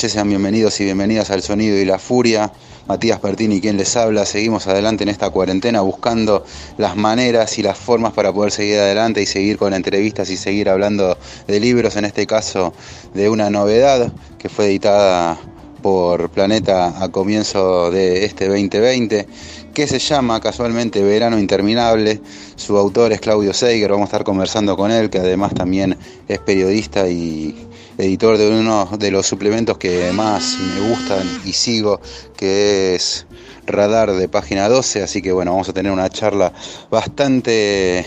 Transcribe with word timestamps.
Noches, 0.00 0.12
sean 0.12 0.30
bienvenidos 0.30 0.80
y 0.80 0.84
bienvenidas 0.84 1.30
al 1.30 1.42
Sonido 1.42 1.76
y 1.76 1.84
la 1.84 1.98
Furia. 1.98 2.50
Matías 2.88 3.20
Pertini, 3.20 3.60
quien 3.60 3.76
les 3.76 3.94
habla, 3.98 4.24
seguimos 4.24 4.66
adelante 4.66 5.02
en 5.02 5.10
esta 5.10 5.28
cuarentena 5.28 5.82
buscando 5.82 6.42
las 6.78 6.96
maneras 6.96 7.58
y 7.58 7.62
las 7.62 7.76
formas 7.76 8.14
para 8.14 8.32
poder 8.32 8.50
seguir 8.50 8.78
adelante 8.78 9.20
y 9.20 9.26
seguir 9.26 9.58
con 9.58 9.74
entrevistas 9.74 10.30
y 10.30 10.38
seguir 10.38 10.70
hablando 10.70 11.18
de 11.46 11.60
libros, 11.60 11.96
en 11.96 12.06
este 12.06 12.26
caso 12.26 12.72
de 13.12 13.28
una 13.28 13.50
novedad 13.50 14.10
que 14.38 14.48
fue 14.48 14.68
editada 14.68 15.38
por 15.82 16.30
Planeta 16.30 17.02
a 17.02 17.10
comienzo 17.10 17.90
de 17.90 18.24
este 18.24 18.48
2020, 18.48 19.26
que 19.74 19.86
se 19.86 19.98
llama 19.98 20.40
casualmente 20.40 21.02
Verano 21.02 21.38
Interminable. 21.38 22.22
Su 22.56 22.78
autor 22.78 23.12
es 23.12 23.20
Claudio 23.20 23.52
Seiger, 23.52 23.90
vamos 23.90 24.04
a 24.04 24.08
estar 24.08 24.24
conversando 24.24 24.78
con 24.78 24.90
él, 24.90 25.10
que 25.10 25.18
además 25.18 25.52
también 25.52 25.98
es 26.26 26.38
periodista 26.38 27.06
y 27.06 27.66
editor 28.00 28.38
de 28.38 28.48
uno 28.48 28.88
de 28.98 29.10
los 29.10 29.26
suplementos 29.26 29.78
que 29.78 30.10
más 30.12 30.58
me 30.58 30.88
gustan 30.88 31.26
y 31.44 31.52
sigo, 31.52 32.00
que 32.36 32.94
es 32.94 33.26
Radar 33.66 34.12
de 34.12 34.28
página 34.28 34.68
12, 34.68 35.02
así 35.02 35.22
que 35.22 35.32
bueno, 35.32 35.52
vamos 35.52 35.68
a 35.68 35.72
tener 35.72 35.92
una 35.92 36.08
charla 36.08 36.52
bastante 36.90 38.04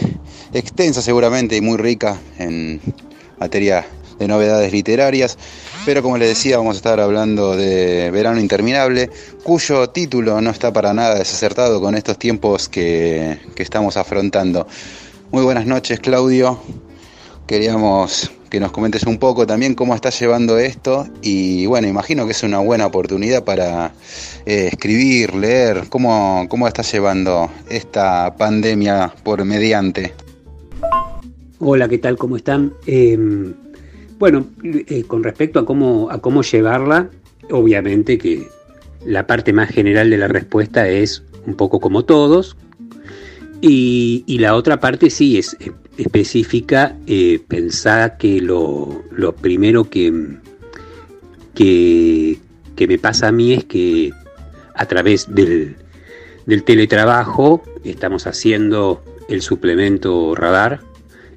extensa 0.53 1.01
seguramente 1.01 1.55
y 1.55 1.61
muy 1.61 1.77
rica 1.77 2.19
en 2.37 2.81
materia 3.39 3.85
de 4.19 4.27
novedades 4.27 4.71
literarias. 4.71 5.37
Pero 5.85 6.01
como 6.01 6.17
les 6.17 6.29
decía, 6.29 6.57
vamos 6.57 6.75
a 6.75 6.77
estar 6.77 6.99
hablando 6.99 7.57
de 7.57 8.09
Verano 8.11 8.39
Interminable, 8.39 9.09
cuyo 9.43 9.89
título 9.89 10.39
no 10.41 10.49
está 10.49 10.71
para 10.71 10.93
nada 10.93 11.15
desacertado 11.15 11.81
con 11.81 11.95
estos 11.95 12.17
tiempos 12.17 12.69
que, 12.69 13.39
que 13.55 13.63
estamos 13.63 13.97
afrontando. 13.97 14.65
Muy 15.31 15.43
buenas 15.43 15.65
noches, 15.65 15.99
Claudio. 15.99 16.59
Queríamos 17.47 18.31
que 18.49 18.59
nos 18.59 18.71
comentes 18.71 19.03
un 19.03 19.17
poco 19.17 19.47
también 19.47 19.73
cómo 19.73 19.95
estás 19.95 20.19
llevando 20.19 20.59
esto 20.59 21.07
y 21.21 21.65
bueno, 21.65 21.87
imagino 21.87 22.25
que 22.25 22.33
es 22.33 22.43
una 22.43 22.59
buena 22.59 22.85
oportunidad 22.85 23.43
para 23.43 23.93
eh, 24.45 24.69
escribir, 24.71 25.33
leer, 25.33 25.85
¿Cómo, 25.89 26.45
cómo 26.49 26.67
estás 26.67 26.91
llevando 26.93 27.49
esta 27.69 28.35
pandemia 28.37 29.11
por 29.23 29.43
mediante. 29.43 30.13
Hola, 31.59 31.87
¿qué 31.87 31.97
tal? 31.97 32.17
¿Cómo 32.17 32.37
están? 32.37 32.73
Eh, 32.85 33.17
bueno, 34.19 34.45
eh, 34.63 35.03
con 35.07 35.23
respecto 35.23 35.59
a 35.59 35.65
cómo, 35.65 36.09
a 36.11 36.19
cómo 36.19 36.43
llevarla, 36.43 37.09
obviamente 37.49 38.17
que 38.17 38.47
la 39.03 39.25
parte 39.27 39.51
más 39.51 39.69
general 39.69 40.09
de 40.09 40.17
la 40.17 40.27
respuesta 40.27 40.87
es 40.87 41.23
un 41.45 41.55
poco 41.55 41.79
como 41.79 42.05
todos, 42.05 42.55
y, 43.65 44.37
la 44.39 44.55
otra 44.55 44.81
parte 44.81 45.09
sí 45.09 45.37
es 45.37 45.55
específica, 45.97 46.97
eh, 47.07 47.39
pensar 47.47 48.17
que 48.17 48.41
lo, 48.41 49.03
lo 49.09 49.33
primero 49.35 49.89
que, 49.89 50.11
que, 51.55 52.39
que, 52.75 52.87
me 52.87 52.97
pasa 52.97 53.29
a 53.29 53.31
mí 53.31 53.53
es 53.53 53.63
que 53.63 54.11
a 54.75 54.85
través 54.85 55.33
del, 55.33 55.77
del 56.45 56.63
teletrabajo 56.63 57.63
estamos 57.85 58.27
haciendo 58.27 59.01
el 59.29 59.41
suplemento 59.41 60.35
radar, 60.35 60.81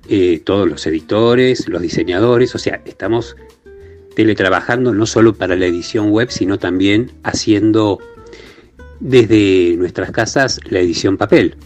eh, 0.09 0.41
todos 0.45 0.69
los 0.69 0.85
editores, 0.89 1.69
los 1.69 1.81
diseñadores, 1.81 2.57
o 2.57 2.59
sea, 2.59 2.83
estamos 2.87 3.37
teletrabajando 4.17 4.93
no 4.93 5.07
solo 5.07 5.35
para 5.35 5.55
la 5.55 5.67
edición 5.67 6.11
web, 6.11 6.31
sino 6.31 6.59
también 6.59 7.13
haciendo 7.23 8.01
desde 8.99 9.77
nuestras 9.77 10.11
casas 10.11 10.59
la 10.71 10.81
edición 10.81 11.17
papel. 11.17 11.57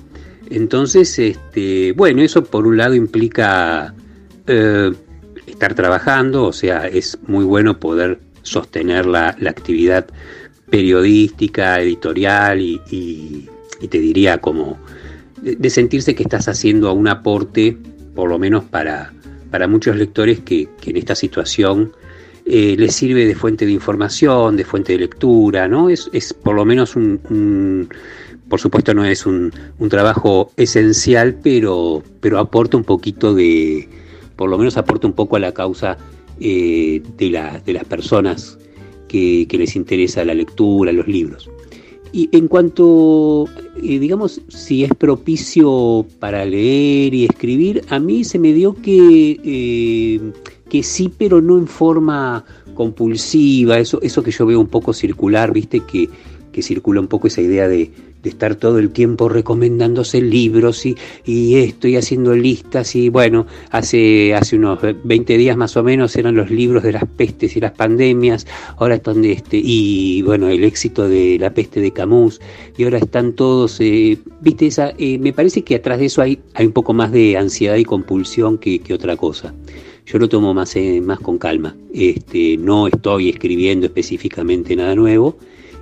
Entonces, 0.51 1.17
este, 1.19 1.93
bueno, 1.93 2.23
eso 2.23 2.45
por 2.45 2.67
un 2.67 2.77
lado 2.77 2.95
implica 2.95 3.95
eh, 4.49 4.93
estar 5.47 5.75
trabajando, 5.75 6.45
o 6.45 6.53
sea, 6.53 6.89
es 6.89 7.19
muy 7.27 7.45
bueno 7.45 7.79
poder 7.79 8.19
sostener 8.43 9.07
la, 9.07 9.37
la 9.39 9.51
actividad 9.51 10.07
periodística, 10.69 11.81
editorial 11.81 12.61
y, 12.61 12.81
y, 12.91 13.49
te 13.89 13.99
diría 13.99 14.39
como 14.39 14.79
de, 15.41 15.57
de, 15.57 15.71
sentirse 15.71 16.15
que 16.15 16.23
estás 16.23 16.49
haciendo 16.49 16.93
un 16.93 17.09
aporte, 17.09 17.77
por 18.15 18.29
lo 18.29 18.39
menos 18.39 18.65
para, 18.65 19.13
para 19.51 19.69
muchos 19.69 19.97
lectores 19.97 20.41
que, 20.41 20.69
que 20.81 20.91
en 20.91 20.97
esta 20.97 21.15
situación 21.15 21.93
eh, 22.53 22.75
les 22.77 22.97
sirve 22.97 23.27
de 23.27 23.37
fuente 23.37 23.65
de 23.65 23.71
información, 23.71 24.57
de 24.57 24.65
fuente 24.65 24.95
de 24.95 24.99
lectura, 24.99 25.69
¿no? 25.69 25.89
Es, 25.89 26.11
es 26.13 26.33
por 26.35 26.57
lo 26.57 26.65
menos 26.65 26.97
un, 26.97 27.89
por 28.49 28.61
supuesto 28.61 28.93
no 28.93 29.05
es 29.05 29.25
un, 29.25 29.53
un, 29.79 29.89
trabajo 29.89 30.51
esencial, 30.57 31.39
pero, 31.43 32.03
pero 32.21 32.41
aporta 32.41 32.77
un 32.77 32.83
poquito 32.83 33.35
de, 33.35 33.89
por 34.35 34.51
lo 34.51 34.59
menos 34.59 34.77
aporta 34.77 35.07
un 35.07 35.13
poco 35.13 35.37
a 35.37 35.39
la 35.39 35.55
causa 35.55 35.97
eh, 36.41 37.01
de, 37.17 37.31
la, 37.31 37.61
de, 37.61 37.73
las 37.73 37.85
personas 37.85 38.59
que, 39.07 39.47
que, 39.49 39.57
les 39.57 39.77
interesa 39.77 40.25
la 40.25 40.35
lectura, 40.35 40.91
los 40.91 41.07
libros. 41.07 41.49
Y 42.13 42.29
en 42.33 42.49
cuanto, 42.49 43.45
eh, 43.77 44.01
digamos, 44.01 44.41
si 44.49 44.83
es 44.83 44.93
propicio 44.95 46.05
para 46.19 46.45
leer 46.45 47.15
y 47.15 47.27
escribir, 47.27 47.85
a 47.89 48.01
mí 48.01 48.25
se 48.25 48.41
me 48.41 48.53
dio 48.53 48.75
que, 48.75 49.39
eh, 49.45 50.33
que 50.71 50.83
sí, 50.83 51.13
pero 51.19 51.43
no 51.43 51.59
en 51.59 51.67
forma 51.67 52.43
compulsiva, 52.75 53.79
eso, 53.79 54.01
eso 54.01 54.23
que 54.23 54.31
yo 54.31 54.47
veo 54.47 54.59
un 54.59 54.69
poco 54.69 54.95
circular, 54.95 55.53
viste, 55.53 55.81
que, 55.81 56.09
que 56.53 56.63
circula 56.63 57.01
un 57.01 57.09
poco 57.09 57.29
esa 57.29 57.41
idea 57.41 57.69
de, 57.69 57.91
de 58.23 58.29
estar 58.29 58.55
todo 58.55 58.79
el 58.79 58.91
tiempo 58.91 59.29
recomendándose 59.29 60.21
libros 60.21 60.85
y, 60.85 60.97
y, 61.25 61.57
esto 61.57 61.89
y 61.89 61.97
haciendo 61.97 62.35
listas 62.35 62.95
y 62.95 63.09
bueno, 63.09 63.47
hace, 63.71 64.35
hace 64.35 64.57
unos 64.57 64.79
20 65.05 65.39
días 65.39 65.57
más 65.57 65.77
o 65.77 65.83
menos 65.83 66.17
eran 66.17 66.35
los 66.35 66.51
libros 66.51 66.83
de 66.83 66.93
las 66.93 67.05
pestes 67.05 67.57
y 67.57 67.61
las 67.61 67.73
pandemias, 67.73 68.47
ahora 68.77 68.97
están 68.97 69.23
de 69.23 69.33
este, 69.33 69.61
y 69.63 70.23
bueno, 70.23 70.49
el 70.49 70.65
éxito 70.65 71.09
de 71.09 71.39
la 71.39 71.53
peste 71.55 71.81
de 71.81 71.93
Camus, 71.93 72.41
y 72.77 72.85
ahora 72.85 72.99
están 72.99 73.33
todos, 73.33 73.81
eh, 73.81 74.19
viste, 74.41 74.67
esa, 74.67 74.93
eh, 74.99 75.19
me 75.19 75.33
parece 75.33 75.63
que 75.63 75.77
atrás 75.77 75.99
de 75.99 76.07
eso 76.07 76.23
hay, 76.23 76.41
hay 76.55 76.67
un 76.67 76.73
poco 76.73 76.93
más 76.93 77.13
de 77.13 77.37
ansiedad 77.37 77.77
y 77.77 77.85
compulsión 77.85 78.59
que, 78.59 78.81
que 78.81 78.95
otra 78.95 79.17
cosa. 79.17 79.55
Yo 80.07 80.19
lo 80.19 80.29
tomo 80.29 80.53
más, 80.55 80.75
eh, 80.75 81.01
más 81.01 81.21
con 81.21 81.39
calma. 81.39 81.77
Este, 81.95 82.57
no 82.57 82.89
estoy 82.89 83.29
escribiendo 83.29 83.87
específicamente 83.87 84.75
nada 84.75 84.97
nuevo, 84.97 85.37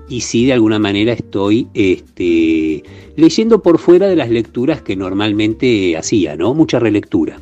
y 0.08 0.22
sí 0.22 0.46
de 0.46 0.55
alguna 0.55 0.78
manera 0.78 1.12
estoy 1.12 1.69
este, 1.75 2.82
leyendo 3.16 3.62
por 3.62 3.78
fuera 3.78 4.06
de 4.06 4.16
las 4.16 4.31
lecturas 4.31 4.82
que 4.82 4.96
normalmente 4.96 5.96
hacía, 5.96 6.37
¿no? 6.37 6.55
Mucha 6.55 6.78
relectura. 6.78 7.40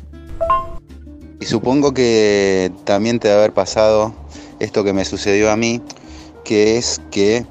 Y 1.39 1.45
supongo 1.45 1.93
que 1.93 2.71
también 2.83 3.19
te 3.19 3.27
debe 3.27 3.39
haber 3.39 3.53
pasado 3.53 4.13
esto 4.59 4.83
que 4.83 4.93
me 4.93 5.05
sucedió 5.05 5.51
a 5.51 5.55
mí, 5.55 5.81
que 6.43 6.77
es 6.77 7.01
que 7.11 7.45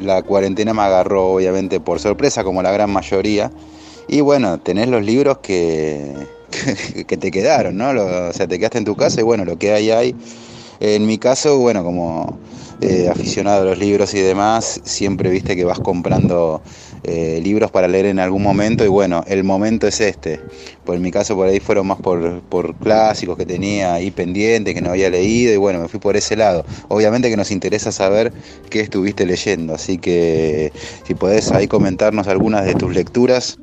la 0.00 0.22
cuarentena 0.22 0.74
me 0.74 0.82
agarró 0.82 1.32
obviamente 1.32 1.80
por 1.80 1.98
sorpresa, 1.98 2.44
como 2.44 2.62
la 2.62 2.70
gran 2.70 2.90
mayoría, 2.90 3.50
y 4.08 4.20
bueno, 4.20 4.58
tenés 4.58 4.88
los 4.88 5.04
libros 5.04 5.38
que, 5.38 6.14
que, 7.06 7.16
te 7.16 7.30
quedaron, 7.30 7.76
¿no? 7.76 7.92
Lo, 7.92 8.28
o 8.28 8.32
sea, 8.32 8.46
te 8.46 8.58
quedaste 8.58 8.78
en 8.78 8.84
tu 8.84 8.94
casa 8.94 9.20
y 9.20 9.24
bueno, 9.24 9.44
lo 9.44 9.58
que 9.58 9.72
hay 9.72 9.90
hay 9.90 10.14
En 10.80 11.06
mi 11.06 11.18
caso, 11.18 11.58
bueno, 11.58 11.82
como 11.82 12.38
eh, 12.80 13.08
aficionado 13.10 13.62
a 13.62 13.64
los 13.64 13.78
libros 13.78 14.14
y 14.14 14.20
demás, 14.20 14.80
siempre 14.84 15.28
viste 15.28 15.54
que 15.54 15.64
vas 15.64 15.78
comprando 15.78 16.62
eh, 17.02 17.40
libros 17.42 17.70
para 17.70 17.88
leer 17.88 18.06
en 18.06 18.18
algún 18.18 18.42
momento 18.42 18.84
y 18.84 18.88
bueno, 18.88 19.22
el 19.26 19.44
momento 19.44 19.86
es 19.86 20.00
este. 20.00 20.40
Pues 20.84 20.96
en 20.96 21.02
mi 21.02 21.10
caso 21.10 21.36
por 21.36 21.46
ahí 21.46 21.60
fueron 21.60 21.86
más 21.86 22.00
por, 22.00 22.40
por 22.42 22.74
clásicos 22.76 23.36
que 23.36 23.44
tenía 23.44 23.94
ahí 23.94 24.10
pendientes, 24.10 24.74
que 24.74 24.80
no 24.80 24.90
había 24.90 25.10
leído 25.10 25.52
y 25.52 25.58
bueno, 25.58 25.78
me 25.80 25.88
fui 25.88 26.00
por 26.00 26.16
ese 26.16 26.36
lado. 26.36 26.64
Obviamente 26.88 27.28
que 27.28 27.36
nos 27.36 27.50
interesa 27.50 27.92
saber 27.92 28.32
qué 28.70 28.80
estuviste 28.80 29.26
leyendo, 29.26 29.74
así 29.74 29.98
que 29.98 30.72
si 31.06 31.14
podés 31.14 31.52
ahí 31.52 31.68
comentarnos 31.68 32.28
algunas 32.28 32.64
de 32.64 32.74
tus 32.74 32.94
lecturas. 32.94 33.58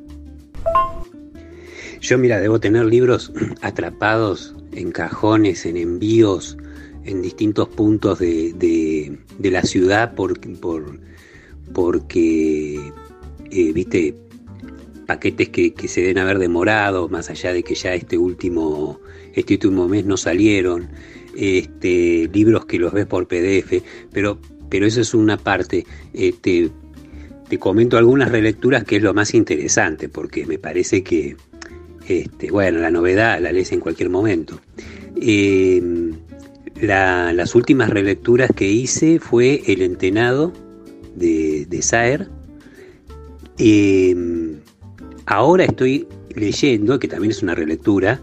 Yo 2.00 2.18
mira, 2.18 2.40
debo 2.40 2.60
tener 2.60 2.84
libros 2.84 3.32
atrapados 3.62 4.54
en 4.72 4.92
cajones, 4.92 5.66
en 5.66 5.76
envíos, 5.76 6.56
en 7.04 7.22
distintos 7.22 7.68
puntos 7.68 8.18
de, 8.18 9.18
la 9.40 9.62
ciudad 9.62 10.14
por, 10.14 10.38
por, 10.58 11.00
porque, 11.72 12.92
eh, 13.50 13.72
viste, 13.72 14.14
paquetes 15.06 15.48
que, 15.48 15.72
se 15.88 16.02
deben 16.02 16.18
haber 16.18 16.38
demorado, 16.38 17.08
más 17.08 17.30
allá 17.30 17.52
de 17.52 17.62
que 17.62 17.74
ya 17.74 17.94
este 17.94 18.18
último, 18.18 19.00
este 19.34 19.54
último 19.54 19.88
mes 19.88 20.04
no 20.04 20.18
salieron, 20.18 20.88
este, 21.34 22.28
libros 22.32 22.66
que 22.66 22.78
los 22.78 22.92
ves 22.92 23.06
por 23.06 23.26
PDF, 23.26 23.82
pero, 24.12 24.38
pero 24.68 24.86
eso 24.86 25.00
es 25.00 25.14
una 25.14 25.38
parte. 25.38 25.86
Este, 26.12 26.70
te 27.48 27.58
comento 27.58 27.96
algunas 27.96 28.30
relecturas 28.30 28.84
que 28.84 28.96
es 28.96 29.02
lo 29.02 29.14
más 29.14 29.32
interesante, 29.32 30.10
porque 30.10 30.44
me 30.44 30.58
parece 30.58 31.02
que, 31.02 31.36
este, 32.06 32.50
bueno, 32.50 32.80
la 32.80 32.90
novedad 32.90 33.40
la 33.40 33.50
lees 33.50 33.72
en 33.72 33.80
cualquier 33.80 34.10
momento. 34.10 34.60
Eh, 35.20 35.82
las 36.80 37.54
últimas 37.54 37.90
relecturas 37.90 38.50
que 38.54 38.68
hice 38.68 39.18
fue 39.20 39.62
El 39.66 39.82
Entenado 39.82 40.52
de, 41.14 41.66
de 41.68 41.82
Saer. 41.82 42.28
Em, 43.58 44.60
ahora 45.26 45.64
estoy 45.64 46.06
leyendo, 46.34 46.98
que 46.98 47.08
también 47.08 47.32
es 47.32 47.42
una 47.42 47.54
relectura, 47.54 48.20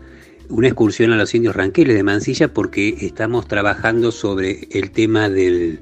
una 0.49 0.67
excursión 0.67 1.11
a 1.11 1.17
los 1.17 1.33
indios 1.35 1.55
ranqueles 1.55 1.95
de 1.95 2.03
Mansilla 2.03 2.53
porque 2.53 2.95
estamos 3.01 3.47
trabajando 3.47 4.11
sobre 4.11 4.67
el 4.71 4.91
tema 4.91 5.29
de 5.29 5.79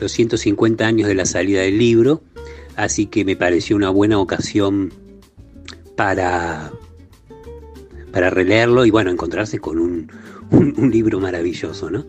los 0.00 0.12
150 0.12 0.86
años 0.86 1.08
de 1.08 1.14
la 1.14 1.26
salida 1.26 1.62
del 1.62 1.78
libro, 1.78 2.22
así 2.76 3.06
que 3.06 3.24
me 3.24 3.36
pareció 3.36 3.76
una 3.76 3.90
buena 3.90 4.18
ocasión 4.18 4.92
para, 5.96 6.72
para 8.12 8.30
releerlo 8.30 8.84
y 8.84 8.90
bueno, 8.90 9.10
encontrarse 9.10 9.58
con 9.58 9.78
un, 9.78 10.10
un, 10.76 10.90
libro 10.90 11.20
maravilloso, 11.20 11.90
¿no? 11.90 12.06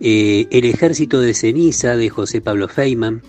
Eh, 0.00 0.46
el 0.50 0.64
ejército 0.64 1.20
de 1.20 1.34
ceniza 1.34 1.96
de 1.96 2.08
José 2.08 2.40
Pablo 2.40 2.68
Feynman, 2.68 3.22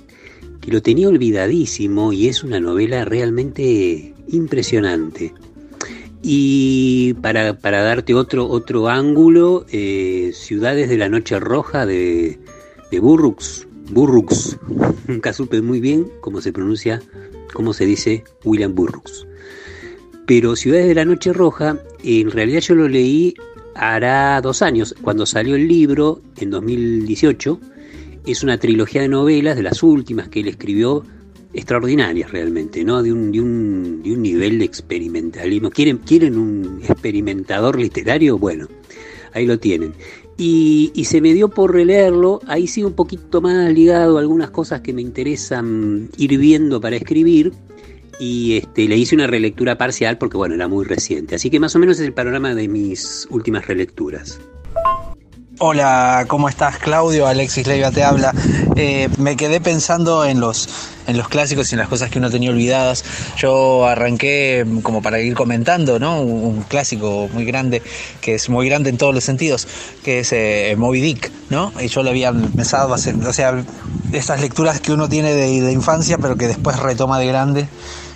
que 0.62 0.72
lo 0.72 0.82
tenía 0.82 1.08
olvidadísimo 1.08 2.14
y 2.14 2.28
es 2.28 2.44
una 2.44 2.60
novela 2.60 3.06
realmente 3.06 4.14
impresionante. 4.30 5.34
Y 6.22 7.16
para, 7.16 7.54
darte 7.54 8.14
otro, 8.14 8.48
otro 8.48 8.88
ángulo, 8.88 9.66
eh, 9.72 10.32
Ciudades 10.34 10.88
de 10.88 10.98
la 10.98 11.10
Noche 11.10 11.38
Roja 11.40 11.86
de, 11.86 12.40
de 12.92 13.00
Burroughs, 13.00 13.68
Burroughs, 13.92 14.58
nunca 15.08 15.34
supe 15.34 15.62
muy 15.62 15.82
bien 15.82 16.08
cómo 16.22 16.40
se 16.40 16.54
pronuncia, 16.54 17.02
cómo 17.54 17.74
se 17.74 17.86
dice 17.86 18.24
William 18.46 18.74
Burroughs. 18.74 19.28
Pero 20.26 20.56
Ciudades 20.56 20.88
de 20.88 20.96
la 20.96 21.06
Noche 21.06 21.34
Roja, 21.34 21.78
en 22.04 22.32
realidad 22.32 22.62
yo 22.62 22.76
lo 22.76 22.88
leí 22.88 23.36
hará 23.76 24.40
dos 24.42 24.62
años, 24.62 24.96
cuando 25.02 25.26
salió 25.26 25.56
el 25.56 25.68
libro, 25.68 26.22
en 26.38 26.50
2018, 26.50 27.60
es 28.26 28.44
una 28.44 28.58
trilogía 28.58 29.02
de 29.02 29.10
novelas, 29.10 29.56
de 29.56 29.64
las 29.64 29.84
últimas 29.84 30.30
que 30.30 30.42
él 30.42 30.48
escribió, 30.48 31.04
extraordinarias 31.54 32.32
realmente, 32.32 32.84
¿no? 32.84 33.04
De 33.04 33.12
un, 33.12 33.32
de 33.32 33.42
un, 33.42 34.02
de 34.04 34.14
un 34.14 34.22
nivel 34.22 34.60
de 34.60 34.66
experimentalismo. 34.66 35.70
¿Quieren, 35.70 35.98
¿Quieren 35.98 36.38
un 36.38 36.82
experimentador 36.84 37.80
literario? 37.80 38.38
Bueno, 38.38 38.68
ahí 39.34 39.46
lo 39.46 39.60
tienen. 39.60 39.94
Y, 40.38 40.92
y, 40.96 41.06
se 41.06 41.22
me 41.22 41.32
dio 41.34 41.50
por 41.50 41.74
releerlo, 41.74 42.42
ahí 42.48 42.66
sí 42.66 42.84
un 42.84 42.94
poquito 42.94 43.40
más 43.40 43.72
ligado 43.72 44.18
a 44.18 44.22
algunas 44.22 44.50
cosas 44.50 44.82
que 44.82 44.92
me 44.92 45.04
interesan 45.04 46.10
ir 46.18 46.38
viendo 46.40 46.82
para 46.82 46.96
escribir, 46.96 47.54
y 48.20 48.58
este, 48.58 48.88
le 48.88 48.98
hice 48.98 49.16
una 49.16 49.28
relectura 49.28 49.78
parcial 49.78 50.18
porque 50.18 50.38
bueno, 50.38 50.56
era 50.56 50.68
muy 50.68 50.86
reciente. 50.86 51.36
Así 51.36 51.50
que 51.50 51.60
más 51.60 51.76
o 51.76 51.80
menos 51.80 52.00
es 52.00 52.06
el 52.06 52.14
panorama 52.14 52.54
de 52.56 52.68
mis 52.68 53.28
últimas 53.30 53.68
relecturas. 53.68 54.40
Hola, 55.60 56.26
¿cómo 56.28 56.50
estás 56.50 56.80
Claudio? 56.80 57.28
Alexis 57.28 57.68
Leiva 57.68 57.92
te 57.92 58.04
habla. 58.04 58.34
Eh, 58.76 59.08
me 59.20 59.38
quedé 59.38 59.62
pensando 59.62 60.26
en 60.26 60.40
los, 60.40 60.68
en 61.06 61.16
los 61.16 61.30
clásicos 61.30 61.72
y 61.72 61.76
en 61.76 61.80
las 61.80 61.88
cosas 61.88 62.10
que 62.10 62.18
uno 62.18 62.32
tenía 62.32 62.50
olvidadas. 62.50 63.06
Yo 63.38 63.86
arranqué 63.86 64.66
como 64.82 65.04
para 65.04 65.20
ir 65.20 65.36
comentando, 65.36 66.00
¿no? 66.00 66.22
Un, 66.22 66.64
clásico 66.64 67.30
muy 67.32 67.46
grande, 67.46 67.84
que 68.20 68.34
es 68.34 68.50
muy 68.50 68.68
grande 68.68 68.90
en 68.90 68.98
todos 68.98 69.14
los 69.14 69.24
sentidos, 69.24 69.68
que 70.04 70.22
es 70.22 70.34
eh, 70.34 70.74
Moby 70.76 71.02
Dick, 71.02 71.32
¿no? 71.52 71.72
Y 71.80 71.88
yo 71.88 72.02
le 72.02 72.10
había 72.10 72.30
empezado 72.30 72.92
a 72.92 72.96
hacer, 72.96 73.16
o 73.16 73.32
sea, 73.32 73.64
estas 74.12 74.42
lecturas 74.42 74.82
que 74.82 74.92
uno 74.92 75.08
tiene 75.08 75.34
de 75.34 75.72
infancia, 75.72 76.18
pero 76.18 76.36
que 76.36 76.48
después 76.48 76.80
retoma 76.80 77.20
de 77.20 77.28
grande 77.28 77.68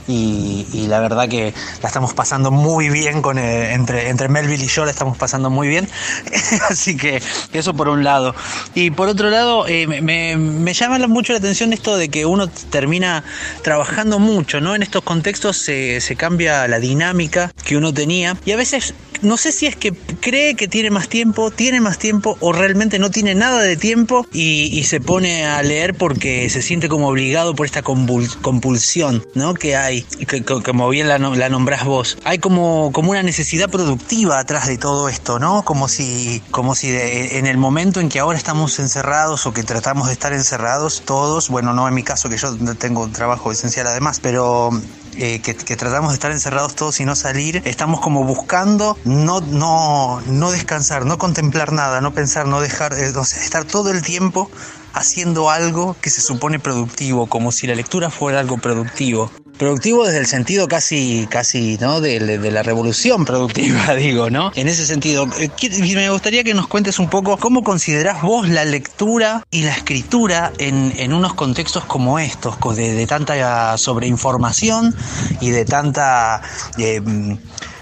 y, 0.08 0.88
la 0.88 1.00
verdad 1.00 1.28
que 1.28 1.54
la 1.82 1.88
estamos 1.88 2.14
pasando 2.14 2.50
muy 2.50 2.90
bien 2.90 3.22
con 3.22 3.38
eh, 3.38 3.74
entre, 3.74 4.10
entre 4.10 4.30
Melville 4.30 4.64
y 4.64 4.68
yo 4.68 4.86
la 4.86 4.92
estamos 4.92 5.18
pasando 5.18 5.50
muy 5.50 5.68
bien. 5.68 5.88
Así 6.70 6.96
que 6.96 7.22
eso 7.54 7.74
por 7.74 7.90
un 7.90 8.04
lado. 8.04 8.34
Y 8.74 8.92
por 8.92 9.10
otro 9.10 9.30
lado, 9.30 9.68
eh, 9.68 9.86
me, 9.86 10.38
me, 10.38 10.74
llama 10.74 10.98
mucho 11.08 11.34
la 11.34 11.40
atención 11.40 11.74
esto 11.74 11.98
de 11.98 12.10
que 12.10 12.26
uno 12.26 12.48
termina 12.48 13.24
trabajando 13.64 14.20
mucho, 14.20 14.62
¿no? 14.62 14.76
En 14.76 14.84
estos 14.84 15.04
contextos 15.04 15.58
se, 15.58 16.00
se 16.00 16.16
cambia 16.16 16.68
la 16.68 16.80
dinámica 16.80 17.52
que 17.66 17.76
uno 17.76 17.94
tenía 17.94 18.38
y 18.46 18.52
a 18.52 18.58
veces 18.58 18.94
no 19.22 19.38
sé 19.38 19.52
si 19.52 19.66
es 19.66 19.76
que 19.76 19.94
cree 19.94 20.56
que 20.56 20.68
tiene 20.68 20.90
más 20.90 21.10
tiempo, 21.10 21.52
tiene 21.52 21.82
más 21.82 21.98
tiempo 21.98 22.38
o 22.40 22.54
realmente 22.54 23.00
no 23.00 23.10
tiene 23.10 23.36
nada 23.36 23.62
de 23.62 23.78
tiempo 23.78 24.28
y, 24.34 24.84
se 24.88 25.02
pone 25.02 25.46
a 25.46 25.62
leer 25.64 25.96
porque 25.96 26.50
se 26.50 26.62
siente 26.62 26.88
como 26.88 27.10
obligado 27.10 27.56
por 27.56 27.66
esta 27.66 27.82
compulsión 27.82 29.26
¿no? 29.34 29.54
que 29.54 29.76
hay, 29.76 29.97
que, 30.04 30.44
como 30.44 30.90
bien 30.90 31.08
la, 31.08 31.18
la 31.18 31.50
nombrás 31.50 31.86
vos. 31.86 32.18
Hay 32.24 32.40
como, 32.40 32.92
como 32.92 33.12
una 33.12 33.24
necesidad 33.24 33.70
productiva 33.70 34.40
atrás 34.40 34.68
de 34.68 34.78
todo 34.78 35.10
esto, 35.10 35.40
¿no? 35.40 35.64
Como 35.64 35.88
si, 35.88 36.42
como 36.52 36.76
si 36.76 36.90
en 36.90 37.48
el 37.48 37.58
momento 37.58 38.00
en 38.00 38.10
que 38.10 38.20
ahora 38.20 38.38
estamos 38.38 38.80
encerrados 38.80 39.46
o 39.46 39.54
que 39.54 39.64
tratamos 39.64 40.08
de 40.08 40.14
estar 40.14 40.34
encerrados 40.34 41.04
todos, 41.06 41.50
bueno, 41.50 41.74
no 41.74 41.88
en 41.88 41.94
mi 41.94 42.04
caso 42.04 42.30
que 42.30 42.38
yo 42.38 42.56
tengo 42.76 43.04
un 43.04 43.12
trabajo 43.12 43.52
esencial 43.52 43.88
además, 43.88 44.20
pero 44.22 44.72
eh, 45.20 45.40
que, 45.42 45.54
tratamos 45.54 46.12
de 46.12 46.14
estar 46.14 46.32
encerrados 46.32 46.76
todos 46.76 47.00
y 47.00 47.06
no 47.06 47.16
salir, 47.16 47.64
estamos 47.66 48.02
como 48.02 48.24
buscando 48.24 48.98
no, 49.04 49.42
no, 49.42 50.22
no 50.28 50.52
descansar, 50.52 51.06
no 51.06 51.18
contemplar 51.18 51.72
nada, 51.72 52.02
no 52.02 52.14
pensar, 52.14 52.48
no 52.48 52.62
dejar, 52.62 52.94
eh, 52.94 53.12
estar 53.42 53.66
todo 53.66 53.90
el 53.90 54.04
tiempo 54.04 54.52
haciendo 54.94 55.50
algo 55.50 55.96
que 56.02 56.12
se 56.12 56.22
supone 56.22 56.60
productivo, 56.60 57.26
como 57.26 57.52
si 57.52 57.66
la 57.66 57.74
lectura 57.74 58.12
fuera 58.12 58.40
algo 58.40 58.60
productivo. 58.60 59.32
Productivo 59.58 60.06
desde 60.06 60.20
el 60.20 60.28
sentido 60.28 60.68
casi, 60.68 61.28
casi, 61.30 61.78
¿no? 61.82 62.00
De, 62.00 62.20
la 62.20 62.64
revolución 62.64 63.26
productiva, 63.26 63.96
digo, 63.96 64.30
¿no? 64.30 64.52
En 64.56 64.68
ese 64.68 64.86
sentido, 64.86 65.28
eh, 65.40 65.50
me 65.96 66.10
gustaría 66.10 66.44
que 66.44 66.54
nos 66.54 66.68
cuentes 66.68 67.00
un 67.00 67.10
poco 67.10 67.38
cómo 67.38 67.64
considerás 67.64 68.22
vos 68.22 68.48
la 68.48 68.66
lectura 68.66 69.44
y 69.50 69.64
la 69.64 69.72
escritura 69.72 70.52
en, 70.60 71.12
unos 71.12 71.34
contextos 71.34 71.86
como 71.86 72.20
estos, 72.20 72.58
de, 72.76 73.08
tanta 73.08 73.78
sobreinformación 73.78 74.96
y 75.42 75.50
de 75.50 75.66
tanta... 75.66 76.42
Eh, 76.78 77.02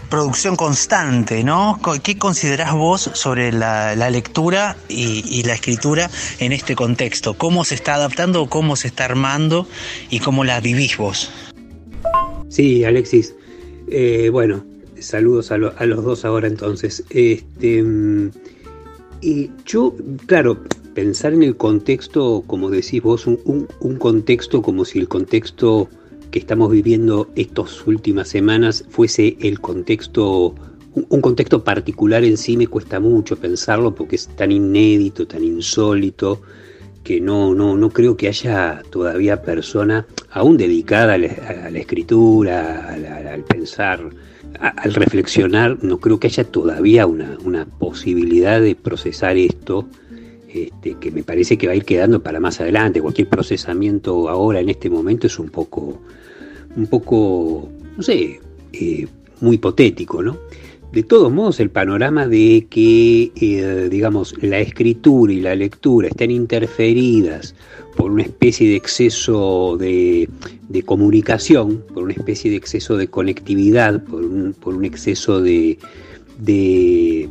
producción 0.10 0.56
constante, 0.56 1.44
¿no? 1.44 1.80
¿Qué 2.04 2.18
considerás 2.18 2.74
vos 2.74 3.10
sobre 3.14 3.52
la, 3.52 3.96
lectura 4.10 4.78
y, 4.88 5.44
la 5.44 5.56
escritura 5.56 6.10
en 6.40 6.52
este 6.54 6.76
contexto? 6.76 7.34
¿Cómo 7.34 7.66
se 7.66 7.76
está 7.76 7.96
adaptando, 7.96 8.48
cómo 8.48 8.76
se 8.76 8.88
está 8.88 9.06
armando 9.06 9.68
y 10.10 10.20
cómo 10.20 10.44
la 10.44 10.60
vivís 10.62 10.98
vos? 10.98 11.32
Sí, 12.50 12.84
Alexis. 12.84 13.36
Eh, 13.88 14.30
bueno, 14.32 14.64
saludos 15.00 15.52
a, 15.52 15.58
los 15.58 16.04
dos 16.04 16.26
ahora 16.26 16.48
entonces. 16.48 17.04
Este, 17.10 17.84
y 19.22 19.50
yo, 19.66 19.96
claro, 20.28 20.60
pensar 20.94 21.34
en 21.34 21.44
el 21.44 21.58
contexto, 21.58 22.44
como 22.48 22.70
decís 22.70 23.02
vos, 23.02 23.28
un, 23.28 23.68
contexto 24.00 24.62
como 24.62 24.86
si 24.86 25.00
el 25.00 25.08
contexto 25.08 25.90
que 26.32 26.40
estamos 26.40 26.72
viviendo 26.72 27.30
estas 27.36 27.86
últimas 27.86 28.30
semanas 28.30 28.86
fuese 28.90 29.38
el 29.42 29.60
contexto, 29.60 30.56
un, 30.94 31.22
contexto 31.22 31.64
particular 31.64 32.24
en 32.24 32.38
sí 32.38 32.58
me 32.58 32.68
cuesta 32.68 33.00
mucho 33.00 33.36
pensarlo 33.36 33.94
porque 33.94 34.16
es 34.16 34.28
tan 34.36 34.52
inédito, 34.52 35.28
tan 35.28 35.44
insólito, 35.44 36.42
que 37.06 37.22
no, 37.22 37.54
no, 37.54 37.78
no 37.78 37.92
creo 37.92 38.18
que 38.18 38.28
haya 38.28 38.82
todavía 38.90 39.44
persona 39.44 40.08
aún 40.32 40.58
dedicada 40.58 41.14
a 41.14 41.18
la, 41.20 41.80
escritura, 41.80 42.90
al 43.32 43.44
pensar, 43.44 44.10
al 44.60 44.94
reflexionar, 44.94 45.78
no 45.84 46.00
creo 46.00 46.20
que 46.20 46.28
haya 46.28 46.44
todavía 46.44 47.06
una, 47.06 47.66
posibilidad 47.78 48.60
de 48.60 48.74
procesar 48.76 49.38
esto 49.38 49.88
este, 50.50 50.96
que 51.00 51.12
me 51.12 51.22
parece 51.22 51.60
que 51.60 51.68
va 51.68 51.74
a 51.74 51.76
ir 51.76 51.86
quedando 51.86 52.24
para 52.24 52.40
más 52.40 52.60
adelante. 52.60 53.02
Cualquier 53.02 53.30
procesamiento 53.30 54.28
ahora 54.28 54.60
en 54.60 54.70
este 54.70 54.90
momento 54.90 55.28
es 55.28 55.38
un 55.38 55.50
poco, 55.50 56.02
un 56.76 56.88
poco, 56.88 57.70
no 57.96 58.02
sé, 58.02 58.40
eh, 58.74 59.08
muy 59.42 59.56
hipotético, 59.56 60.24
¿no? 60.24 60.40
De 60.96 61.04
todos 61.04 61.30
modos, 61.30 61.60
el 61.60 61.70
panorama 61.70 62.26
de 62.26 62.68
que, 62.70 63.30
eh, 63.36 63.90
digamos, 63.92 64.34
la 64.42 64.62
escritura 64.62 65.34
y 65.34 65.42
la 65.42 65.54
lectura 65.54 66.08
estén 66.08 66.32
interferidas 66.32 67.54
por 67.98 68.12
una 68.12 68.24
especie 68.24 68.70
de 68.70 68.78
exceso 68.78 69.76
de, 69.76 70.30
comunicación, 70.86 71.84
por 71.94 72.04
una 72.04 72.14
especie 72.14 72.50
de 72.50 72.56
exceso 72.56 72.96
de 72.96 73.10
conectividad, 73.10 74.06
por 74.06 74.24
un, 74.24 74.86
exceso 74.86 75.42
de, 75.42 75.80
de, 76.40 77.30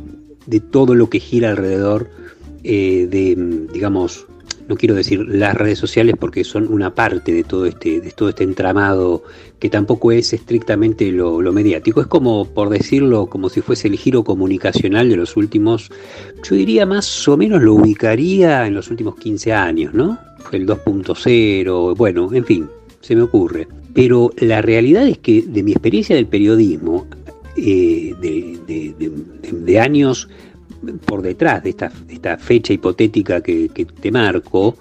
todo 0.69 0.93
lo 0.93 1.09
que 1.09 1.19
gira 1.19 1.49
alrededor 1.49 2.11
eh, 2.63 3.07
de, 3.09 3.67
digamos, 3.73 4.27
no 4.67 4.75
quiero 4.75 4.95
decir 4.95 5.25
las 5.27 5.55
redes 5.55 5.77
sociales 5.77 6.15
porque 6.19 6.43
son 6.43 6.71
una 6.71 6.93
parte 6.93 7.33
de 7.33 7.43
todo 7.43 7.65
este, 7.65 8.01
de 8.01 8.11
todo 8.11 8.29
este 8.29 8.43
entramado 8.43 9.23
que 9.59 9.69
tampoco 9.69 10.11
es 10.11 10.33
estrictamente 10.33 11.11
lo, 11.11 11.39
mediático. 11.51 12.01
Es 12.01 12.07
como, 12.07 12.45
por 12.45 12.69
decirlo, 12.69 13.27
como 13.27 13.49
si 13.49 13.61
fuese 13.61 13.87
el 13.87 13.97
giro 13.97 14.23
comunicacional 14.23 15.09
de 15.09 15.17
los 15.17 15.37
últimos, 15.37 15.91
yo 16.43 16.55
diría 16.55 16.85
más 16.85 17.27
o 17.27 17.37
menos 17.37 17.61
lo 17.61 17.75
ubicaría 17.75 18.67
en 18.67 18.73
los 18.73 18.89
últimos 18.89 19.15
15 19.15 19.53
años, 19.53 19.93
¿no? 19.93 20.17
Fue 20.39 20.59
el 20.59 20.67
2.0, 20.67 21.95
bueno, 21.95 22.33
en 22.33 22.45
fin, 22.45 22.69
se 23.01 23.15
me 23.15 23.23
ocurre. 23.23 23.67
Pero 23.93 24.31
la 24.37 24.61
realidad 24.61 25.07
es 25.07 25.19
que 25.19 25.41
de 25.41 25.63
mi 25.63 25.71
experiencia 25.71 26.15
del 26.15 26.27
periodismo, 26.27 27.07
eh, 27.55 28.13
de 28.19 29.79
años 29.79 30.27
por 31.05 31.21
detrás 31.21 31.63
de 31.63 31.71
esta, 31.71 31.91
esta 32.09 32.37
fecha 32.37 32.73
hipotética 32.73 33.41
que, 33.41 33.69
te 33.69 34.11
marco, 34.11 34.77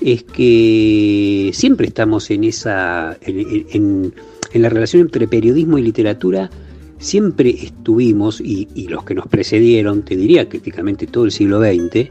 es 0.00 0.22
que 0.24 1.50
siempre 1.52 1.86
estamos 1.88 2.30
en 2.30 2.44
esa, 2.44 3.16
en, 3.22 4.12
la 4.54 4.68
relación 4.68 5.02
entre 5.02 5.28
periodismo 5.28 5.78
y 5.78 5.82
literatura, 5.82 6.50
siempre 6.98 7.50
estuvimos, 7.50 8.40
y, 8.40 8.86
los 8.88 9.04
que 9.04 9.14
nos 9.14 9.26
precedieron, 9.26 10.02
te 10.02 10.16
diría 10.16 10.48
que 10.48 10.58
prácticamente 10.58 11.06
todo 11.06 11.24
el 11.24 11.30
siglo 11.30 11.60
XX, 11.60 12.10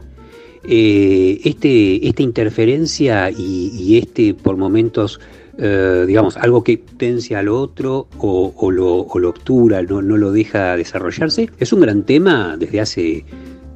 eh, 0.68 1.40
este, 1.44 2.08
esta 2.08 2.22
interferencia 2.22 3.30
y, 3.30 3.98
este 3.98 4.34
por 4.34 4.56
momentos 4.56 5.20
eh, 5.58 6.04
digamos, 6.06 6.36
algo 6.36 6.62
que 6.62 6.76
tensia 6.76 7.38
al 7.38 7.48
otro 7.48 8.08
o, 8.18 8.70
lo, 8.70 8.98
obtura, 8.98 9.82
no, 9.82 10.02
lo 10.02 10.32
deja 10.32 10.76
desarrollarse, 10.76 11.50
es 11.58 11.72
un 11.72 11.80
gran 11.80 12.02
tema 12.02 12.56
desde 12.58 12.80
hace, 12.80 13.24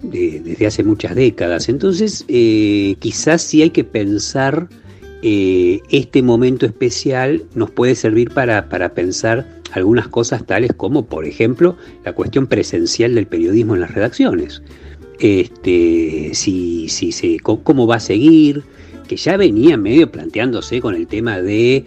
desde 0.03 0.67
hace 0.67 0.85
muchas 0.85 1.15
décadas. 1.15 1.69
Entonces, 1.69 2.25
eh, 2.29 2.97
quizás 2.99 3.43
sí 3.43 3.63
hay 3.63 3.71
que 3.71 3.85
pensar 3.85 4.69
eh, 5.23 5.81
este 5.91 6.23
momento 6.23 6.65
especial 6.65 7.45
nos 7.55 7.71
puede 7.71 7.95
servir 7.95 8.31
para, 8.31 8.69
pensar 8.95 9.47
algunas 9.73 10.09
cosas 10.09 10.45
tales 10.47 10.73
como, 10.77 11.07
por 11.07 11.27
ejemplo, 11.27 11.77
la 12.05 12.13
cuestión 12.15 12.47
presencial 12.47 13.15
del 13.15 13.27
periodismo 13.27 13.75
en 13.75 13.83
las 13.83 13.95
redacciones. 13.95 14.63
Este, 15.19 16.31
si, 16.33 16.89
si 16.89 17.13
se, 17.13 17.39
cómo 17.41 17.87
va 17.87 17.97
a 17.97 18.01
seguir, 18.01 18.65
que 19.11 19.17
ya 19.17 19.37
venía 19.37 19.77
medio 19.77 20.09
planteándose 20.09 20.81
con 20.81 20.95
el 20.95 21.09
tema 21.09 21.43
de 21.43 21.85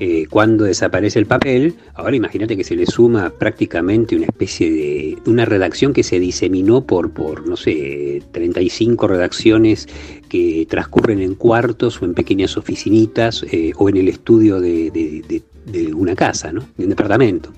eh, 0.00 0.26
cuando 0.28 0.64
desaparece 0.64 1.20
el 1.20 1.26
papel, 1.26 1.74
ahora 1.94 2.16
imagínate 2.16 2.56
que 2.56 2.64
se 2.64 2.74
le 2.74 2.84
suma 2.84 3.30
prácticamente 3.30 4.16
una 4.16 4.24
especie 4.24 4.72
de 4.72 5.16
una 5.26 5.44
redacción 5.44 5.92
que 5.92 6.02
se 6.02 6.18
diseminó 6.18 6.84
por, 6.84 7.12
por 7.12 7.46
no 7.46 7.56
sé, 7.56 8.24
35 8.32 9.06
redacciones 9.06 9.86
que 10.28 10.66
transcurren 10.68 11.20
en 11.20 11.36
cuartos 11.36 12.02
o 12.02 12.06
en 12.06 12.14
pequeñas 12.14 12.56
oficinitas 12.56 13.44
eh, 13.52 13.70
o 13.76 13.88
en 13.88 13.96
el 13.98 14.08
estudio 14.08 14.58
de, 14.60 14.90
de, 14.90 15.94
una 15.94 16.16
casa, 16.16 16.52
¿no? 16.52 16.64
de 16.76 16.82
un 16.82 16.90
departamento. 16.90 17.50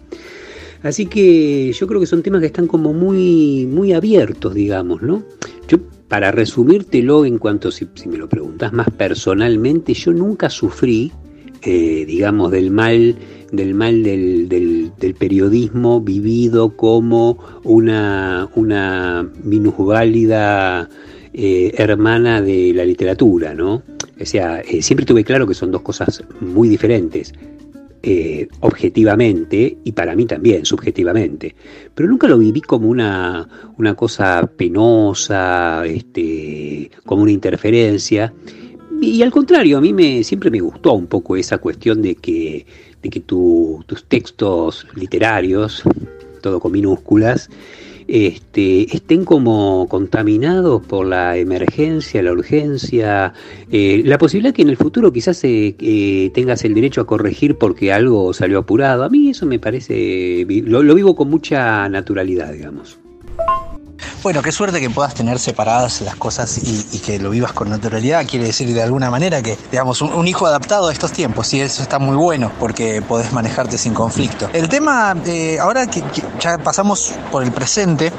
Así 0.82 1.06
que 1.06 1.72
yo 1.72 1.86
creo 1.86 2.00
que 2.00 2.06
son 2.06 2.22
temas 2.22 2.42
que 2.42 2.48
están 2.48 2.66
como 2.66 2.92
muy, 2.92 3.64
muy 3.64 3.94
abiertos, 3.94 4.52
digamos, 4.52 5.00
¿no? 5.00 5.22
Yo 5.68 5.78
para 6.08 6.30
resumírtelo 6.30 7.24
en 7.24 7.38
cuanto, 7.38 7.70
si, 7.70 7.86
me 8.06 8.16
lo 8.16 8.28
preguntas 8.28 8.72
más 8.72 8.88
personalmente, 8.90 9.94
yo 9.94 10.12
nunca 10.12 10.50
sufrí, 10.50 11.12
eh, 11.62 12.04
digamos, 12.06 12.52
del 12.52 12.70
mal, 12.70 13.16
del, 13.50 13.74
mal 13.74 14.02
del, 14.02 14.48
del, 14.48 15.14
periodismo 15.14 16.00
vivido 16.00 16.76
como 16.76 17.38
una, 17.64 18.48
una 18.54 19.28
minusválida 19.42 20.88
eh, 21.32 21.72
hermana 21.76 22.40
de 22.40 22.72
la 22.74 22.84
literatura, 22.84 23.54
¿no? 23.54 23.82
O 24.20 24.24
sea, 24.24 24.60
eh, 24.60 24.82
siempre 24.82 25.04
tuve 25.04 25.24
claro 25.24 25.46
que 25.46 25.54
son 25.54 25.70
dos 25.70 25.82
cosas 25.82 26.22
muy 26.40 26.68
diferentes. 26.68 27.32
Eh, 28.08 28.46
objetivamente 28.60 29.78
y 29.82 29.90
para 29.90 30.14
mí 30.14 30.26
también 30.26 30.64
subjetivamente, 30.64 31.56
pero 31.92 32.08
nunca 32.08 32.28
lo 32.28 32.38
viví 32.38 32.60
como 32.60 32.88
una, 32.88 33.48
una 33.78 33.96
cosa 33.96 34.48
penosa, 34.56 35.84
este, 35.84 36.88
como 37.04 37.22
una 37.22 37.32
interferencia. 37.32 38.32
Y, 39.00 39.20
al 39.22 39.32
contrario, 39.32 39.78
a 39.78 39.80
mí 39.80 39.92
me, 39.92 40.22
siempre 40.22 40.52
me 40.52 40.60
gustó 40.60 40.92
un 40.92 41.08
poco 41.08 41.34
esa 41.34 41.58
cuestión 41.58 42.00
de 42.00 42.14
que, 42.14 42.64
de 43.02 43.10
que 43.10 43.18
tus 43.18 44.04
textos 44.06 44.86
literarios, 44.94 45.82
todo 46.42 46.60
con 46.60 46.70
minúsculas, 46.70 47.50
este, 48.08 48.94
estén 48.94 49.24
como 49.24 49.86
contaminados 49.88 50.82
por 50.82 51.06
la 51.06 51.36
emergencia, 51.36 52.22
la 52.22 52.32
urgencia, 52.32 53.32
eh, 53.70 54.02
la 54.04 54.18
posibilidad 54.18 54.54
que 54.54 54.62
en 54.62 54.68
el 54.68 54.76
futuro 54.76 55.12
quizás 55.12 55.40
eh, 55.44 56.30
tengas 56.34 56.64
el 56.64 56.74
derecho 56.74 57.00
a 57.00 57.06
corregir 57.06 57.56
porque 57.56 57.92
algo 57.92 58.32
salió 58.32 58.58
apurado. 58.58 59.04
A 59.04 59.08
mí 59.08 59.30
eso 59.30 59.46
me 59.46 59.58
parece, 59.58 60.46
lo 60.48 60.94
vivo 60.94 61.16
con 61.16 61.30
mucha 61.30 61.88
naturalidad, 61.88 62.52
digamos. 62.52 62.98
Bueno, 64.26 64.42
qué 64.42 64.50
suerte 64.50 64.80
que 64.80 64.90
puedas 64.90 65.14
tener 65.14 65.38
separadas 65.38 66.00
las 66.00 66.16
cosas 66.16 66.58
y, 66.58 66.98
que 66.98 67.20
lo 67.20 67.30
vivas 67.30 67.52
con 67.52 67.70
naturalidad. 67.70 68.26
Quiere 68.26 68.46
decir 68.46 68.74
de 68.74 68.82
alguna 68.82 69.08
manera 69.08 69.40
que, 69.40 69.56
digamos, 69.70 70.02
un, 70.02 70.26
hijo 70.26 70.46
adaptado 70.46 70.88
a 70.88 70.92
estos 70.92 71.12
tiempos. 71.12 71.54
Y 71.54 71.60
eso 71.60 71.80
está 71.80 72.00
muy 72.00 72.16
bueno 72.16 72.50
porque 72.58 73.02
podés 73.02 73.32
manejarte 73.32 73.78
sin 73.78 73.94
conflicto. 73.94 74.50
El 74.52 74.68
tema, 74.68 75.14
eh, 75.26 75.60
ahora 75.60 75.86
que 75.86 76.02
ya 76.40 76.58
pasamos 76.58 77.12
por 77.30 77.44
el 77.44 77.52
presente, 77.52 78.12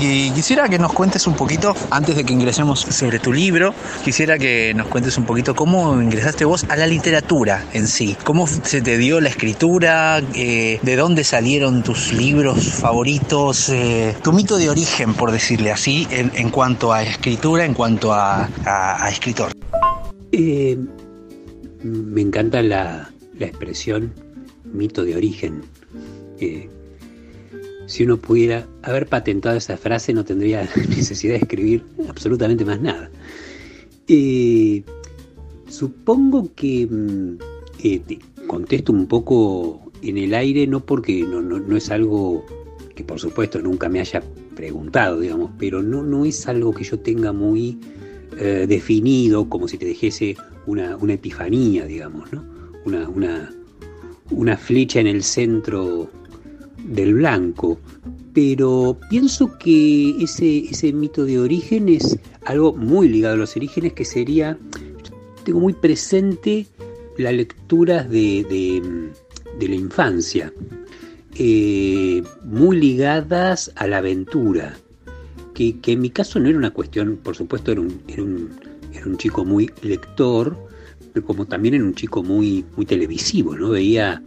y 0.00 0.30
quisiera 0.30 0.68
que 0.68 0.78
nos 0.78 0.92
cuentes 0.92 1.26
un 1.26 1.34
poquito, 1.34 1.74
antes 1.90 2.16
de 2.16 2.24
que 2.24 2.32
ingresemos 2.32 2.80
sobre 2.80 3.18
tu 3.18 3.32
libro, 3.32 3.74
quisiera 4.04 4.38
que 4.38 4.72
nos 4.74 4.86
cuentes 4.86 5.16
un 5.18 5.24
poquito 5.24 5.54
cómo 5.54 6.00
ingresaste 6.00 6.44
vos 6.44 6.64
a 6.68 6.76
la 6.76 6.86
literatura 6.86 7.64
en 7.72 7.86
sí, 7.88 8.16
cómo 8.24 8.46
se 8.46 8.80
te 8.80 8.98
dio 8.98 9.20
la 9.20 9.28
escritura, 9.28 10.22
eh, 10.34 10.78
de 10.82 10.96
dónde 10.96 11.24
salieron 11.24 11.82
tus 11.82 12.12
libros 12.12 12.72
favoritos, 12.74 13.68
eh, 13.70 14.14
tu 14.22 14.32
mito 14.32 14.56
de 14.56 14.70
origen, 14.70 15.14
por 15.14 15.32
decirle 15.32 15.72
así, 15.72 16.06
en, 16.10 16.50
cuanto 16.50 16.92
a 16.92 17.02
escritura, 17.02 17.64
en 17.64 17.74
cuanto 17.74 18.12
a, 18.12 18.48
escritor. 19.10 19.52
Eh, 20.32 20.78
me 21.82 22.20
encanta 22.20 22.62
la, 22.62 23.10
la, 23.38 23.46
expresión 23.46 24.12
mito 24.64 25.04
de 25.04 25.16
origen 25.16 25.62
si 27.88 28.04
uno 28.04 28.18
pudiera 28.18 28.68
haber 28.82 29.06
patentado 29.06 29.56
esa 29.56 29.78
frase 29.78 30.12
no 30.12 30.22
tendría 30.22 30.68
necesidad 30.88 31.34
de 31.34 31.40
escribir 31.40 31.82
absolutamente 32.08 32.64
más 32.64 32.80
nada. 32.80 33.10
Eh, 34.06 34.84
supongo 35.68 36.50
que 36.54 36.86
mm, 36.86 37.38
eh, 37.82 38.00
te 38.06 38.18
contesto 38.46 38.92
un 38.92 39.06
poco 39.06 39.90
en 40.02 40.18
el 40.18 40.34
aire, 40.34 40.66
no 40.66 40.80
porque 40.80 41.22
no, 41.22 41.76
es 41.76 41.90
algo 41.90 42.44
que 42.94 43.04
por 43.04 43.18
supuesto 43.18 43.58
nunca 43.60 43.88
me 43.88 44.00
haya 44.00 44.22
preguntado, 44.54 45.20
digamos, 45.20 45.50
pero 45.58 45.82
no, 45.82 46.02
no 46.02 46.26
es 46.26 46.46
algo 46.46 46.74
que 46.74 46.84
yo 46.84 46.98
tenga 46.98 47.32
muy 47.32 47.78
eh, 48.36 48.66
definido, 48.68 49.48
como 49.48 49.66
si 49.66 49.78
te 49.78 49.86
dijese 49.86 50.36
una, 50.66 50.98
epifanía, 51.08 51.86
digamos, 51.86 52.30
¿no? 52.34 52.44
Una, 52.84 53.08
una, 53.08 53.50
una 54.30 54.56
flecha 54.58 55.00
en 55.00 55.06
el 55.06 55.22
centro 55.22 56.10
del 56.84 57.14
blanco, 57.14 57.78
pero 58.32 58.98
pienso 59.10 59.58
que 59.58 60.10
ese, 60.22 60.58
ese 60.70 60.92
mito 60.92 61.24
de 61.24 61.38
origen 61.38 61.88
es 61.88 62.18
algo 62.44 62.74
muy 62.74 63.08
ligado 63.08 63.34
a 63.34 63.38
los 63.38 63.56
orígenes 63.56 63.92
que 63.92 64.04
sería, 64.04 64.58
tengo 65.44 65.60
muy 65.60 65.72
presente 65.72 66.66
las 67.18 67.34
lecturas 67.34 68.08
de, 68.08 69.10
la 69.60 69.74
infancia, 69.74 70.52
eh, 71.34 72.22
muy 72.44 72.80
ligadas 72.80 73.72
a 73.74 73.86
la 73.86 73.98
aventura, 73.98 74.78
que, 75.54 75.76
en 75.84 76.00
mi 76.00 76.10
caso 76.10 76.38
no 76.38 76.48
era 76.48 76.56
una 76.56 76.70
cuestión, 76.70 77.16
por 77.16 77.34
supuesto 77.34 77.72
era 77.72 77.80
un, 77.80 78.00
era 78.06 78.22
un, 78.22 78.50
era 78.92 79.06
un 79.06 79.16
chico 79.16 79.44
muy 79.44 79.68
lector, 79.82 80.56
pero 81.12 81.26
como 81.26 81.46
también 81.46 81.74
era 81.74 81.84
un 81.84 81.94
chico 81.94 82.22
muy, 82.22 82.64
muy 82.76 82.86
televisivo, 82.86 83.56
¿no? 83.56 83.70
Veía 83.70 84.22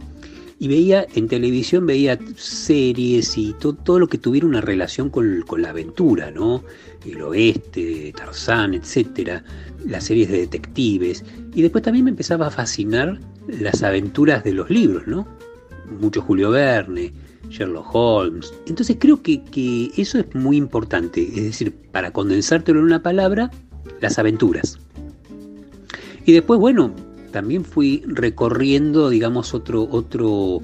y 0.62 0.68
veía 0.68 1.08
en 1.16 1.26
televisión, 1.26 1.86
veía 1.86 2.16
series 2.36 3.36
y 3.36 3.52
todo 3.58 3.98
lo 3.98 4.06
que 4.06 4.16
tuviera 4.16 4.46
una 4.46 4.60
relación 4.60 5.10
con, 5.10 5.44
la 5.60 5.70
aventura, 5.70 6.30
¿no? 6.30 6.62
El 7.04 7.20
oeste, 7.20 8.14
Tarzán, 8.16 8.72
etcétera, 8.72 9.42
las 9.84 10.04
series 10.04 10.30
de 10.30 10.38
detectives. 10.38 11.24
Y 11.52 11.62
después 11.62 11.82
también 11.82 12.04
me 12.04 12.12
empezaba 12.12 12.46
a 12.46 12.50
fascinar 12.52 13.18
las 13.48 13.82
aventuras 13.82 14.44
de 14.44 14.52
los 14.52 14.70
libros, 14.70 15.04
¿no? 15.08 15.26
Mucho 16.00 16.22
Julio 16.22 16.52
Verne, 16.52 17.12
Sherlock 17.48 17.92
Holmes. 17.92 18.54
Entonces 18.68 18.98
creo 19.00 19.20
que, 19.20 19.42
que 19.42 19.90
eso 19.96 20.20
es 20.20 20.32
muy 20.32 20.58
importante, 20.58 21.22
es 21.22 21.42
decir, 21.42 21.74
para 21.90 22.12
condensártelo 22.12 22.78
en 22.78 22.84
una 22.84 23.02
palabra, 23.02 23.50
las 24.00 24.16
aventuras. 24.16 24.78
Y 26.24 26.30
después, 26.30 26.60
bueno, 26.60 26.94
también 27.32 27.64
fui 27.64 28.04
recorriendo, 28.06 29.10
digamos, 29.10 29.54
otro, 29.54 29.88
otro, 29.90 30.60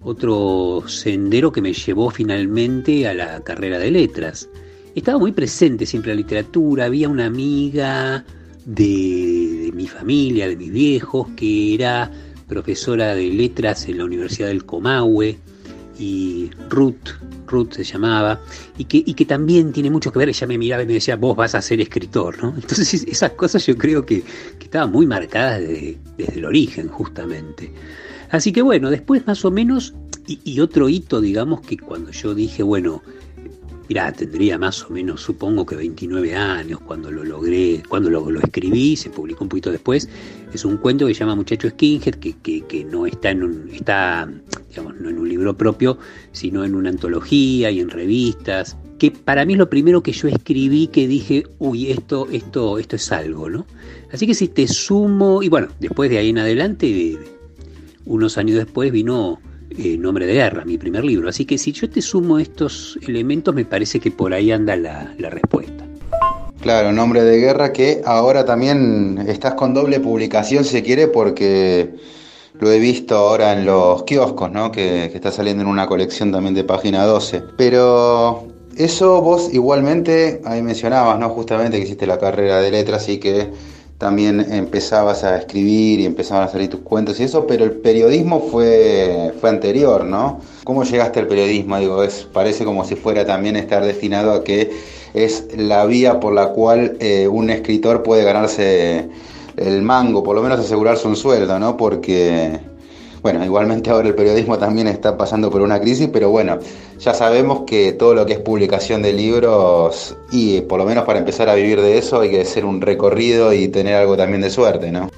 otro 0.00 0.84
sendero 0.86 1.52
que 1.52 1.60
me 1.60 1.74
llevó 1.74 2.10
finalmente 2.10 3.06
a 3.06 3.12
la 3.12 3.40
carrera 3.40 3.78
de 3.78 3.90
letras. 3.90 4.48
Estaba 4.94 5.18
muy 5.18 5.32
presente 5.32 5.84
siempre 5.84 6.12
la 6.12 6.16
literatura, 6.16 6.86
había 6.86 7.08
una 7.08 7.26
amiga 7.26 8.24
de, 8.64 9.70
mi 9.74 9.86
familia, 9.86 10.48
de 10.48 10.56
mis 10.56 10.72
viejos, 10.72 11.28
que 11.36 11.74
era 11.74 12.10
profesora 12.46 13.14
de 13.14 13.28
letras 13.28 13.88
en 13.88 13.98
la 13.98 14.04
Universidad 14.04 14.48
del 14.48 14.64
Comahue, 14.64 15.38
y 15.98 16.50
Ruth, 16.68 17.10
Ruth 17.46 17.72
se 17.72 17.84
llamaba, 17.84 18.40
y 18.76 18.84
que, 18.84 19.02
y 19.04 19.14
que 19.14 19.24
también 19.24 19.72
tiene 19.72 19.90
mucho 19.90 20.12
que 20.12 20.18
ver, 20.18 20.28
ella 20.28 20.46
me 20.46 20.58
miraba 20.58 20.82
y 20.82 20.86
me 20.86 20.94
decía, 20.94 21.16
vos 21.16 21.36
vas 21.36 21.54
a 21.54 21.62
ser 21.62 21.80
escritor, 21.80 22.42
¿no? 22.42 22.54
Entonces 22.56 23.04
esas 23.04 23.32
cosas 23.32 23.64
yo 23.66 23.76
creo 23.76 24.04
que, 24.04 24.22
estaban 24.60 24.90
muy 24.90 25.06
marcadas 25.06 25.60
desde, 25.60 25.98
el 26.18 26.44
origen, 26.44 26.88
justamente. 26.88 27.70
Así 28.30 28.52
que 28.52 28.60
bueno, 28.60 28.90
después 28.90 29.24
más 29.26 29.44
o 29.44 29.52
menos, 29.52 29.94
y, 30.26 30.58
otro 30.60 30.88
hito, 30.88 31.20
digamos, 31.20 31.60
que 31.60 31.76
cuando 31.76 32.10
yo 32.10 32.34
dije, 32.34 32.62
bueno, 32.62 33.02
Mirá, 33.88 34.12
tendría 34.12 34.58
más 34.58 34.82
o 34.84 34.90
menos, 34.90 35.20
supongo 35.20 35.66
que 35.66 35.76
29 35.76 36.34
años 36.34 36.80
cuando 36.80 37.10
lo 37.10 37.22
logré, 37.22 37.82
cuando 37.86 38.08
lo, 38.08 38.30
lo, 38.30 38.40
escribí, 38.40 38.96
se 38.96 39.10
publicó 39.10 39.44
un 39.44 39.50
poquito 39.50 39.70
después. 39.70 40.08
Es 40.54 40.64
un 40.64 40.78
cuento 40.78 41.06
que 41.06 41.14
se 41.14 41.20
llama 41.20 41.34
Muchacho 41.34 41.68
Skinhead, 41.68 42.14
que, 42.14 42.34
que, 42.38 42.62
que 42.62 42.84
no 42.84 43.04
está 43.04 43.30
en 43.30 43.42
un, 43.42 43.68
está 43.70 44.28
digamos, 44.70 45.00
no 45.00 45.10
en 45.10 45.18
un 45.18 45.28
libro 45.28 45.56
propio, 45.56 45.98
sino 46.32 46.64
en 46.64 46.74
una 46.74 46.90
antología 46.90 47.70
y 47.70 47.80
en 47.80 47.90
revistas, 47.90 48.76
que 48.98 49.10
para 49.10 49.44
mí 49.44 49.52
es 49.52 49.58
lo 49.58 49.68
primero 49.68 50.02
que 50.02 50.12
yo 50.12 50.28
escribí 50.28 50.86
que 50.86 51.06
dije, 51.06 51.44
uy, 51.58 51.90
esto, 51.90 52.26
esto, 52.30 52.78
esto 52.78 52.96
es 52.96 53.12
algo, 53.12 53.50
¿no? 53.50 53.66
Así 54.12 54.26
que 54.26 54.34
si 54.34 54.48
te 54.48 54.66
sumo, 54.66 55.42
y 55.42 55.48
bueno, 55.48 55.68
después 55.80 56.10
de 56.10 56.18
ahí 56.18 56.30
en 56.30 56.38
adelante, 56.38 57.18
unos 58.04 58.38
años 58.38 58.56
después 58.56 58.92
vino 58.92 59.40
eh, 59.70 59.96
Nombre 59.98 60.26
de 60.26 60.34
Guerra, 60.34 60.64
mi 60.64 60.78
primer 60.78 61.04
libro. 61.04 61.28
Así 61.28 61.44
que 61.44 61.58
si 61.58 61.72
yo 61.72 61.88
te 61.88 62.02
sumo 62.02 62.38
estos 62.38 62.98
elementos, 63.06 63.54
me 63.54 63.64
parece 63.64 64.00
que 64.00 64.10
por 64.10 64.34
ahí 64.34 64.50
anda 64.52 64.76
la, 64.76 65.14
la 65.18 65.30
respuesta. 65.30 65.84
Claro, 66.60 66.92
Nombre 66.92 67.22
de 67.22 67.38
Guerra 67.38 67.72
que 67.72 68.00
ahora 68.04 68.44
también 68.44 69.22
estás 69.28 69.54
con 69.54 69.74
doble 69.74 70.00
publicación, 70.00 70.64
si 70.64 70.70
se 70.70 70.82
quiere, 70.82 71.08
porque 71.08 71.90
lo 72.58 72.70
he 72.70 72.78
visto 72.78 73.16
ahora 73.16 73.52
en 73.52 73.66
los 73.66 74.04
kioscos, 74.04 74.50
¿no? 74.50 74.70
Que, 74.70 75.06
está 75.06 75.32
saliendo 75.32 75.62
en 75.62 75.68
una 75.68 75.86
colección 75.86 76.32
también 76.32 76.54
de 76.54 76.64
página 76.64 77.04
12. 77.04 77.42
Pero 77.56 78.46
eso 78.76 79.20
vos 79.20 79.52
igualmente, 79.52 80.40
ahí 80.44 80.62
mencionabas, 80.62 81.18
¿no? 81.18 81.28
Justamente 81.30 81.78
que 81.78 81.84
hiciste 81.84 82.06
la 82.06 82.18
carrera 82.18 82.60
de 82.60 82.70
letras 82.70 83.08
y 83.08 83.18
que 83.18 83.50
también 83.98 84.40
empezabas 84.52 85.24
a 85.24 85.36
escribir 85.38 86.00
y 86.00 86.06
empezaban 86.06 86.44
a 86.44 86.48
salir 86.48 86.68
tus 86.68 86.80
cuentos 86.80 87.20
y 87.20 87.24
eso, 87.24 87.46
pero 87.46 87.64
el 87.64 87.72
periodismo 87.72 88.40
fue, 88.50 89.32
fue 89.40 89.50
anterior, 89.50 90.04
¿no? 90.04 90.40
¿Cómo 90.64 90.84
llegaste 90.84 91.20
al 91.20 91.26
periodismo? 91.28 91.78
Digo, 91.78 92.02
es, 92.02 92.26
parece 92.32 92.64
como 92.64 92.84
si 92.84 92.96
fuera 92.96 93.24
también 93.24 93.56
estar 93.56 93.84
destinado 93.84 94.32
a 94.32 94.44
que 94.44 94.72
es 95.14 95.46
la 95.56 95.86
vía 95.86 96.18
por 96.18 96.34
la 96.34 96.48
cual 96.48 96.96
eh, 96.98 97.28
un 97.28 97.50
escritor 97.50 98.02
puede 98.02 98.24
ganarse 98.24 99.08
el 99.56 99.82
mango, 99.82 100.24
por 100.24 100.34
lo 100.34 100.42
menos 100.42 100.58
asegurarse 100.58 101.06
un 101.06 101.16
sueldo, 101.16 101.58
¿no? 101.60 101.76
Porque, 101.76 102.58
bueno, 103.24 103.42
igualmente 103.42 103.88
ahora 103.88 104.08
el 104.08 104.14
periodismo 104.14 104.58
también 104.58 104.86
está 104.86 105.16
pasando 105.16 105.50
por 105.50 105.62
una 105.62 105.80
crisis, 105.80 106.10
pero 106.12 106.28
bueno, 106.28 106.58
ya 107.00 107.14
sabemos 107.14 107.62
que 107.66 107.94
todo 107.94 108.14
lo 108.14 108.26
que 108.26 108.34
es 108.34 108.38
publicación 108.38 109.00
de 109.00 109.14
libros, 109.14 110.14
y 110.30 110.60
por 110.60 110.78
lo 110.78 110.84
menos 110.84 111.04
para 111.04 111.20
empezar 111.20 111.48
a 111.48 111.54
vivir 111.54 111.80
de 111.80 111.96
eso 111.96 112.20
hay 112.20 112.28
que 112.28 112.42
hacer 112.42 112.66
un 112.66 112.82
recorrido 112.82 113.54
y 113.54 113.68
tener 113.68 113.94
algo 113.94 114.14
también 114.14 114.42
de 114.42 114.50
suerte, 114.50 114.92
¿no? 114.92 115.10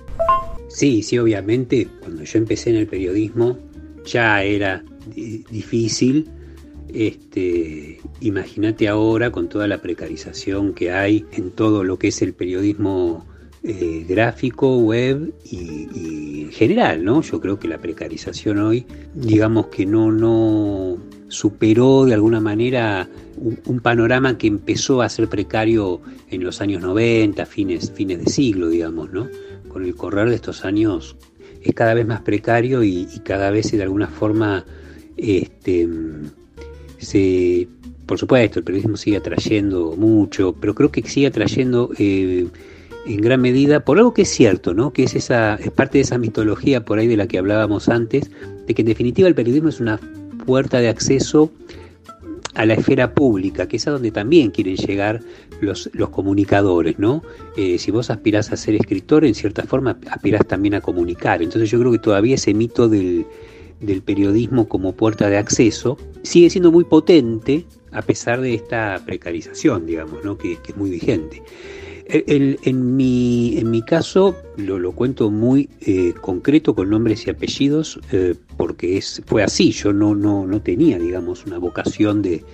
Sí, 0.69 1.03
sí, 1.03 1.19
obviamente, 1.19 1.89
cuando 2.01 2.23
yo 2.23 2.39
empecé 2.39 2.71
en 2.71 2.77
el 2.77 2.87
periodismo 2.87 3.59
ya 4.05 4.41
era 4.45 4.85
difícil. 5.51 6.31
Este, 6.95 7.99
imagínate 8.21 8.87
ahora 8.87 9.33
con 9.33 9.49
toda 9.49 9.67
la 9.67 9.83
precarización 9.83 10.75
que 10.75 10.93
hay 10.93 11.25
en 11.33 11.51
todo 11.51 11.83
lo 11.83 11.99
que 11.99 12.09
es 12.09 12.23
el 12.23 12.35
periodismo 12.35 13.27
eh, 13.69 14.05
gráfico, 14.09 14.79
web 14.79 15.35
y, 15.43 16.43
en 16.43 16.53
general, 16.53 17.05
¿no? 17.05 17.21
Yo 17.21 17.41
creo 17.41 17.59
que 17.59 17.67
la 17.67 17.79
precarización 17.79 18.59
hoy, 18.59 18.87
digamos 19.13 19.67
que 19.67 19.85
no, 19.85 20.13
no 20.13 20.99
superó 21.27 22.05
de 22.05 22.15
alguna 22.15 22.39
manera 22.39 23.09
un, 23.37 23.81
panorama 23.81 24.39
que 24.39 24.47
empezó 24.47 25.03
a 25.03 25.09
ser 25.09 25.27
precario 25.29 26.01
en 26.31 26.45
los 26.45 26.61
años 26.61 26.81
90, 26.81 27.45
fines, 27.45 27.91
fines 27.91 28.25
de 28.25 28.31
siglo, 28.31 28.69
digamos, 28.69 29.11
¿no? 29.11 29.27
Con 29.67 29.85
el 29.85 29.97
correr 29.97 30.29
de 30.29 30.37
estos 30.37 30.65
años 30.65 31.17
es 31.61 31.75
cada 31.75 31.93
vez 31.95 32.07
más 32.07 32.21
precario 32.21 32.85
y, 32.85 33.09
cada 33.25 33.51
vez 33.51 33.73
de 33.73 33.83
alguna 33.83 34.07
forma 34.07 34.65
este, 35.17 35.89
se, 36.99 37.67
por 38.07 38.17
supuesto, 38.17 38.61
el 38.61 38.65
periodismo 38.65 38.97
sigue 38.97 39.17
atrayendo 39.17 39.97
mucho, 39.97 40.55
pero 40.61 40.73
creo 40.73 40.93
que 40.93 41.03
sigue 41.03 41.27
atrayendo 41.27 41.91
eh, 41.99 42.47
en 43.07 43.21
gran 43.21 43.41
medida 43.41 43.81
por 43.81 43.99
algo 43.99 44.13
que 44.13 44.23
es 44.23 44.29
cierto, 44.29 44.75
¿no? 44.75 44.93
que 44.93 45.05
es, 45.05 45.15
esa, 45.15 45.55
es 45.57 45.71
parte 45.71 45.99
de 45.99 46.03
esa 46.03 46.19
mitología 46.19 46.85
por 46.85 46.99
ahí 46.99 47.07
de 47.07 47.17
la 47.17 47.29
que 47.29 47.39
hablábamos 47.39 47.89
antes, 47.89 48.31
de 48.67 48.75
que 48.75 48.83
en 48.83 48.87
definitiva 48.87 49.29
el 49.29 49.35
periodismo 49.35 49.69
es 49.69 49.81
una 49.81 50.01
puerta 50.45 50.79
de 50.79 50.89
acceso 50.89 51.51
a 52.55 52.65
la 52.65 52.75
esfera 52.75 53.13
pública, 53.13 53.69
que 53.69 53.77
es 53.77 53.87
a 53.87 53.91
donde 53.91 54.11
también 54.11 54.51
quieren 54.51 54.77
llegar 54.77 55.21
los, 55.61 55.91
los 55.93 56.09
comunicadores, 56.09 56.99
¿no? 56.99 57.23
Eh, 57.57 57.79
si 57.79 57.91
vos 57.91 58.09
aspirás 58.11 58.51
a 58.51 58.57
ser 58.57 58.75
escritor, 58.75 59.27
en 59.27 59.35
cierta 59.35 59.63
forma 59.65 59.99
aspirás 60.11 60.47
también 60.47 60.75
a 60.75 60.81
comunicar. 60.81 61.43
Entonces 61.43 61.71
yo 61.71 61.79
creo 61.79 61.93
que 61.93 61.99
todavía 61.99 62.35
ese 62.37 62.55
mito 62.55 62.89
del, 62.89 63.27
periodismo 64.07 64.69
como 64.69 64.95
puerta 64.95 65.29
de 65.29 65.37
acceso 65.37 65.99
sigue 66.23 66.49
siendo 66.49 66.73
muy 66.73 66.85
potente 66.85 67.67
a 67.93 68.01
pesar 68.01 68.41
de 68.41 68.55
esta 68.55 69.03
precarización, 69.05 69.85
digamos, 69.85 70.25
¿no? 70.25 70.39
que 70.39 70.53
es 70.67 70.77
muy 70.77 70.89
vigente 70.89 71.43
en, 72.09 72.97
mi, 72.97 73.59
en 73.59 73.71
mi 73.71 73.83
caso 73.83 74.37
lo, 74.57 74.79
lo 74.79 74.93
cuento 74.93 75.31
muy 75.31 75.69
eh, 75.81 76.15
concreto 76.21 76.75
con 76.75 76.91
nombres 76.91 77.27
y 77.27 77.31
apellidos 77.31 77.99
eh, 78.13 78.35
porque 78.57 78.97
es, 78.97 79.23
fue 79.27 79.43
así, 79.43 79.73
yo 79.73 79.93
no, 79.93 80.15
no, 80.15 80.47
no 80.47 80.61
tenía 80.61 80.99
digamos 80.99 81.47
una 81.47 81.59
vocación 81.59 82.23
de, 82.23 82.45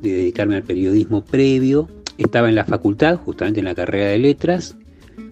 dedicarme 0.00 0.56
al 0.56 0.62
periodismo 0.62 1.24
previo, 1.24 1.88
estaba 2.18 2.48
en 2.48 2.54
la 2.54 2.64
facultad, 2.64 3.16
justamente 3.16 3.60
en 3.60 3.64
la 3.64 3.74
carrera 3.74 4.10
de 4.10 4.18
letras, 4.18 4.76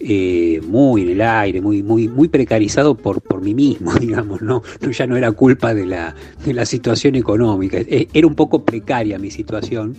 eh, 0.01 0.61
muy 0.67 1.03
en 1.03 1.11
el 1.11 1.21
aire, 1.21 1.61
muy, 1.61 1.83
muy, 1.83 2.09
muy 2.09 2.29
precarizado 2.29 2.97
por, 2.97 3.21
por 3.21 3.43
mí 3.43 3.55
mismo, 3.55 3.95
digamos, 4.01 4.43
¿no? 4.43 4.63
ya 4.91 5.07
no 5.07 5.17
era 5.17 5.31
culpa 5.33 5.75
de 5.75 5.87
la, 5.87 6.15
de 6.45 6.53
la 6.53 6.67
situación 6.67 7.15
económica, 7.15 7.79
era 7.89 8.27
un 8.27 8.35
poco 8.35 8.65
precaria 8.65 9.19
mi 9.19 9.31
situación. 9.31 9.97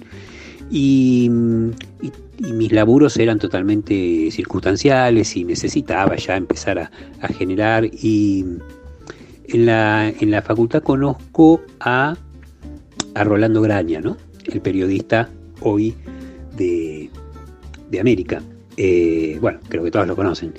Y, 0.69 1.31
mis 2.39 2.71
laburos 2.71 3.17
eran 3.17 3.39
totalmente 3.39 4.29
circunstanciales 4.31 5.35
y 5.35 5.43
necesitaba 5.43 6.15
ya 6.15 6.37
empezar 6.37 6.79
a, 6.79 7.27
generar. 7.29 7.85
Y 7.85 8.45
en 9.47 9.65
la, 9.65 10.09
en 10.09 10.31
la 10.31 10.41
facultad 10.41 10.83
conozco 10.83 11.61
a, 11.79 12.15
a 13.15 13.23
Rolando 13.23 13.61
Graña, 13.61 14.01
¿no? 14.01 14.17
el 14.45 14.61
periodista 14.61 15.29
hoy 15.61 15.95
de, 16.55 17.09
América. 17.99 18.41
Eh, 18.75 19.37
bueno, 19.41 19.59
creo 19.69 19.83
que 19.83 19.91
todos 19.91 20.07
lo 20.07 20.15
conocen. 20.15 20.53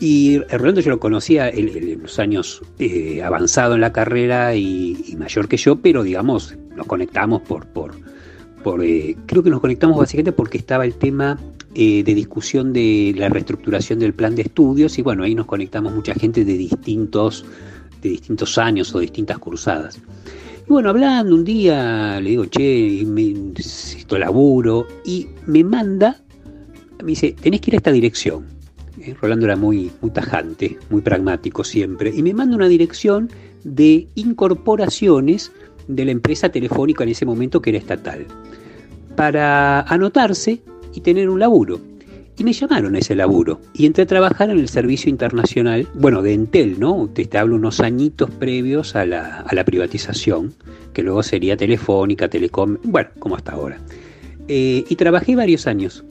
Y 0.00 0.38
Rolando 0.50 0.80
yo 0.80 0.90
lo 0.90 0.98
conocía 0.98 1.48
en, 1.48 2.02
los 2.02 2.18
años 2.18 2.62
eh, 2.78 3.22
avanzado 3.22 3.74
en 3.74 3.82
la 3.82 3.92
carrera 3.92 4.56
y, 4.56 4.96
y, 5.06 5.16
mayor 5.16 5.48
que 5.48 5.56
yo, 5.56 5.76
pero 5.76 6.02
digamos, 6.02 6.56
nos 6.74 6.86
conectamos 6.86 7.42
por, 7.42 7.66
por, 7.66 7.94
eh, 8.82 9.16
creo 9.26 9.42
que 9.42 9.50
nos 9.50 9.60
conectamos 9.60 9.96
básicamente 9.96 10.32
porque 10.32 10.58
estaba 10.58 10.84
el 10.84 10.94
tema 10.94 11.38
eh, 11.74 12.02
de 12.04 12.14
discusión 12.14 12.72
de 12.72 13.14
la 13.16 13.28
reestructuración 13.28 13.98
del 13.98 14.14
plan 14.14 14.34
de 14.34 14.42
estudios 14.42 14.98
y 14.98 15.02
bueno, 15.02 15.24
ahí 15.24 15.34
nos 15.34 15.46
conectamos 15.46 15.94
mucha 15.94 16.14
gente 16.14 16.44
de 16.44 16.56
distintos, 16.56 17.44
de 18.02 18.10
distintos 18.10 18.58
años 18.58 18.94
o 18.94 18.98
distintas 18.98 19.38
cursadas. 19.38 19.98
Y 20.66 20.70
bueno, 20.70 20.90
hablando 20.90 21.34
un 21.34 21.44
día, 21.44 22.20
le 22.20 22.30
digo, 22.30 22.44
che, 22.46 23.04
necesito 23.04 24.18
laburo 24.18 24.86
y 25.04 25.28
me 25.46 25.64
manda, 25.64 26.20
me 27.02 27.08
dice, 27.10 27.34
tenés 27.40 27.60
que 27.60 27.70
ir 27.70 27.74
a 27.74 27.78
esta 27.78 27.92
dirección. 27.92 28.44
¿eh? 29.00 29.14
Rolando 29.20 29.46
era 29.46 29.56
muy, 29.56 29.90
muy 30.00 30.10
tajante, 30.10 30.78
muy 30.90 31.00
pragmático 31.00 31.64
siempre, 31.64 32.12
y 32.14 32.22
me 32.22 32.34
manda 32.34 32.54
una 32.56 32.68
dirección 32.68 33.30
de 33.64 34.08
incorporaciones 34.14 35.52
de 35.88 36.04
la 36.04 36.12
empresa 36.12 36.48
telefónica 36.48 37.02
en 37.04 37.10
ese 37.10 37.26
momento 37.26 37.60
que 37.60 37.70
era 37.70 37.78
estatal, 37.78 38.26
para 39.16 39.80
anotarse 39.82 40.62
y 40.94 41.00
tener 41.00 41.28
un 41.28 41.40
laburo. 41.40 41.80
Y 42.38 42.44
me 42.44 42.52
llamaron 42.52 42.94
a 42.94 42.98
ese 42.98 43.14
laburo. 43.14 43.60
Y 43.74 43.86
entré 43.86 44.04
a 44.04 44.06
trabajar 44.06 44.50
en 44.50 44.58
el 44.58 44.68
servicio 44.68 45.10
internacional, 45.10 45.86
bueno, 45.94 46.22
de 46.22 46.32
Entel, 46.32 46.80
¿no? 46.80 47.08
Te, 47.12 47.26
te 47.26 47.38
hablo 47.38 47.56
unos 47.56 47.80
añitos 47.80 48.30
previos 48.30 48.96
a 48.96 49.04
la, 49.04 49.40
a 49.40 49.54
la, 49.54 49.64
privatización, 49.64 50.54
que 50.94 51.02
luego 51.02 51.22
sería 51.22 51.56
Telefónica, 51.56 52.28
Telecom, 52.28 52.78
bueno, 52.84 53.10
como 53.18 53.36
hasta 53.36 53.52
ahora. 53.52 53.78
Eh, 54.48 54.84
y 54.88 54.96
trabajé 54.96 55.36
varios 55.36 55.66
años. 55.66 56.04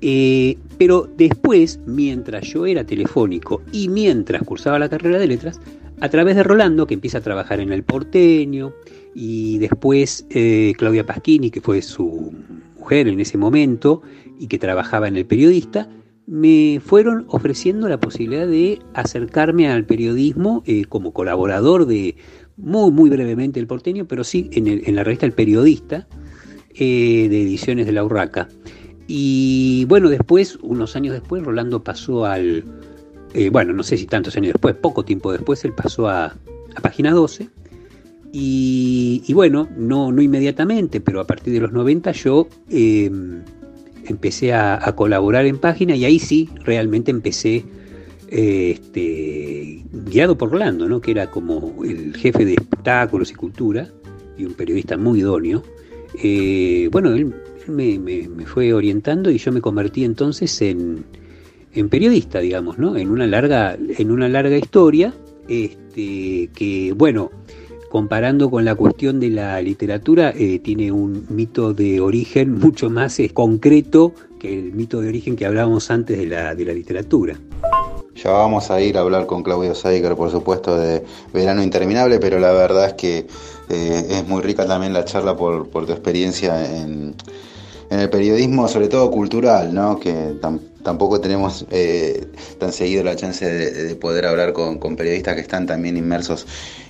Eh, 0.00 0.56
pero 0.78 1.08
después, 1.16 1.80
mientras 1.86 2.46
yo 2.46 2.66
era 2.66 2.84
telefónico 2.84 3.62
y 3.72 3.88
mientras 3.88 4.42
cursaba 4.42 4.78
la 4.78 4.88
carrera 4.88 5.18
de 5.18 5.26
letras, 5.26 5.60
a 6.00 6.08
través 6.08 6.36
de 6.36 6.44
Rolando, 6.44 6.86
que 6.86 6.94
empieza 6.94 7.18
a 7.18 7.20
trabajar 7.20 7.60
en 7.60 7.72
el 7.72 7.82
porteño, 7.82 8.72
y 9.14 9.58
después 9.58 10.26
eh, 10.30 10.72
Claudia 10.76 11.06
Pasquini, 11.06 11.50
que 11.50 11.60
fue 11.60 11.82
su 11.82 12.32
mujer 12.78 13.08
en 13.08 13.20
ese 13.20 13.38
momento 13.38 14.02
y 14.38 14.46
que 14.46 14.58
trabajaba 14.58 15.08
en 15.08 15.16
el 15.16 15.26
periodista, 15.26 15.88
me 16.26 16.80
fueron 16.84 17.24
ofreciendo 17.28 17.88
la 17.88 17.98
posibilidad 17.98 18.46
de 18.46 18.80
acercarme 18.94 19.68
al 19.68 19.84
periodismo 19.86 20.62
eh, 20.66 20.84
como 20.84 21.12
colaborador 21.12 21.86
de, 21.86 22.16
muy, 22.56 22.90
muy 22.90 23.10
brevemente 23.10 23.58
el 23.58 23.66
porteño, 23.66 24.06
pero 24.06 24.24
sí 24.24 24.50
en, 24.52 24.94
la 24.94 25.04
revista 25.04 25.26
El 25.26 25.32
Periodista, 25.32 26.06
eh, 26.74 27.28
de 27.30 27.42
ediciones 27.42 27.86
de 27.86 27.92
la 27.92 28.04
Urraca. 28.04 28.48
Y 29.06 29.86
bueno, 29.86 30.10
después, 30.10 30.58
unos 30.60 30.94
años 30.96 31.14
después, 31.14 31.42
Rolando 31.42 31.82
pasó 31.82 32.26
al, 32.26 32.62
bueno, 33.50 33.72
no 33.72 33.82
sé 33.82 33.96
si 33.96 34.06
tantos 34.06 34.36
años 34.36 34.52
después, 34.52 34.74
poco 34.74 35.02
tiempo 35.02 35.32
después, 35.32 35.64
él 35.64 35.72
pasó 35.72 36.08
a, 36.08 36.26
a 36.26 36.80
Página 36.82 37.12
12. 37.12 37.48
Y, 38.32 39.32
bueno, 39.32 39.68
no, 39.76 40.12
no 40.12 40.20
inmediatamente, 40.20 41.00
pero 41.00 41.20
a 41.20 41.26
partir 41.26 41.52
de 41.54 41.60
los 41.60 41.72
90 41.72 42.12
yo 42.12 42.48
eh, 42.70 43.10
empecé 44.06 44.52
a, 44.52 44.80
colaborar 44.96 45.46
en 45.46 45.58
Página 45.58 45.96
y 45.96 46.04
ahí 46.04 46.18
sí, 46.18 46.48
realmente 46.64 47.10
empecé 47.10 47.64
este, 48.28 49.84
guiado 49.92 50.36
por 50.36 50.50
Rolando, 50.50 50.88
¿no? 50.88 51.00
que 51.00 51.12
era 51.12 51.30
como 51.30 51.82
el 51.84 52.14
jefe 52.16 52.44
de 52.44 52.54
espectáculos 52.54 53.30
y 53.30 53.34
cultura 53.34 53.88
y 54.36 54.44
un 54.44 54.54
periodista 54.54 54.96
muy 54.96 55.20
idóneo. 55.20 55.62
Eh, 56.22 56.88
bueno, 56.92 57.12
él, 57.12 57.34
me, 57.66 57.98
me, 57.98 58.28
me, 58.28 58.46
fue 58.46 58.72
orientando 58.72 59.30
y 59.30 59.38
yo 59.38 59.52
me 59.52 59.60
convertí 59.60 60.04
entonces 60.04 60.60
en, 60.62 61.04
en, 61.74 61.88
periodista, 61.88 62.40
digamos, 62.40 62.78
¿no? 62.78 62.96
En 62.96 63.10
una 63.10 63.26
larga, 63.26 63.76
en 63.76 64.10
una 64.10 64.28
larga 64.28 64.56
historia, 64.56 65.14
este, 65.48 66.50
que, 66.54 66.94
bueno, 66.96 67.30
comparando 67.88 68.50
con 68.50 68.64
la 68.64 68.74
cuestión 68.74 69.18
de 69.20 69.30
la 69.30 69.60
literatura, 69.62 70.32
eh, 70.36 70.58
tiene 70.58 70.92
un 70.92 71.26
mito 71.30 71.72
de 71.72 72.00
origen 72.00 72.58
mucho 72.58 72.90
más 72.90 73.18
eh, 73.18 73.30
concreto 73.30 74.12
que 74.38 74.52
el 74.52 74.72
mito 74.72 75.00
de 75.00 75.08
origen 75.08 75.36
que 75.36 75.46
hablábamos 75.46 75.90
antes 75.90 76.18
de 76.18 76.26
la, 76.26 76.54
de 76.54 76.64
la 76.64 76.72
literatura. 76.72 77.38
Ya 78.14 78.30
vamos 78.30 78.70
a 78.70 78.80
ir 78.80 78.98
a 78.98 79.00
hablar 79.00 79.26
con 79.26 79.42
Claudio 79.42 79.74
Seiger, 79.74 80.16
por 80.16 80.30
supuesto, 80.30 80.76
de 80.76 81.04
Verano 81.32 81.62
Interminable, 81.62 82.18
pero 82.18 82.38
la 82.38 82.52
verdad 82.52 82.86
es 82.86 82.92
que 82.94 83.26
eh, 83.68 84.06
es 84.10 84.26
muy 84.26 84.42
rica 84.42 84.66
también 84.66 84.92
la 84.92 85.04
charla 85.04 85.36
por, 85.36 85.68
tu 85.70 85.92
experiencia 85.92 86.64
en, 86.80 87.14
el 87.90 88.10
periodismo, 88.10 88.68
sobre 88.68 88.88
todo 88.88 89.10
cultural, 89.10 89.72
¿no? 89.72 89.98
que 89.98 90.12
tam, 90.42 90.60
tampoco 90.82 91.20
tenemos 91.22 91.64
tan 92.58 92.70
seguido 92.70 93.02
la 93.02 93.16
chance 93.16 93.46
de, 93.46 93.70
de 93.70 93.94
poder 93.94 94.26
hablar 94.26 94.52
con, 94.52 94.78
periodistas 94.94 95.36
que 95.36 95.40
están 95.40 95.66
también 95.66 95.96
inmersos 95.96 96.46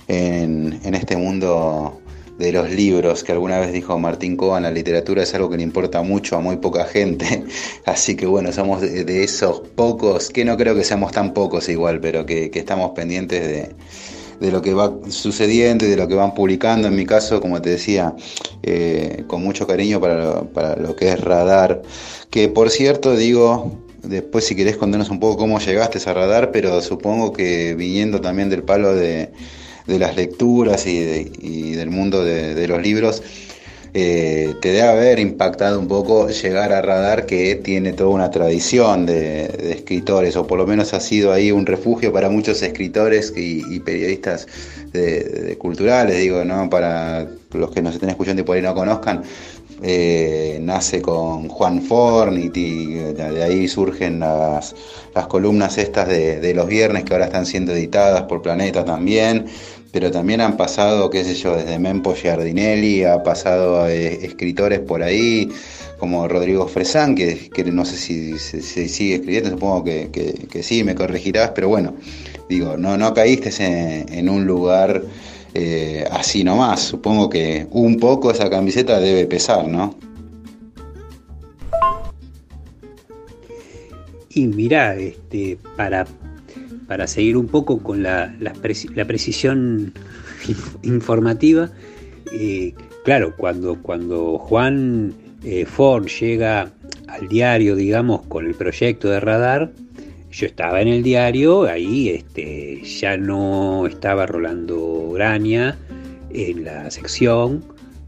en, 0.09 0.95
este 0.95 1.15
mundo 1.15 2.01
de 2.37 2.51
los 2.51 2.69
libros, 2.71 3.23
que 3.23 3.31
alguna 3.31 3.59
vez 3.59 3.71
dijo 3.71 3.97
Martín 3.99 4.35
Coan, 4.35 4.63
la 4.63 4.71
literatura 4.71 5.23
es 5.23 5.33
algo 5.35 5.49
que 5.49 5.57
le 5.57 5.63
importa 5.63 6.01
mucho 6.01 6.35
a 6.35 6.39
muy 6.39 6.57
poca 6.57 6.85
gente, 6.85 7.43
así 7.85 8.15
que 8.15 8.25
bueno, 8.25 8.51
somos 8.51 8.81
de, 8.81 9.03
de 9.03 9.23
esos 9.23 9.61
pocos, 9.75 10.29
que 10.29 10.45
no 10.45 10.57
creo 10.57 10.75
que 10.75 10.83
seamos 10.83 11.11
tan 11.11 11.33
pocos 11.33 11.69
igual, 11.69 11.99
pero 11.99 12.25
que, 12.25 12.49
que 12.49 12.59
estamos 12.59 12.91
pendientes 12.91 13.45
de, 13.45 13.75
de, 14.39 14.51
lo 14.51 14.61
que 14.61 14.73
va 14.73 14.93
sucediendo 15.09 15.85
y 15.85 15.89
de 15.89 15.97
lo 15.97 16.07
que 16.07 16.15
van 16.15 16.33
publicando, 16.33 16.87
en 16.87 16.95
mi 16.95 17.05
caso, 17.05 17.41
como 17.41 17.61
te 17.61 17.71
decía, 17.71 18.15
eh, 18.63 19.25
con 19.27 19.43
mucho 19.43 19.67
cariño 19.67 19.99
para 19.99 20.23
lo, 20.23 20.45
para 20.45 20.75
lo 20.77 20.95
que 20.95 21.09
es 21.09 21.19
Radar, 21.19 21.81
que 22.29 22.47
por 22.47 22.69
cierto 22.69 23.17
digo, 23.17 23.77
después 24.01 24.45
si 24.45 24.55
querés 24.55 24.77
contarnos 24.77 25.09
un 25.09 25.19
poco 25.19 25.37
cómo 25.37 25.59
llegaste 25.59 25.99
a 26.09 26.13
Radar, 26.13 26.51
pero 26.51 26.81
supongo 26.81 27.33
que 27.33 27.75
viniendo 27.75 28.21
también 28.21 28.49
del 28.49 28.63
palo 28.63 28.95
de 28.95 29.29
de 29.89 29.99
las 29.99 30.15
lecturas 30.15 30.85
y, 30.85 30.99
de, 30.99 31.31
y 31.41 31.71
del 31.71 31.89
mundo 31.89 32.23
de, 32.23 32.67
los 32.67 32.81
libros, 32.81 33.23
eh, 33.93 34.53
te 34.61 34.69
debe 34.69 34.87
haber 34.87 35.19
impactado 35.19 35.79
un 35.79 35.87
poco 35.87 36.29
llegar 36.29 36.71
a 36.71 36.81
Radar, 36.81 37.25
que 37.25 37.55
tiene 37.55 37.93
toda 37.93 38.11
una 38.11 38.29
tradición 38.29 39.07
de, 39.07 39.47
de, 39.47 39.71
escritores, 39.71 40.35
o 40.35 40.45
por 40.45 40.59
lo 40.59 40.67
menos 40.67 40.93
ha 40.93 40.99
sido 40.99 41.33
ahí 41.33 41.51
un 41.51 41.65
refugio 41.65 42.13
para 42.13 42.29
muchos 42.29 42.61
escritores 42.61 43.33
y, 43.35 43.79
periodistas 43.79 44.47
de, 44.93 45.57
culturales, 45.57 46.17
digo, 46.17 46.45
¿no? 46.45 46.69
Para 46.69 47.27
los 47.53 47.71
que 47.71 47.81
nos 47.81 47.95
estén 47.95 48.09
escuchando 48.09 48.43
y 48.43 48.45
por 48.45 48.55
ahí 48.55 48.61
no 48.61 48.75
conozcan. 48.75 49.23
Eh, 49.81 50.59
nace 50.61 51.01
con 51.01 51.47
Juan 51.47 51.81
Forn 51.81 52.37
y, 52.37 52.51
y 52.53 52.85
de 53.13 53.43
ahí 53.43 53.65
surgen 53.69 54.19
las, 54.19 54.75
las 55.15 55.27
columnas 55.27 55.77
estas 55.77 56.09
de, 56.09 56.41
de, 56.41 56.53
los 56.53 56.67
viernes 56.67 57.05
que 57.05 57.13
ahora 57.13 57.27
están 57.27 57.45
siendo 57.45 57.71
editadas 57.71 58.23
por 58.23 58.41
Planeta 58.41 58.83
también 58.83 59.45
pero 59.91 60.11
también 60.11 60.41
han 60.41 60.57
pasado, 60.57 61.09
qué 61.09 61.23
sé 61.23 61.35
yo, 61.35 61.55
desde 61.55 61.79
Mempo 61.79 62.13
Giardinelli, 62.13 63.03
ha 63.03 63.23
pasado 63.23 63.87
eh, 63.87 64.25
escritores 64.25 64.79
por 64.79 65.01
ahí, 65.03 65.49
como 65.97 66.27
Rodrigo 66.27 66.67
Fresán, 66.67 67.15
que, 67.15 67.49
no 67.71 67.85
sé 67.85 67.97
si 67.97 68.37
se 68.39 68.61
si, 68.61 68.83
si 68.83 68.89
sigue 68.89 69.15
escribiendo, 69.15 69.49
supongo 69.49 69.83
que, 69.83 70.09
que, 70.49 70.63
sí, 70.63 70.83
me 70.83 70.95
corregirás, 70.95 71.51
pero 71.55 71.69
bueno, 71.69 71.95
digo, 72.47 72.77
no, 72.77 72.97
no 72.97 73.13
caíste 73.13 73.49
en, 73.63 74.11
en 74.13 74.29
un 74.29 74.45
lugar 74.45 75.03
eh, 75.53 76.05
así 76.11 76.43
nomás, 76.43 76.81
supongo 76.81 77.29
que 77.29 77.67
un 77.71 77.97
poco 77.97 78.31
esa 78.31 78.49
camiseta 78.49 78.99
debe 78.99 79.25
pesar, 79.25 79.67
¿no? 79.67 79.95
Y 84.29 84.45
mira, 84.45 84.95
este, 84.95 85.57
para 85.75 86.05
para 86.89 87.05
seguir 87.05 87.37
un 87.37 87.47
poco 87.47 87.77
con 87.77 88.01
la, 88.01 88.35
la, 88.39 88.51
precisión 89.05 89.93
informativa, 90.81 91.69
eh, 92.33 92.73
claro, 93.05 93.35
cuando, 93.37 93.79
cuando 93.79 94.39
Juan 94.39 95.13
eh, 95.43 95.65
Ford 95.67 96.07
llega 96.07 96.71
al 97.07 97.27
diario, 97.29 97.75
digamos, 97.75 98.23
con 98.23 98.47
el 98.47 98.55
proyecto 98.55 99.07
de 99.07 99.19
radar, 99.19 99.71
yo 100.31 100.47
estaba 100.47 100.81
en 100.81 100.87
el 100.87 101.03
diario, 101.03 101.65
ahí 101.65 102.09
este, 102.09 102.81
ya 102.83 103.17
no 103.17 103.85
estaba 103.85 104.25
Rolando 104.25 105.11
Graña 105.13 105.77
en 106.31 106.63
la 106.63 106.89
sección, 106.89 107.63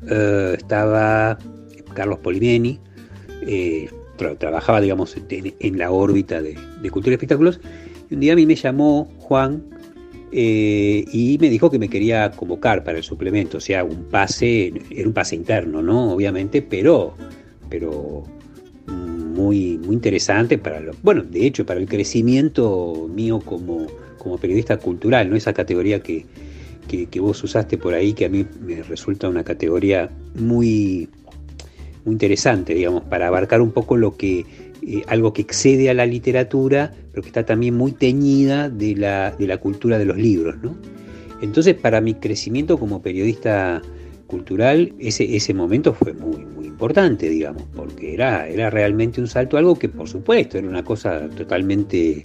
eh, 0.10 0.56
estaba 0.58 1.38
Carlos 1.94 2.18
Polimeni, 2.18 2.80
tra 4.18 4.34
trabajaba, 4.40 4.82
digamos, 4.82 5.16
en, 5.30 5.54
en 5.60 5.78
la 5.78 5.92
órbita 5.92 6.42
de, 6.42 6.58
de 6.82 6.90
Cultura 6.90 7.14
y 7.14 7.16
Espectáculos, 7.16 7.60
un 8.12 8.20
día 8.20 8.34
a 8.34 8.36
mí 8.36 8.46
me 8.46 8.56
llamó 8.56 9.10
Juan 9.20 9.64
eh, 10.32 11.06
y 11.12 11.38
me 11.40 11.50
dijo 11.50 11.70
que 11.70 11.80
me 11.80 11.90
quería 11.90 12.32
convocar 12.32 12.84
para 12.84 12.98
el 12.98 13.04
suplemento, 13.04 13.58
o 13.58 13.62
sea, 13.62 13.84
un 13.84 14.06
pase, 14.06 14.74
era 14.90 15.08
un 15.08 15.14
pase 15.14 15.36
interno, 15.36 15.82
¿no? 15.82 16.14
Obviamente, 16.14 16.62
pero, 16.62 17.16
pero 17.70 18.24
muy, 18.88 19.78
muy 19.78 19.96
interesante 19.96 20.58
para 20.58 20.80
lo, 20.80 20.94
bueno, 21.04 21.24
de 21.24 21.46
hecho, 21.46 21.66
para 21.66 21.80
el 21.80 21.88
crecimiento 21.88 23.10
mío 23.14 23.40
como, 23.40 23.88
como 24.18 24.38
periodista 24.38 24.78
cultural, 24.78 25.30
¿no? 25.30 25.36
Esa 25.36 25.54
categoría 25.54 26.02
que, 26.02 26.26
que, 26.88 27.08
que, 27.08 27.20
vos 27.20 27.44
usaste 27.44 27.78
por 27.78 27.94
ahí, 27.94 28.14
que 28.14 28.26
a 28.26 28.30
mí 28.30 28.46
me 28.62 28.84
resulta 28.84 29.28
una 29.28 29.44
categoría 29.44 30.10
muy, 30.36 31.10
muy 32.06 32.14
interesante, 32.14 32.74
digamos, 32.74 33.04
para 33.04 33.28
abarcar 33.28 33.62
un 33.62 33.72
poco 33.72 33.98
lo 33.98 34.18
que 34.18 34.46
eh, 34.84 35.04
algo 35.08 35.32
que 35.32 35.44
excede 35.44 35.92
a 35.92 35.94
la 35.94 36.08
literatura, 36.08 36.92
pero 37.12 37.22
que 37.22 37.30
está 37.30 37.46
también 37.46 37.76
muy 37.76 37.92
teñida 37.92 38.68
de 38.68 38.96
la, 38.96 39.32
de 39.32 39.46
la 39.46 39.58
cultura 39.58 40.00
de 40.00 40.06
los 40.06 40.18
libros. 40.18 40.56
¿no? 40.64 40.76
Entonces, 41.42 41.76
para 41.76 42.02
mi 42.02 42.16
crecimiento 42.16 42.80
como 42.80 43.02
periodista 43.02 43.82
cultural, 44.26 44.94
ese, 44.98 45.36
ese 45.36 45.54
momento 45.54 45.94
fue 45.94 46.14
muy, 46.14 46.46
muy 46.46 46.66
importante, 46.66 47.30
digamos, 47.30 47.64
porque 47.76 48.14
era, 48.14 48.48
era 48.48 48.72
realmente 48.72 49.22
un 49.22 49.28
salto, 49.28 49.58
algo 49.58 49.78
que 49.78 49.88
por 49.88 50.08
supuesto 50.08 50.58
era 50.58 50.68
una 50.68 50.84
cosa 50.84 51.30
totalmente, 51.30 52.24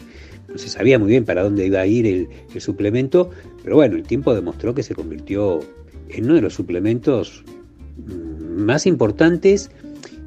no 0.48 0.56
se 0.56 0.70
sabía 0.70 0.98
muy 0.98 1.08
bien 1.08 1.26
para 1.26 1.42
dónde 1.42 1.66
iba 1.66 1.80
a 1.80 1.86
ir 1.86 2.06
el, 2.06 2.28
el 2.54 2.60
suplemento, 2.60 3.30
pero 3.62 3.76
bueno, 3.76 3.96
el 3.96 4.04
tiempo 4.04 4.34
demostró 4.34 4.74
que 4.74 4.82
se 4.82 4.94
convirtió 4.94 5.60
en 6.08 6.24
uno 6.24 6.34
de 6.34 6.42
los 6.42 6.54
suplementos 6.54 7.44
más 7.96 8.86
importantes 8.86 9.70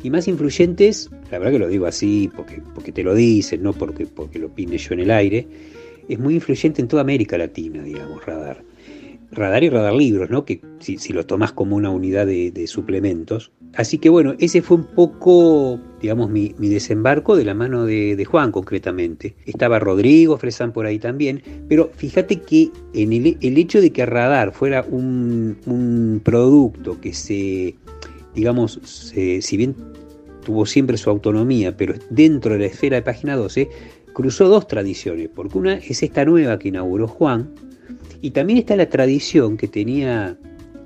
y 0.01 0.09
más 0.09 0.27
influyentes, 0.27 1.09
la 1.31 1.39
verdad 1.39 1.53
que 1.53 1.59
lo 1.59 1.67
digo 1.67 1.85
así 1.85 2.29
porque, 2.35 2.61
porque 2.73 2.91
te 2.91 3.03
lo 3.03 3.13
dicen, 3.13 3.63
no 3.63 3.73
porque, 3.73 4.05
porque 4.05 4.39
lo 4.39 4.47
opine 4.47 4.77
yo 4.77 4.93
en 4.93 5.01
el 5.01 5.11
aire, 5.11 5.47
es 6.07 6.17
muy 6.19 6.35
influyente 6.35 6.81
en 6.81 6.87
toda 6.87 7.01
América 7.01 7.37
Latina, 7.37 7.83
digamos, 7.83 8.25
Radar. 8.25 8.63
Radar 9.31 9.63
y 9.63 9.69
Radar 9.69 9.93
Libros, 9.93 10.29
¿no? 10.29 10.45
Que 10.45 10.61
si, 10.79 11.13
lo 11.13 11.25
tomas 11.25 11.51
como 11.51 11.75
una 11.75 11.89
unidad 11.89 12.25
de, 12.25 12.67
suplementos. 12.67 13.51
Así 13.75 13.99
que 13.99 14.09
bueno, 14.09 14.35
ese 14.39 14.61
fue 14.61 14.77
un 14.77 14.85
poco, 14.85 15.79
digamos, 16.01 16.29
mi, 16.29 16.49
desembarco 16.57 17.35
de 17.35 17.45
la 17.45 17.53
mano 17.53 17.85
de, 17.85 18.25
Juan 18.25 18.51
concretamente. 18.51 19.35
Estaba 19.45 19.79
Rodrigo 19.79 20.37
Fresan 20.37 20.73
por 20.73 20.85
ahí 20.85 20.99
también, 20.99 21.43
pero 21.67 21.91
fíjate 21.95 22.41
que 22.41 22.71
en 22.93 23.13
el, 23.13 23.57
hecho 23.57 23.81
de 23.81 23.91
que 23.91 24.05
Radar 24.05 24.51
fuera 24.51 24.83
un, 24.89 26.21
producto 26.23 26.99
que 26.99 27.13
se, 27.13 27.75
digamos, 28.33 28.79
si 28.83 29.57
bien 29.57 29.75
tuvo 30.43 30.65
siempre 30.65 30.97
su 30.97 31.09
autonomía, 31.09 31.75
pero 31.77 31.93
dentro 32.09 32.53
de 32.53 32.59
la 32.59 32.65
esfera 32.65 32.97
de 32.97 33.03
página 33.03 33.35
12, 33.35 33.69
cruzó 34.13 34.49
dos 34.49 34.67
tradiciones, 34.67 35.29
porque 35.33 35.57
una 35.57 35.75
es 35.75 36.01
esta 36.01 36.25
nueva 36.25 36.57
que 36.57 36.69
inauguró 36.69 37.07
Juan, 37.07 37.53
y 38.21 38.31
también 38.31 38.59
está 38.59 38.75
la 38.75 38.89
tradición 38.89 39.57
que 39.57 39.67
tenía 39.67 40.37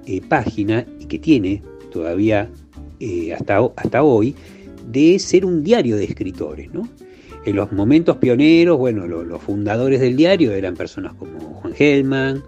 eh, 0.06 0.22
página 0.28 0.86
y 1.00 1.06
que 1.06 1.20
tiene 1.20 1.64
todavía 1.92 2.50
eh, 3.00 3.34
hasta, 3.34 3.60
hasta 3.76 4.04
hoy 4.04 4.36
de 4.90 5.18
ser 5.20 5.46
un 5.46 5.64
diario 5.64 5.96
de 5.96 6.06
escritores. 6.06 6.74
¿no? 6.74 6.88
En 7.46 7.56
los 7.56 7.72
momentos 7.72 8.18
pioneros, 8.18 8.78
bueno, 8.78 9.08
lo, 9.08 9.24
los 9.24 9.42
fundadores 9.42 10.00
del 10.00 10.16
diario 10.16 10.52
eran 10.52 10.76
personas 10.76 11.14
como 11.14 11.40
Juan 11.40 11.74
Gelman, 11.74 12.44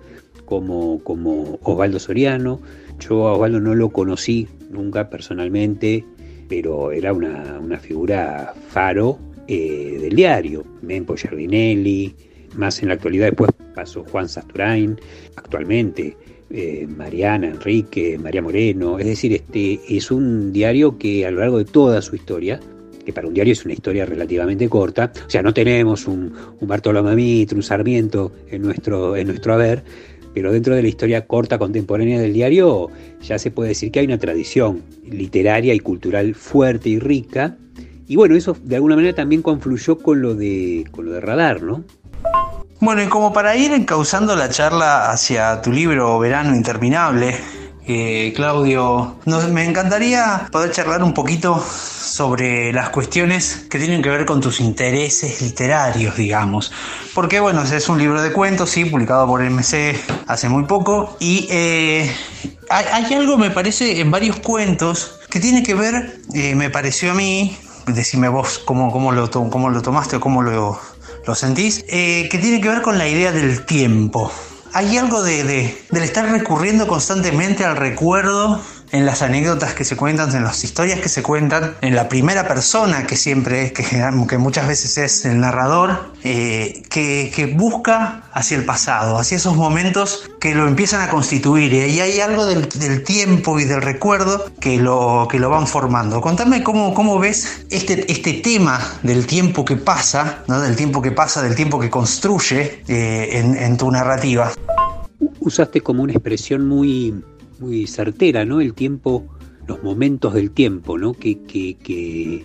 como, 0.46 1.00
como 1.04 1.60
Osvaldo 1.64 2.00
Soriano. 2.00 2.60
Yo 3.00 3.28
a 3.28 3.34
Osvaldo 3.34 3.60
no 3.60 3.76
lo 3.76 3.90
conocí 3.90 4.48
nunca 4.72 5.10
personalmente, 5.10 6.06
pero 6.48 6.92
era 6.92 7.12
una, 7.14 7.60
una 7.62 7.78
figura 7.78 8.54
faro 8.70 9.20
eh, 9.48 9.98
del 10.00 10.16
diario. 10.16 10.64
Mempo 10.82 11.16
Giardinelli, 11.16 12.16
más 12.58 12.82
en 12.82 12.90
la 12.90 12.96
actualidad 12.96 13.28
después 13.28 13.52
pasó 13.74 14.04
Juan 14.04 14.30
Sasturain, 14.30 15.00
actualmente 15.36 16.18
eh, 16.50 16.88
Mariana 16.88 17.48
Enrique, 17.48 18.18
María 18.18 18.42
Moreno, 18.42 19.00
es 19.00 19.06
decir, 19.06 19.34
este 19.34 19.80
es 19.90 20.12
un 20.12 20.54
diario 20.54 20.98
que 20.98 21.26
a 21.26 21.32
lo 21.32 21.40
largo 21.40 21.58
de 21.58 21.66
toda 21.66 22.02
su 22.02 22.16
historia, 22.16 22.60
que 23.06 23.14
para 23.14 23.28
un 23.28 23.34
diario 23.34 23.54
es 23.54 23.66
una 23.66 23.74
historia 23.74 24.06
relativamente 24.06 24.70
corta, 24.70 25.12
o 25.26 25.30
sea, 25.30 25.42
no 25.42 25.54
tenemos 25.54 26.08
un, 26.08 26.34
un 26.60 26.68
Bartolomé 26.68 27.16
Mitre, 27.16 27.56
un 27.56 27.64
Sarmiento 27.64 28.32
en 28.50 28.62
nuestro, 28.62 29.16
en 29.16 29.28
nuestro 29.28 29.54
haber, 29.54 29.84
pero 30.34 30.52
dentro 30.52 30.76
de 30.76 30.82
la 30.82 30.88
historia 30.88 31.26
corta 31.26 31.58
contemporánea 31.58 32.20
del 32.20 32.34
diario 32.34 32.90
ya 33.22 33.40
se 33.40 33.52
puede 33.52 33.70
decir 33.70 33.92
que 33.92 34.00
hay 34.00 34.06
una 34.06 34.18
tradición 34.18 34.84
literaria 35.10 35.74
y 35.74 35.80
cultural 35.80 36.36
fuerte 36.36 36.90
y 36.90 37.00
rica, 37.00 37.58
y 38.08 38.18
bueno, 38.18 38.36
eso 38.36 38.56
de 38.64 38.76
alguna 38.76 38.96
manera 38.96 39.16
también 39.16 39.42
confluyó 39.42 39.98
con 39.98 40.22
lo 40.22 40.36
de, 40.36 40.86
con 40.92 41.06
lo 41.06 41.14
de 41.14 41.22
Radar, 41.22 41.64
¿no? 41.64 41.84
Bueno, 42.80 43.02
y 43.02 43.08
como 43.08 43.34
para 43.34 43.56
ir 43.56 43.72
encauzando 43.74 44.36
la 44.36 44.50
charla 44.50 45.10
hacia 45.10 45.62
tu 45.62 45.72
libro 45.72 46.20
Verano 46.20 46.56
Interminable, 46.56 47.36
eh, 47.88 48.34
Claudio, 48.36 49.16
me 49.52 49.64
encantaría 49.64 50.48
poder 50.52 50.72
charlar 50.72 51.04
un 51.04 51.14
poquito 51.14 51.64
sobre 51.64 52.74
las 52.74 52.90
cuestiones 52.90 53.66
que 53.70 53.78
tienen 53.78 54.02
que 54.02 54.10
ver 54.10 54.26
con 54.26 54.42
tus 54.42 54.60
intereses 54.60 55.42
literarios, 55.42 56.16
digamos. 56.16 56.72
Porque, 57.14 57.40
bueno, 57.40 57.62
es 57.62 57.90
un 57.90 58.00
libro 58.00 58.22
de 58.22 58.32
cuentos, 58.32 58.72
sí, 58.72 58.86
publicado 58.86 59.28
por 59.28 59.42
MC 59.42 60.00
hace 60.28 60.50
muy 60.50 60.64
poco. 60.64 61.16
Y 61.20 61.48
eh, 61.52 62.12
hay, 62.70 62.86
hay, 62.92 63.14
algo, 63.14 63.38
me 63.38 63.52
parece, 63.52 64.00
en 64.00 64.10
varios 64.10 64.38
cuentos 64.38 65.20
que 65.30 65.40
tiene 65.40 65.62
que 65.62 65.76
ver, 65.76 66.20
eh, 66.34 66.56
me 66.56 66.70
pareció 66.70 67.12
a 67.12 67.14
mí, 67.14 67.58
decime 67.88 68.30
vos 68.30 68.58
cómo, 68.58 68.92
cómo, 68.92 69.12
lo, 69.12 69.30
cómo 69.30 69.70
lo 69.70 69.82
tomaste 69.82 70.16
o 70.16 70.20
cómo 70.20 70.42
lo, 70.42 70.80
lo 71.26 71.36
sentís, 71.36 71.86
eh, 71.88 72.28
que 72.30 72.38
tiene 72.38 72.62
que 72.62 72.70
ver 72.70 72.82
con 72.82 72.98
la 72.98 73.08
idea 73.08 73.32
del 73.32 73.66
tiempo. 73.66 74.32
Hay 74.74 74.98
algo 74.98 75.24
de, 75.24 75.44
de, 75.44 75.78
del 75.90 76.04
estar 76.04 76.30
recurriendo 76.30 76.88
constantemente 76.88 77.64
al 77.64 77.78
recuerdo 77.78 78.62
en 78.92 79.06
las 79.06 79.22
anécdotas 79.22 79.74
que 79.74 79.84
se 79.84 79.96
cuentan, 79.96 80.36
en 80.36 80.44
las 80.44 80.64
historias 80.64 81.00
que 81.00 81.10
se 81.10 81.24
cuentan, 81.24 81.76
en 81.82 81.96
la 81.96 82.08
primera 82.10 82.48
persona 82.48 83.06
que 83.08 83.16
siempre 83.16 83.64
es, 83.64 83.72
que, 83.72 84.38
muchas 84.38 84.68
veces 84.68 84.98
es 84.98 85.26
el 85.26 85.40
narrador, 85.40 86.14
eh, 86.24 86.84
que, 86.90 87.54
busca 87.56 88.24
hacia 88.34 88.58
el 88.58 88.66
pasado, 88.66 89.18
hacia 89.18 89.38
esos 89.38 89.56
momentos 89.56 90.30
que 90.40 90.56
lo 90.56 90.68
empiezan 90.68 91.02
a 91.02 91.10
constituir. 91.10 91.74
Y 91.74 92.00
hay 92.00 92.20
algo 92.20 92.46
del, 92.46 92.68
tiempo 93.04 93.60
y 93.60 93.66
del 93.66 93.82
recuerdo 93.82 94.52
que 94.60 94.78
lo, 94.78 95.28
que 95.30 95.40
lo 95.40 95.50
van 95.50 95.68
formando. 95.68 96.22
Contame 96.22 96.64
cómo, 96.64 96.94
cómo 96.94 97.20
ves 97.20 97.66
este, 97.70 98.12
este 98.12 98.34
tema 98.34 98.80
del 99.04 99.26
tiempo 99.26 99.64
que 99.64 99.76
pasa, 99.76 100.44
¿no? 100.48 100.60
del 100.60 100.76
tiempo 100.76 101.02
que 101.02 101.12
pasa, 101.12 101.42
del 101.42 101.56
tiempo 101.56 101.80
que 101.80 101.90
construye 101.90 102.84
eh, 102.88 103.40
en 103.40 103.78
tu 103.78 103.90
narrativa. 103.92 104.52
Usaste 105.40 105.82
como 105.82 106.04
una 106.04 106.14
expresión 106.14 106.68
muy 106.68 107.14
muy 107.60 107.88
certera, 107.88 108.46
¿no? 108.46 108.62
El 108.62 108.74
tiempo, 108.74 109.26
los 109.68 109.84
momentos 109.84 110.34
del 110.34 110.52
tiempo, 110.52 110.98
¿no? 110.98 111.14
Que, 111.14 111.42
que, 111.44 111.78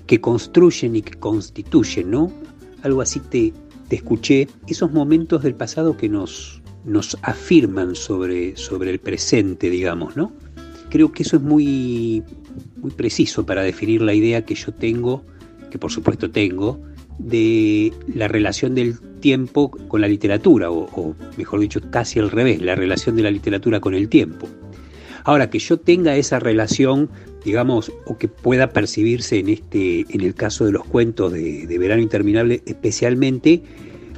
que, 0.06 0.20
construyen 0.20 0.96
y 0.96 1.02
que 1.02 1.18
constituyen, 1.18 2.10
¿no? 2.10 2.32
Algo 2.82 3.00
así 3.02 3.20
te, 3.20 3.52
te, 3.88 3.96
escuché, 3.96 4.48
esos 4.66 4.92
momentos 4.92 5.42
del 5.42 5.54
pasado 5.54 5.96
que 5.96 6.08
nos, 6.08 6.62
nos 6.84 7.16
afirman 7.22 7.94
sobre, 7.94 8.56
sobre 8.56 8.90
el 8.90 9.00
presente, 9.00 9.70
digamos, 9.70 10.16
¿no? 10.16 10.32
Creo 10.88 11.12
que 11.12 11.22
eso 11.22 11.36
es 11.36 11.42
muy, 11.42 12.22
muy 12.76 12.90
preciso 12.90 13.46
para 13.46 13.62
definir 13.62 14.02
la 14.02 14.14
idea 14.14 14.44
que 14.44 14.54
yo 14.54 14.72
tengo, 14.72 15.24
que 15.70 15.78
por 15.78 15.92
supuesto 15.92 16.30
tengo, 16.30 16.80
de 17.18 17.92
la 18.12 18.28
relación 18.28 18.74
del 18.74 18.98
tiempo 19.20 19.70
con 19.70 20.00
la 20.00 20.08
literatura, 20.08 20.70
o 20.70 21.14
mejor 21.36 21.60
dicho, 21.60 21.80
casi 21.90 22.18
al 22.18 22.30
revés, 22.30 22.62
la 22.62 22.74
relación 22.74 23.14
de 23.14 23.22
la 23.22 23.30
literatura 23.30 23.78
con 23.78 23.94
el 23.94 24.08
tiempo. 24.08 24.48
Ahora, 25.24 25.50
que 25.50 25.58
yo 25.58 25.78
tenga 25.78 26.16
esa 26.16 26.38
relación, 26.38 27.10
digamos, 27.44 27.92
o 28.06 28.18
que 28.18 28.28
pueda 28.28 28.70
percibirse 28.70 29.38
en, 29.38 29.48
este, 29.48 30.06
en 30.08 30.20
el 30.20 30.34
caso 30.34 30.64
de 30.64 30.72
los 30.72 30.84
cuentos 30.84 31.32
de, 31.32 31.78
Verano 31.78 32.02
Interminable 32.02 32.62
especialmente, 32.66 33.62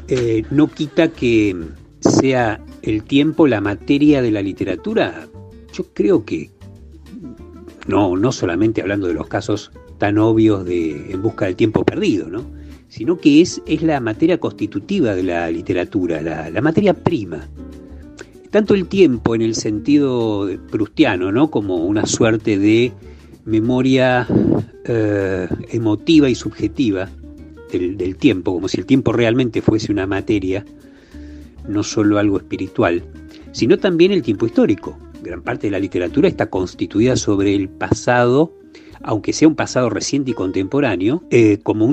eh, 0.08 0.44
no 0.50 0.68
quita 0.68 1.08
que 1.08 1.56
sea 2.00 2.60
el 2.82 3.04
tiempo 3.04 3.46
la 3.46 3.60
materia 3.60 4.22
de 4.22 4.30
la 4.30 4.42
literatura. 4.42 5.28
Yo 5.72 5.86
creo 5.92 6.24
que 6.24 6.50
no, 7.86 8.16
no 8.16 8.32
solamente 8.32 8.80
hablando 8.80 9.06
de 9.06 9.14
los 9.14 9.28
casos 9.28 9.72
tan 9.98 10.18
obvios 10.18 10.64
de 10.64 11.12
En 11.12 11.22
busca 11.22 11.44
del 11.44 11.54
tiempo 11.54 11.84
perdido, 11.84 12.28
¿no? 12.28 12.44
sino 12.88 13.18
que 13.18 13.40
es, 13.40 13.62
es 13.66 13.82
la 13.82 14.00
materia 14.00 14.38
constitutiva 14.38 15.14
de 15.14 15.22
la 15.22 15.50
literatura, 15.50 16.20
la 16.20 16.60
materia 16.60 16.92
prima 16.92 17.48
tanto 18.52 18.74
el 18.74 18.86
tiempo 18.86 19.34
en 19.34 19.40
el 19.40 19.54
sentido 19.54 20.46
prustiano, 20.70 21.32
¿no? 21.32 21.50
como 21.50 21.76
una 21.86 22.04
suerte 22.04 22.58
de 22.58 22.92
memoria 23.46 24.28
eh, 24.84 25.48
emotiva 25.70 26.28
y 26.28 26.34
subjetiva 26.34 27.08
del, 27.72 28.16
tiempo, 28.16 28.52
como 28.52 28.68
si 28.68 28.78
el 28.78 28.84
tiempo 28.84 29.12
realmente 29.12 29.62
fuese 29.62 29.90
una 29.90 30.06
materia, 30.06 30.66
no 31.66 31.82
solo 31.82 32.18
algo 32.18 32.36
espiritual, 32.36 33.02
sino 33.52 33.78
también 33.78 34.12
el 34.12 34.22
tiempo 34.22 34.44
histórico. 34.44 34.98
Gran 35.22 35.40
parte 35.40 35.68
de 35.68 35.70
la 35.70 35.78
literatura 35.78 36.28
está 36.28 36.50
constituida 36.50 37.16
sobre 37.16 37.54
el 37.54 37.70
pasado, 37.70 38.52
aunque 39.00 39.32
sea 39.32 39.48
un 39.48 39.54
pasado 39.54 39.88
reciente 39.88 40.32
y 40.32 40.34
contemporáneo, 40.34 41.22
eh, 41.30 41.58
como 41.62 41.90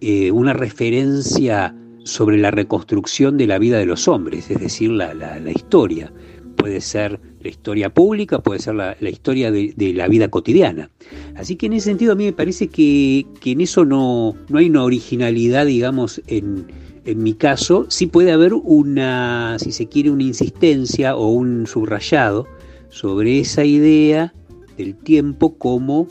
eh, 0.00 0.30
una 0.30 0.52
referencia 0.52 1.74
sobre 2.04 2.38
la 2.38 2.50
reconstrucción 2.50 3.36
de 3.36 3.46
la 3.46 3.58
vida 3.58 3.78
de 3.78 3.86
los 3.86 4.08
hombres, 4.08 4.50
es 4.50 4.60
decir, 4.60 4.90
la, 4.90 5.14
la, 5.14 5.50
historia. 5.50 6.12
Puede 6.56 6.80
ser 6.80 7.18
la 7.40 7.48
historia 7.48 7.92
pública, 7.92 8.40
puede 8.40 8.60
ser 8.60 8.74
la, 8.74 8.96
la 9.00 9.10
historia 9.10 9.50
de, 9.50 9.72
de, 9.76 9.94
la 9.94 10.06
vida 10.08 10.28
cotidiana. 10.28 10.90
Así 11.34 11.56
que 11.56 11.66
en 11.66 11.72
ese 11.74 11.86
sentido 11.86 12.12
a 12.12 12.14
mí 12.14 12.24
me 12.24 12.32
parece 12.32 12.68
que, 12.68 13.26
que 13.40 13.52
en 13.52 13.60
eso 13.60 13.84
no, 13.84 14.34
no, 14.48 14.58
hay 14.58 14.68
una 14.68 14.84
originalidad, 14.84 15.66
digamos, 15.66 16.22
en, 16.26 16.66
en 17.04 17.22
mi 17.22 17.34
caso. 17.34 17.86
Sí 17.88 18.06
puede 18.06 18.32
haber 18.32 18.54
una, 18.54 19.56
si 19.58 19.72
se 19.72 19.88
quiere, 19.88 20.10
una 20.10 20.22
insistencia 20.22 21.16
o 21.16 21.28
un 21.28 21.66
subrayado 21.66 22.46
sobre 22.90 23.40
esa 23.40 23.64
idea 23.64 24.34
del 24.76 24.94
tiempo 24.94 25.56
como 25.56 26.06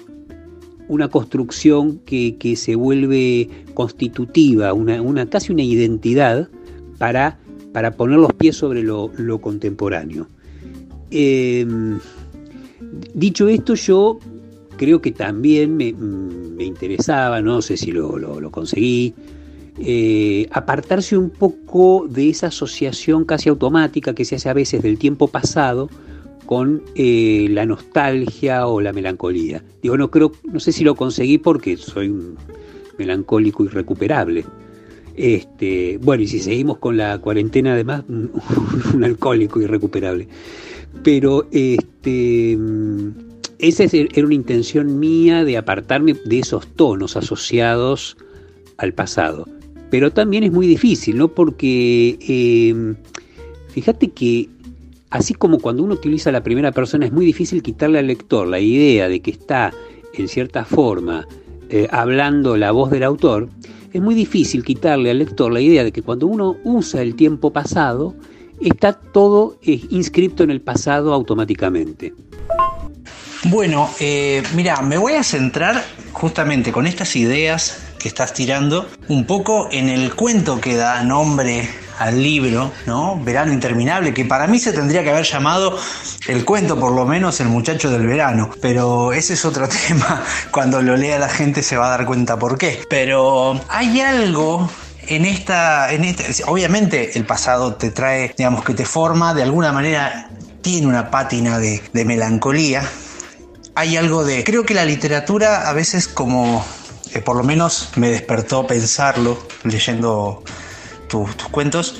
una 0.91 1.07
construcción 1.07 1.99
que, 1.99 2.35
que, 2.37 2.57
se 2.57 2.75
vuelve 2.75 3.49
constitutiva, 3.73 4.73
una, 4.73 5.01
una, 5.01 5.25
casi 5.25 5.53
una 5.53 5.63
identidad 5.63 6.49
para, 6.97 7.39
para 7.71 7.91
poner 7.91 8.19
los 8.19 8.33
pies 8.33 8.57
sobre 8.57 8.83
lo, 8.83 9.09
lo 9.15 9.39
contemporáneo. 9.39 10.27
Eh, 11.09 11.65
dicho 13.13 13.47
esto, 13.47 13.75
yo 13.75 14.19
creo 14.75 15.01
que 15.01 15.13
también 15.13 15.77
me, 15.77 15.93
me 15.93 16.65
interesaba, 16.65 17.41
no 17.41 17.61
sé 17.61 17.77
si 17.77 17.93
lo, 17.93 18.17
lo, 18.17 18.41
lo 18.41 18.51
conseguí, 18.51 19.13
eh, 19.79 20.49
apartarse 20.51 21.17
un 21.17 21.29
poco 21.29 22.05
de 22.09 22.29
esa 22.29 22.47
asociación 22.47 23.23
casi 23.23 23.47
automática 23.47 24.13
que 24.13 24.25
se 24.25 24.35
hace 24.35 24.49
a 24.49 24.53
veces 24.53 24.83
del 24.83 24.97
tiempo 24.97 25.29
pasado 25.29 25.89
con 26.51 26.83
eh, 26.95 27.47
la 27.49 27.65
nostalgia 27.65 28.67
o 28.67 28.81
la 28.81 28.91
melancolía. 28.91 29.63
Digo, 29.81 29.95
no 29.95 30.11
creo, 30.11 30.33
no 30.43 30.59
sé 30.59 30.73
si 30.73 30.83
lo 30.83 30.95
conseguí 30.95 31.37
porque 31.37 31.77
soy 31.77 32.09
un 32.09 32.35
melancólico 32.97 33.63
irrecuperable. 33.63 34.43
Este, 35.15 35.97
bueno, 36.01 36.23
y 36.23 36.27
si 36.27 36.41
seguimos 36.41 36.79
con 36.79 36.97
la 36.97 37.17
cuarentena 37.19 37.71
además, 37.71 38.03
un 38.09 38.33
alcohólico 39.01 39.61
irrecuperable. 39.61 40.27
Pero 41.05 41.47
este 41.51 42.57
esa 43.59 43.85
era 43.85 44.25
una 44.25 44.35
intención 44.35 44.99
mía 44.99 45.45
de 45.45 45.55
apartarme 45.55 46.15
de 46.25 46.39
esos 46.39 46.67
tonos 46.67 47.15
asociados 47.15 48.17
al 48.75 48.93
pasado. 48.93 49.47
Pero 49.89 50.11
también 50.11 50.43
es 50.43 50.51
muy 50.51 50.67
difícil, 50.67 51.15
¿no? 51.15 51.29
Porque 51.29 52.19
em, 52.27 52.97
fíjate 53.69 54.09
que 54.09 54.49
así 55.11 55.33
como 55.33 55.59
cuando 55.59 55.83
uno 55.83 55.93
utiliza 55.93 56.31
la 56.31 56.41
primera 56.41 56.71
persona 56.71 57.05
es 57.05 57.11
muy 57.11 57.25
difícil 57.25 57.61
quitarle 57.61 57.99
al 57.99 58.07
lector 58.07 58.47
la 58.47 58.59
idea 58.59 59.07
de 59.07 59.19
que 59.21 59.31
está 59.31 59.71
en 60.13 60.27
cierta 60.27 60.65
forma 60.65 61.27
eh, 61.69 61.87
hablando 61.91 62.57
la 62.57 62.71
voz 62.71 62.91
del 62.91 63.03
autor, 63.03 63.47
es 63.93 64.01
muy 64.01 64.13
difícil 64.13 64.63
quitarle 64.63 65.09
al 65.09 65.19
lector 65.19 65.53
la 65.53 65.61
idea 65.61 65.85
de 65.85 65.93
que 65.93 66.01
cuando 66.01 66.27
uno 66.27 66.57
usa 66.65 67.01
el 67.01 67.15
tiempo 67.15 67.53
pasado, 67.53 68.13
está 68.59 68.91
todo 68.93 69.57
eh, 69.63 69.81
inscrito 69.89 70.43
en 70.43 70.51
el 70.51 70.59
pasado 70.59 71.13
automáticamente. 71.13 72.13
Bueno, 73.45 73.89
eh, 73.99 74.43
mira, 74.53 74.81
me 74.81 74.97
voy 74.97 75.13
a 75.13 75.23
centrar 75.23 75.83
justamente 76.11 76.73
con 76.73 76.87
estas 76.87 77.15
ideas 77.15 77.81
que 77.99 78.09
estás 78.09 78.33
tirando 78.33 78.87
un 79.07 79.25
poco 79.25 79.69
en 79.71 79.87
el 79.87 80.13
cuento 80.13 80.59
que 80.59 80.75
da 80.75 81.03
nombre 81.03 81.69
al 82.01 82.21
libro, 82.21 82.71
¿no? 82.85 83.19
Verano 83.23 83.53
Interminable, 83.53 84.13
que 84.13 84.25
para 84.25 84.47
mí 84.47 84.59
se 84.59 84.73
tendría 84.73 85.03
que 85.03 85.11
haber 85.11 85.25
llamado 85.25 85.77
el 86.27 86.43
cuento, 86.45 86.79
por 86.79 86.93
lo 86.93 87.05
menos 87.05 87.39
el 87.39 87.47
muchacho 87.47 87.91
del 87.91 88.07
verano. 88.07 88.49
Pero 88.61 89.13
ese 89.13 89.33
es 89.33 89.45
otro 89.45 89.69
tema. 89.87 90.23
Cuando 90.51 90.81
lo 90.81 90.97
lea 90.97 91.19
la 91.19 91.29
gente 91.29 91.61
se 91.61 91.77
va 91.77 91.87
a 91.87 91.89
dar 91.97 92.05
cuenta 92.05 92.39
por 92.39 92.57
qué. 92.57 92.83
Pero 92.89 93.59
hay 93.69 94.01
algo 94.01 94.69
en 95.07 95.25
esta, 95.25 95.91
en 95.93 96.05
este, 96.05 96.43
obviamente 96.45 97.17
el 97.17 97.25
pasado 97.25 97.75
te 97.75 97.91
trae, 97.91 98.33
digamos 98.37 98.63
que 98.63 98.73
te 98.73 98.85
forma, 98.85 99.33
de 99.33 99.43
alguna 99.43 99.71
manera 99.71 100.29
tiene 100.61 100.87
una 100.87 101.11
pátina 101.11 101.59
de, 101.59 101.81
de 101.93 102.05
melancolía, 102.05 102.83
hay 103.75 103.97
algo 103.97 104.23
de... 104.23 104.43
Creo 104.43 104.65
que 104.65 104.73
la 104.73 104.85
literatura 104.85 105.69
a 105.69 105.73
veces 105.73 106.07
como... 106.07 106.65
Eh, 107.13 107.19
por 107.19 107.35
lo 107.35 107.43
menos 107.43 107.89
me 107.97 108.09
despertó 108.09 108.65
pensarlo 108.65 109.37
leyendo 109.63 110.43
tus 111.11 111.49
cuentos, 111.51 111.99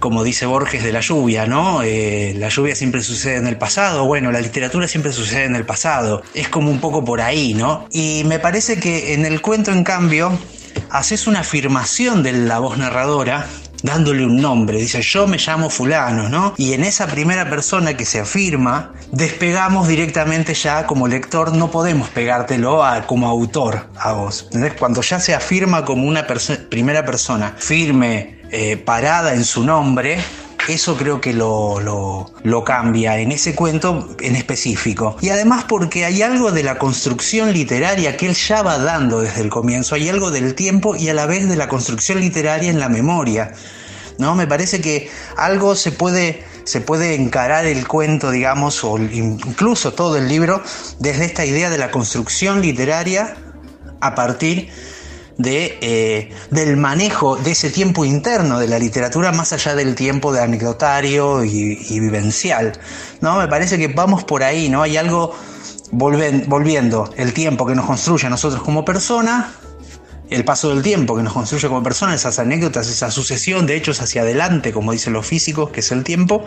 como 0.00 0.24
dice 0.24 0.46
Borges 0.46 0.82
de 0.82 0.92
la 0.92 1.00
lluvia, 1.00 1.46
¿no? 1.46 1.82
Eh, 1.82 2.34
la 2.38 2.48
lluvia 2.48 2.74
siempre 2.74 3.02
sucede 3.02 3.36
en 3.36 3.46
el 3.46 3.56
pasado, 3.56 4.06
bueno, 4.06 4.32
la 4.32 4.40
literatura 4.40 4.88
siempre 4.88 5.12
sucede 5.12 5.44
en 5.44 5.56
el 5.56 5.66
pasado, 5.66 6.22
es 6.34 6.48
como 6.48 6.70
un 6.70 6.80
poco 6.80 7.04
por 7.04 7.20
ahí, 7.20 7.54
¿no? 7.54 7.86
Y 7.90 8.22
me 8.24 8.38
parece 8.38 8.80
que 8.80 9.14
en 9.14 9.24
el 9.26 9.40
cuento, 9.40 9.72
en 9.72 9.84
cambio, 9.84 10.36
haces 10.90 11.26
una 11.26 11.40
afirmación 11.40 12.22
de 12.22 12.32
la 12.32 12.58
voz 12.58 12.78
narradora 12.78 13.46
dándole 13.82 14.24
un 14.24 14.40
nombre. 14.40 14.78
Dice, 14.78 15.00
yo 15.02 15.26
me 15.26 15.38
llamo 15.38 15.70
fulano, 15.70 16.28
¿no? 16.28 16.54
Y 16.56 16.72
en 16.72 16.84
esa 16.84 17.06
primera 17.06 17.48
persona 17.48 17.96
que 17.96 18.04
se 18.04 18.20
afirma, 18.20 18.92
despegamos 19.12 19.88
directamente 19.88 20.54
ya 20.54 20.86
como 20.86 21.08
lector, 21.08 21.54
no 21.54 21.70
podemos 21.70 22.08
pegártelo 22.08 22.84
a, 22.84 23.06
como 23.06 23.28
autor 23.28 23.88
a 23.98 24.12
vos. 24.12 24.48
Cuando 24.78 25.02
ya 25.02 25.20
se 25.20 25.34
afirma 25.34 25.84
como 25.84 26.06
una 26.06 26.26
primera 26.26 27.04
persona 27.04 27.54
firme, 27.56 28.35
eh, 28.50 28.76
parada 28.76 29.34
en 29.34 29.44
su 29.44 29.64
nombre, 29.64 30.18
eso 30.68 30.96
creo 30.96 31.20
que 31.20 31.32
lo, 31.32 31.80
lo, 32.42 32.64
cambia 32.64 33.18
en 33.18 33.30
ese 33.30 33.54
cuento 33.54 34.16
en 34.20 34.34
específico. 34.36 35.16
Y 35.20 35.28
además 35.30 35.64
porque 35.68 36.04
hay 36.04 36.22
algo 36.22 36.50
de 36.50 36.62
la 36.62 36.78
construcción 36.78 37.52
literaria 37.52 38.16
que 38.16 38.26
él 38.26 38.34
ya 38.34 38.62
va 38.62 38.78
dando 38.78 39.20
desde 39.20 39.42
el 39.42 39.48
comienzo, 39.48 39.94
hay 39.94 40.08
algo 40.08 40.30
del 40.30 40.54
tiempo 40.54 40.96
y 40.96 41.08
a 41.08 41.14
la 41.14 41.26
vez 41.26 41.48
de 41.48 41.56
la 41.56 41.68
construcción 41.68 42.20
literaria 42.20 42.70
en 42.70 42.80
la 42.80 42.88
memoria. 42.88 43.52
¿no? 44.18 44.34
Me 44.34 44.46
parece 44.46 44.80
que 44.80 45.10
algo 45.36 45.74
se 45.74 45.92
puede, 45.92 46.44
se 46.64 46.80
puede 46.80 47.14
encarar 47.14 47.66
el 47.66 47.86
cuento, 47.86 48.30
digamos, 48.30 48.82
o 48.82 48.98
incluso 48.98 49.92
todo 49.92 50.16
el 50.16 50.28
libro, 50.28 50.62
desde 50.98 51.26
esta 51.26 51.44
idea 51.44 51.70
de 51.70 51.78
la 51.78 51.90
construcción 51.90 52.60
literaria 52.60 53.36
a 54.00 54.14
partir 54.14 54.68
de, 54.68 54.95
eh, 55.38 56.30
del 56.50 56.76
manejo 56.78 57.36
de 57.36 57.50
ese 57.50 57.70
tiempo 57.70 58.04
interno 58.04 58.58
de 58.58 58.68
la 58.68 58.78
literatura 58.78 59.32
más 59.32 59.52
allá 59.52 59.74
del 59.74 59.94
tiempo 59.94 60.32
de 60.32 60.40
anecdotario 60.40 61.44
y, 61.44 62.00
vivencial. 62.00 62.72
¿no? 63.20 63.38
Me 63.38 63.48
parece 63.48 63.76
que 63.76 63.88
vamos 63.88 64.24
por 64.24 64.42
ahí, 64.42 64.68
¿no? 64.68 64.82
Hay 64.82 64.96
algo 64.96 65.34
volviendo 65.92 67.12
el 67.16 67.32
tiempo 67.32 67.66
que 67.66 67.74
nos 67.74 67.86
construye 67.86 68.26
a 68.26 68.30
nosotros 68.30 68.62
como 68.62 68.84
persona, 68.84 69.52
el 70.30 70.44
paso 70.44 70.70
del 70.70 70.82
tiempo 70.82 71.16
que 71.16 71.22
nos 71.22 71.32
construye 71.32 71.68
como 71.68 71.82
persona, 71.82 72.14
esas 72.14 72.38
anécdotas, 72.38 72.88
esa 72.88 73.10
sucesión 73.10 73.66
de 73.66 73.76
hechos 73.76 74.00
hacia 74.00 74.22
adelante, 74.22 74.72
como 74.72 74.92
dicen 74.92 75.12
los 75.12 75.26
físicos, 75.26 75.70
que 75.70 75.80
es 75.80 75.92
el 75.92 76.02
tiempo, 76.02 76.44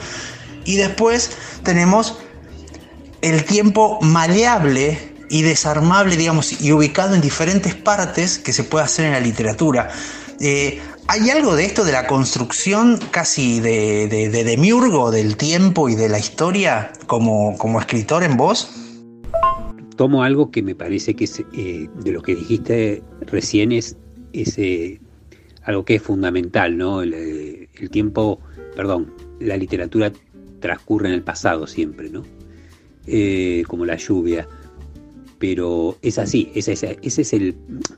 y 0.65 0.75
después 0.75 1.31
tenemos 1.63 2.17
el 3.21 3.45
tiempo 3.45 3.99
maleable 4.01 5.18
y 5.29 5.43
desarmable, 5.43 6.17
digamos, 6.17 6.61
y 6.61 6.71
ubicado 6.71 7.15
en 7.15 7.21
diferentes 7.21 7.75
partes 7.75 8.39
que 8.39 8.53
se 8.53 8.63
puede 8.63 8.85
hacer 8.85 9.05
en 9.05 9.11
la 9.13 9.19
literatura. 9.19 9.89
Eh, 10.39 10.79
¿Hay 11.07 11.29
algo 11.31 11.55
de 11.55 11.65
esto 11.65 11.83
de 11.83 11.91
la 11.91 12.05
construcción 12.05 12.99
casi 13.11 13.59
de, 13.59 14.07
de, 14.07 14.29
de 14.29 14.43
demiurgo 14.43 15.09
del 15.09 15.37
tiempo 15.37 15.89
y 15.89 15.95
de 15.95 16.07
la 16.07 16.19
historia 16.19 16.91
como, 17.07 17.57
como 17.57 17.79
escritor 17.79 18.23
en 18.23 18.37
voz? 18.37 18.69
Tomo 19.95 20.23
algo 20.23 20.51
que 20.51 20.61
me 20.61 20.75
parece 20.75 21.15
que 21.15 21.23
es, 21.23 21.43
eh, 21.53 21.89
de 21.95 22.11
lo 22.11 22.21
que 22.21 22.35
dijiste 22.35 23.03
recién 23.21 23.71
es, 23.71 23.97
ese 24.33 25.01
algo 25.63 25.83
que 25.83 25.95
es 25.95 26.01
fundamental, 26.01 26.77
¿no? 26.77 27.01
El, 27.01 27.67
tiempo, 27.91 28.39
perdón, 28.75 29.13
la 29.39 29.57
literatura 29.57 30.11
transcurre 30.59 31.07
en 31.07 31.15
el 31.15 31.23
pasado 31.23 31.67
siempre, 31.67 32.09
¿no? 32.09 32.23
Eh, 33.07 33.63
como 33.67 33.85
la 33.85 33.95
lluvia 33.95 34.47
pero 35.39 35.97
es 36.01 36.19
así, 36.19 36.51
ese, 36.53 36.73
es 37.01 37.33
el, 37.33 37.55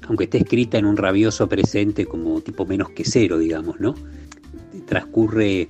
aunque 0.07 0.25
esté 0.25 0.37
escrita 0.37 0.77
en 0.77 0.85
un 0.85 0.95
rabioso 0.95 1.49
presente 1.49 2.05
como 2.05 2.39
tipo 2.41 2.65
menos 2.67 2.91
que 2.91 3.03
cero, 3.03 3.39
digamos, 3.39 3.79
¿no? 3.79 3.95
Transcurre 4.85 5.67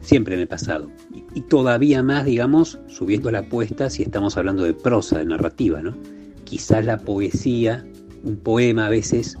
siempre 0.00 0.34
en 0.34 0.42
el 0.42 0.48
pasado. 0.48 0.88
Y, 1.34 1.40
todavía 1.42 2.02
más, 2.04 2.24
digamos, 2.24 2.78
subiendo 2.86 3.30
la 3.32 3.40
apuesta 3.40 3.90
si 3.90 4.04
estamos 4.04 4.36
hablando 4.36 4.62
de 4.62 4.72
prosa, 4.72 5.18
de 5.18 5.24
narrativa, 5.24 5.82
¿no? 5.82 5.96
Quizás 6.44 6.84
la 6.84 6.98
poesía, 6.98 7.84
un 8.22 8.36
poema 8.36 8.86
a 8.86 8.90
veces, 8.90 9.36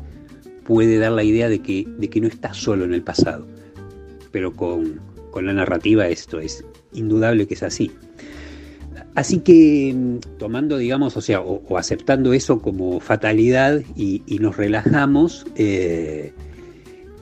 puede 0.64 0.98
dar 0.98 1.12
la 1.12 1.22
idea 1.22 1.48
de 1.48 1.60
que, 1.60 1.86
de 1.98 2.10
que 2.10 2.20
no 2.20 2.26
está 2.26 2.52
solo 2.52 2.84
en 2.84 2.94
el 2.94 3.02
pasado. 3.02 3.46
Pero 4.32 4.52
con, 4.52 5.00
con 5.30 5.46
la 5.46 5.52
narrativa 5.52 6.08
esto 6.08 6.40
es 6.40 6.64
indudable 6.92 7.46
que 7.46 7.54
es 7.54 7.62
así. 7.62 7.92
Así 9.14 9.38
que 9.38 9.92
mm, 9.94 10.38
tomando, 10.38 10.78
digamos, 10.78 11.16
o 11.16 11.20
sea, 11.20 11.40
o, 11.40 11.78
aceptando 11.78 12.32
eso 12.32 12.60
como 12.60 13.00
fatalidad 13.00 13.82
y, 13.96 14.22
nos 14.40 14.56
relajamos, 14.56 15.46
eh, 15.56 16.32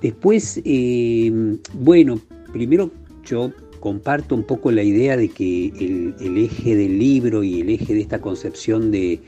después, 0.01 0.61
eh, 0.65 1.31
bueno, 1.75 2.21
primero 2.53 2.91
yo 3.25 3.53
comparto 3.81 4.35
un 4.35 4.45
poco 4.45 4.71
la 4.71 4.83
idea 4.83 5.17
de 5.17 5.29
que 5.29 6.15
el, 6.21 6.39
eje 6.39 6.77
del 6.77 6.99
libro 6.99 7.43
y 7.43 7.61
el 7.61 7.69
eje 7.69 7.95
de 7.95 8.01
esta 8.01 8.21
concepción 8.21 8.91
de, 8.91 9.21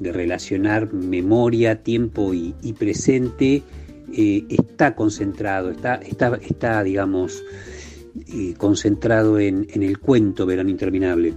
relacionar 0.00 0.92
memoria, 0.92 1.82
tiempo 1.82 2.32
y, 2.34 2.54
presente 2.78 3.62
eh, 4.16 4.44
está 4.48 4.96
concentrado, 4.96 5.70
está, 5.70 5.96
está, 5.96 6.38
está 6.42 6.82
digamos, 6.82 7.42
concentrado 8.58 9.38
en, 9.38 9.66
el 9.72 9.98
cuento 9.98 10.46
Verano 10.46 10.70
Interminable 10.70 11.34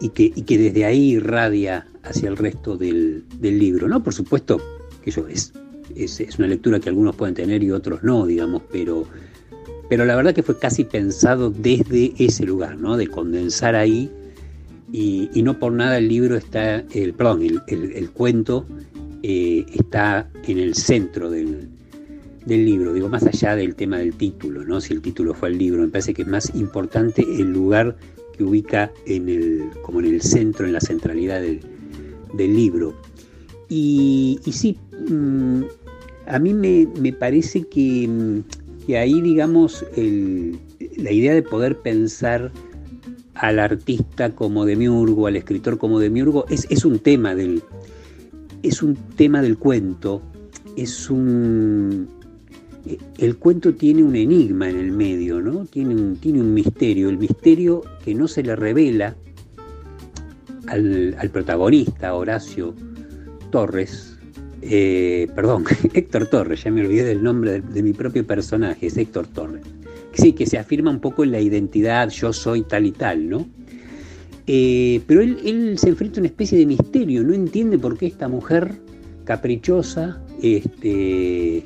y 0.00 0.10
que, 0.10 0.30
que 0.30 0.58
desde 0.58 0.84
ahí 0.84 1.12
irradia 1.12 1.86
hacia 2.02 2.28
el 2.28 2.36
resto 2.36 2.76
del, 2.76 3.24
libro. 3.40 3.88
¿no? 3.88 4.02
Por 4.02 4.14
supuesto 4.14 4.60
que 5.02 5.10
eso 5.10 5.26
es, 5.28 5.52
es, 5.94 6.38
una 6.38 6.48
lectura 6.48 6.80
que 6.80 6.88
algunos 6.88 7.16
pueden 7.16 7.34
tener 7.34 7.62
y 7.62 7.70
otros 7.70 8.02
no, 8.02 8.26
digamos, 8.26 8.62
pero, 8.70 9.06
pero 9.88 10.04
la 10.04 10.16
verdad 10.16 10.34
que 10.34 10.42
fue 10.42 10.58
casi 10.58 10.84
pensado 10.84 11.50
desde 11.50 12.14
ese 12.18 12.44
lugar, 12.44 12.78
¿no? 12.78 12.96
de 12.96 13.06
condensar 13.06 13.74
ahí 13.74 14.10
y, 14.92 15.30
no 15.42 15.58
por 15.58 15.72
nada 15.72 15.98
el 15.98 16.08
libro 16.08 16.36
está, 16.36 16.76
el, 16.92 17.12
perdón, 17.14 17.42
el, 17.66 18.10
cuento 18.10 18.66
eh, 19.22 19.66
está 19.74 20.28
en 20.46 20.58
el 20.58 20.74
centro 20.74 21.30
del, 21.30 21.68
del 22.46 22.64
libro, 22.64 22.92
digo, 22.92 23.08
más 23.08 23.24
allá 23.24 23.56
del 23.56 23.74
tema 23.74 23.98
del 23.98 24.14
título, 24.14 24.64
¿no? 24.64 24.80
Si 24.80 24.94
el 24.94 25.02
título 25.02 25.34
fue 25.34 25.50
el 25.50 25.58
libro, 25.58 25.82
me 25.82 25.88
parece 25.88 26.14
que 26.14 26.22
es 26.22 26.28
más 26.28 26.54
importante 26.54 27.22
el 27.22 27.52
lugar 27.52 27.96
que 28.36 28.44
ubica 28.44 28.92
en 29.04 29.28
el, 29.28 29.70
como 29.82 29.98
en 30.00 30.06
el 30.06 30.22
centro, 30.22 30.64
en 30.64 30.72
la 30.72 30.80
centralidad 30.80 31.42
del, 31.42 31.60
libro. 32.36 32.94
Y, 33.68 34.38
sí, 34.50 34.78
mm, 35.10 35.62
a 36.28 36.38
mí 36.38 36.54
me, 36.54 37.12
parece 37.12 37.66
que, 37.66 38.08
ahí, 38.96 39.20
digamos, 39.20 39.84
la 39.96 41.12
idea 41.12 41.34
de 41.34 41.42
poder 41.42 41.78
pensar 41.78 42.52
al 43.34 43.58
artista 43.58 44.34
como 44.34 44.64
demiurgo, 44.64 45.26
al 45.26 45.36
escritor 45.36 45.78
como 45.78 45.98
demiurgo, 45.98 46.46
es, 46.48 46.66
es 46.70 46.84
un 46.84 47.00
tema 47.00 47.34
del. 47.34 47.62
Es 48.62 48.82
un 48.82 48.96
tema 49.16 49.42
del 49.42 49.58
cuento. 49.58 50.22
Es 50.76 51.10
un. 51.10 52.15
El 53.18 53.36
cuento 53.36 53.74
tiene 53.74 54.04
un 54.04 54.14
enigma 54.16 54.68
en 54.68 54.76
el 54.76 54.92
medio, 54.92 55.40
¿no? 55.40 55.64
Tiene 55.66 55.94
un, 55.94 56.16
tiene 56.16 56.40
un 56.40 56.54
misterio. 56.54 57.08
El 57.08 57.18
misterio 57.18 57.82
que 58.04 58.14
no 58.14 58.28
se 58.28 58.42
le 58.42 58.54
revela 58.54 59.16
al, 60.68 61.30
protagonista, 61.32 62.14
Horacio 62.14 62.74
Torres, 63.50 64.18
eh, 64.62 65.28
perdón, 65.34 65.64
Héctor 65.94 66.26
Torres, 66.26 66.64
ya 66.64 66.70
me 66.70 66.80
olvidé 66.82 67.04
del 67.04 67.22
nombre 67.22 67.60
de, 67.60 67.82
mi 67.82 67.92
propio 67.92 68.26
personaje, 68.26 68.86
es 68.86 68.96
Héctor 68.96 69.26
Torres 69.28 69.62
sí, 70.16 70.32
que 70.32 70.46
se 70.46 70.58
afirma 70.58 70.90
un 70.90 71.00
poco 71.00 71.24
en 71.24 71.32
la 71.32 71.40
identidad, 71.40 72.08
yo 72.10 72.32
soy 72.32 72.62
tal 72.62 72.86
y 72.86 72.92
tal, 72.92 73.28
¿no? 73.28 73.46
Eh, 74.46 75.00
pero 75.06 75.20
él, 75.20 75.76
se 75.78 75.88
enfrenta 75.88 76.18
a 76.18 76.20
una 76.20 76.28
especie 76.28 76.58
de 76.58 76.66
misterio, 76.66 77.22
no 77.22 77.34
entiende 77.34 77.78
por 77.78 77.98
qué 77.98 78.06
esta 78.06 78.28
mujer 78.28 78.72
caprichosa, 79.24 80.22
este, 80.40 81.64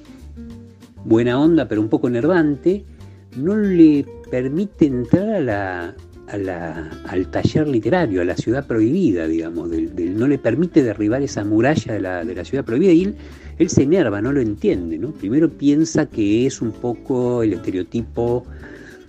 buena 1.04 1.38
onda, 1.40 1.68
pero 1.68 1.80
un 1.80 1.88
poco 1.88 2.10
nervante, 2.10 2.84
no 3.36 3.56
le 3.56 4.04
permite 4.30 4.86
entrar 4.86 5.94
al 6.28 7.26
taller 7.30 7.68
literario, 7.68 8.22
a 8.22 8.24
la 8.24 8.36
ciudad 8.36 8.66
prohibida, 8.66 9.26
digamos, 9.26 9.68
no 9.68 10.26
le 10.28 10.38
permite 10.38 10.82
derribar 10.82 11.22
esa 11.22 11.44
muralla 11.44 11.94
de 11.94 12.34
la, 12.34 12.44
ciudad 12.44 12.64
prohibida. 12.64 12.92
Y 12.92 13.14
él 13.58 13.68
se 13.68 13.82
enerva, 13.82 14.22
no 14.22 14.32
lo 14.32 14.40
entiende, 14.40 14.98
¿no? 14.98 15.10
Primero 15.12 15.50
piensa 15.50 16.06
que 16.06 16.46
es 16.46 16.62
un 16.62 16.72
poco 16.72 17.42
el 17.42 17.52
estereotipo 17.52 18.46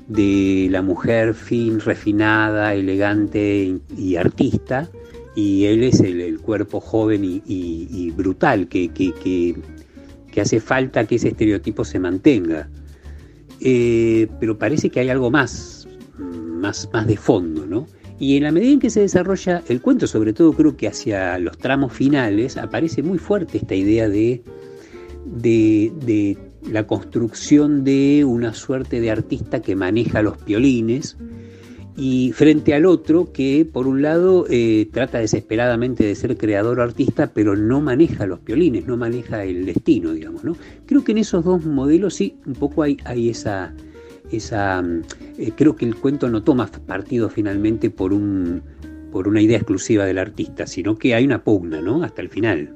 de 0.08 0.68
la 0.70 0.82
mujer 0.82 1.34
fin, 1.34 1.80
refinada, 1.80 2.74
elegante 2.74 3.80
y 3.98 4.16
artista, 4.16 4.90
y 5.36 5.66
él 5.66 5.84
es 5.84 6.02
el, 6.02 6.40
cuerpo 6.40 6.82
joven 6.82 7.22
y, 7.24 8.12
brutal, 8.12 8.68
que, 8.68 8.90
que, 8.90 9.56
hace 10.40 10.62
falta 10.62 11.06
que 11.06 11.16
ese 11.16 11.30
estereotipo 11.30 11.84
se 11.84 12.00
mantenga. 12.00 12.70
Eh, 13.60 14.28
pero 14.40 14.58
parece 14.58 14.90
que 14.90 15.02
hay 15.02 15.10
algo 15.10 15.30
más, 15.30 15.88
más, 16.18 16.90
más 16.94 17.06
de 17.06 17.18
fondo, 17.18 17.66
¿no? 17.66 17.88
Y 18.22 18.38
en 18.38 18.44
la 18.44 18.52
medida 18.52 18.72
en 18.72 18.80
que 18.80 18.92
se 18.92 19.02
desarrolla 19.02 19.64
el 19.68 19.82
cuento, 19.82 20.06
sobre 20.06 20.32
todo 20.32 20.54
creo 20.54 20.78
que 20.78 20.88
hacia 20.88 21.40
los 21.40 21.58
tramos 21.58 21.92
finales, 21.92 22.56
aparece 22.56 23.02
muy 23.02 23.18
fuerte 23.18 23.58
esta 23.58 23.74
idea 23.74 24.08
de, 24.08 24.44
de, 25.26 26.38
la 26.70 26.86
construcción 26.86 27.84
de 27.84 28.24
una 28.24 28.54
suerte 28.54 29.02
de 29.02 29.10
artista 29.10 29.64
que 29.64 29.76
maneja 29.76 30.22
los 30.22 30.38
piolines 30.38 31.18
y 32.04 32.32
frente 32.32 32.74
al 32.74 32.88
otro 32.88 33.32
que 33.32 33.64
por 33.64 33.86
un 33.86 34.02
lado 34.02 34.48
eh, 34.50 34.90
trata 34.92 35.20
desesperadamente 35.20 36.04
de 36.04 36.16
ser 36.16 36.36
creador 36.36 36.80
o 36.80 36.82
artista 36.82 37.32
pero 37.32 37.56
no 37.56 37.80
maneja 37.80 38.26
los 38.26 38.40
piolines, 38.40 38.88
no 38.88 38.98
maneja 38.98 39.44
el 39.44 39.68
destino, 39.68 40.12
digamos. 40.12 40.44
¿no? 40.44 40.58
Creo 40.88 41.04
que 41.04 41.12
en 41.12 41.20
esos 41.20 41.46
dos 41.46 41.64
modelos 41.64 42.16
sí, 42.16 42.38
un 42.48 42.56
poco 42.56 42.82
hay, 42.82 42.98
hay 43.06 43.30
esa 43.30 43.76
esa 44.32 44.84
eh, 45.38 45.52
creo 45.56 45.76
que 45.76 45.86
el 45.86 45.96
cuento 45.96 46.28
no 46.28 46.42
toma 46.42 46.66
partido 46.88 47.30
finalmente 47.30 47.92
por 47.92 48.14
un 48.14 48.64
por 49.12 49.28
una 49.28 49.40
idea 49.40 49.58
exclusiva 49.58 50.04
del 50.06 50.18
artista, 50.18 50.66
sino 50.66 50.98
que 50.98 51.14
hay 51.14 51.24
una 51.24 51.44
pugna, 51.44 51.82
¿no? 51.82 52.02
Hasta 52.02 52.24
el 52.24 52.30
final. 52.30 52.74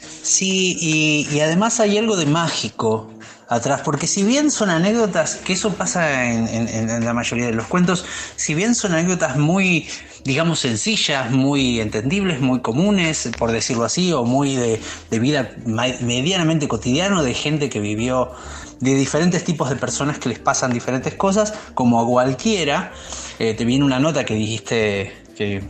Sí, 0.00 0.76
y, 0.80 1.38
además 1.38 1.78
hay 1.78 1.98
algo 1.98 2.16
de 2.16 2.26
mágico 2.26 3.10
atrás, 3.48 3.82
porque 3.84 4.06
si 4.06 4.22
bien 4.22 4.50
son 4.50 4.70
anécdotas, 4.70 5.36
que 5.36 5.52
eso 5.52 5.74
pasa 5.74 6.24
en, 6.24 7.04
la 7.04 7.12
mayoría 7.12 7.46
de 7.46 7.52
los 7.52 7.66
cuentos, 7.66 8.04
si 8.36 8.54
bien 8.54 8.74
son 8.74 8.92
anécdotas 8.92 9.36
muy, 9.36 9.88
digamos, 10.24 10.60
sencillas, 10.60 11.30
muy 11.30 11.80
entendibles, 11.80 12.40
muy 12.40 12.60
comunes, 12.60 13.30
por 13.38 13.52
decirlo 13.52 13.84
así, 13.84 14.12
o 14.12 14.24
muy 14.24 14.56
de, 14.56 14.80
de 15.10 15.18
vida 15.18 15.50
medianamente 15.66 16.68
cotidiano, 16.68 17.22
de 17.22 17.34
gente 17.34 17.68
que 17.68 17.80
vivió 17.80 18.32
de 18.80 18.94
diferentes 18.94 19.44
tipos 19.44 19.70
de 19.70 19.76
personas 19.76 20.18
que 20.18 20.28
les 20.28 20.38
pasan 20.38 20.72
diferentes 20.72 21.14
cosas, 21.14 21.54
como 21.74 22.00
a 22.00 22.06
cualquiera. 22.06 22.92
Eh, 23.38 23.54
te 23.54 23.64
viene 23.64 23.84
una 23.84 23.98
nota 23.98 24.24
que 24.24 24.34
dijiste 24.34 25.12
que, 25.36 25.62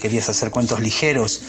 querías 0.00 0.28
hacer 0.28 0.50
cuentos 0.50 0.80
ligeros 0.80 1.42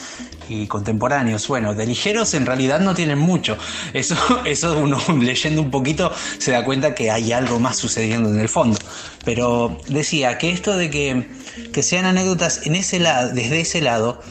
y 0.49 0.67
contemporáneos. 0.67 1.47
Bueno, 1.47 1.73
de 1.73 1.85
ligeros 1.85 2.33
en 2.33 2.45
realidad 2.45 2.79
no 2.79 2.95
tienen 2.95 3.19
mucho. 3.19 3.57
Eso, 3.93 4.15
eso 4.45 4.77
uno 4.77 4.99
leyendo 5.19 5.61
un 5.61 5.71
poquito 5.71 6.11
se 6.37 6.51
da 6.51 6.63
cuenta 6.63 6.95
que 6.95 7.11
hay 7.11 7.31
algo 7.31 7.59
más 7.59 7.77
sucediendo 7.77 8.29
en 8.29 8.39
el 8.39 8.49
fondo. 8.49 8.77
Pero 9.25 9.77
decía 9.87 10.37
que 10.37 10.51
esto 10.51 10.75
de 10.75 10.89
que, 10.89 11.27
que 11.71 11.83
sean 11.83 12.05
anécdotas 12.05 12.65
en 12.65 12.75
ese 12.75 12.99
lado, 12.99 13.33
desde 13.33 13.61
ese 13.61 13.81
lado, 13.81 14.21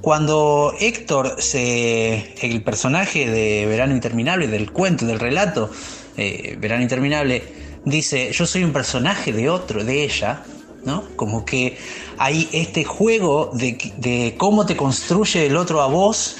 cuando 0.00 0.74
Héctor, 0.80 1.36
se, 1.42 2.34
el 2.40 2.62
personaje 2.62 3.30
de 3.30 3.66
Verano 3.66 3.94
Interminable, 3.94 4.48
del 4.48 4.72
cuento, 4.72 5.04
del 5.04 5.20
relato, 5.20 5.70
eh, 6.16 6.56
Verano 6.58 6.82
Interminable, 6.82 7.42
dice, 7.84 8.32
yo 8.32 8.46
soy 8.46 8.64
un 8.64 8.72
personaje 8.72 9.32
de 9.32 9.50
otro, 9.50 9.84
de 9.84 10.04
ella, 10.04 10.42
¿no? 10.84 11.04
Como 11.16 11.44
que 11.44 11.76
hay 12.20 12.50
este 12.52 12.84
juego 12.84 13.50
de, 13.54 14.34
cómo 14.36 14.66
te 14.66 14.76
construye 14.76 15.46
el 15.46 15.56
otro 15.56 15.80
a 15.80 15.86
vos, 15.86 16.36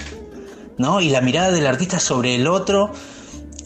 ¿no? 0.76 1.00
Y 1.00 1.08
la 1.08 1.22
mirada 1.22 1.50
del 1.52 1.66
artista 1.66 1.98
sobre 1.98 2.34
el 2.34 2.48
otro. 2.48 2.92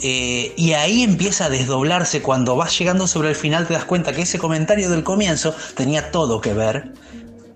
Eh, 0.01 0.55
y 0.57 0.75
ahí 0.75 1.03
empieza 1.03 1.47
a 1.47 1.49
desdoblarse. 1.51 2.23
Cuando 2.23 2.55
vas 2.55 2.79
llegando 2.79 3.09
sobre 3.09 3.31
el 3.31 3.35
final, 3.35 3.67
te 3.67 3.75
das 3.75 3.85
cuenta 3.85 4.13
que 4.13 4.23
ese 4.23 4.39
comentario 4.39 4.91
del 4.91 5.03
comienzo 5.03 5.57
tenía 5.75 6.13
todo 6.13 6.41
que 6.41 6.55
ver 6.55 6.93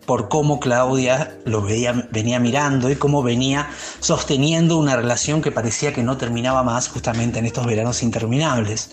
por 0.06 0.28
cómo 0.28 0.58
Claudia 0.58 1.38
lo 1.44 1.62
veía, 1.62 2.08
venía 2.10 2.40
mirando 2.40 2.90
y 2.90 2.96
cómo 2.96 3.22
venía 3.22 3.70
sosteniendo 4.00 4.76
una 4.76 4.96
relación 4.96 5.40
que 5.40 5.52
parecía 5.52 5.92
que 5.92 6.02
no 6.02 6.16
terminaba 6.16 6.64
más 6.64 6.88
justamente 6.88 7.38
en 7.38 7.46
estos 7.46 7.64
veranos 7.64 8.02
interminables. 8.02 8.90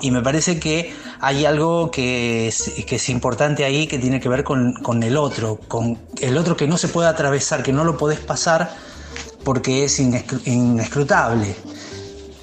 Y 0.00 0.10
me 0.10 0.22
parece 0.22 0.58
que 0.58 0.94
hay 1.20 1.44
algo 1.44 1.90
que 1.90 2.48
es, 2.48 3.08
importante 3.08 3.64
ahí 3.64 3.86
que 3.86 3.98
tiene 3.98 4.20
que 4.20 4.28
ver 4.28 4.42
con, 4.42 5.02
el 5.02 5.16
otro, 5.16 5.58
con 5.68 5.98
el 6.20 6.38
otro 6.38 6.56
que 6.56 6.66
no 6.66 6.78
se 6.78 6.88
puede 6.88 7.08
atravesar, 7.08 7.62
que 7.62 7.72
no 7.72 7.84
lo 7.84 7.98
podés 7.98 8.20
pasar 8.20 8.74
porque 9.44 9.84
es 9.84 10.00
inescrutable. 10.00 11.54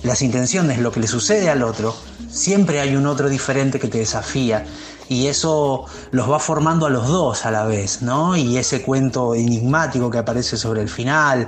Las 0.04 0.22
intenciones, 0.22 0.80
lo 0.80 0.92
que 0.92 1.00
le 1.00 1.08
sucede 1.08 1.50
al 1.50 1.64
otro, 1.64 1.96
siempre 2.30 2.80
hay 2.80 2.96
un 2.96 3.08
otro 3.08 3.30
diferente 3.30 3.80
que 3.80 3.88
te 3.88 3.98
desafía 4.00 4.66
y 5.10 5.28
eso 5.28 5.86
los 6.12 6.30
va 6.30 6.40
formando 6.40 6.86
a 6.86 6.90
los 6.90 7.08
dos 7.08 7.46
a 7.46 7.52
la 7.52 7.66
vez, 7.66 8.02
¿no? 8.02 8.36
Y 8.38 8.58
ese 8.58 8.82
cuento 8.82 9.34
enigmático 9.34 10.10
que 10.10 10.18
aparece 10.18 10.58
sobre 10.58 10.82
el 10.82 10.90
final, 10.90 11.48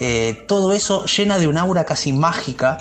eh, 0.00 0.44
todo 0.46 0.72
eso 0.72 1.04
llena 1.06 1.38
de 1.38 1.48
un 1.48 1.56
aura 1.56 1.84
casi 1.84 2.12
mágica 2.12 2.78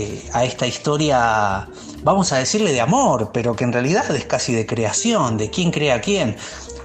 eh, 0.00 0.22
a 0.32 0.44
esta 0.44 0.64
historia, 0.64 1.66
vamos 2.04 2.32
a 2.32 2.38
decirle 2.38 2.72
de 2.72 2.80
amor, 2.80 3.30
pero 3.34 3.56
que 3.56 3.64
en 3.64 3.72
realidad 3.72 4.14
es 4.14 4.26
casi 4.26 4.54
de 4.54 4.64
creación, 4.64 5.36
de 5.36 5.50
quién 5.50 5.72
crea 5.72 6.00
quién. 6.00 6.36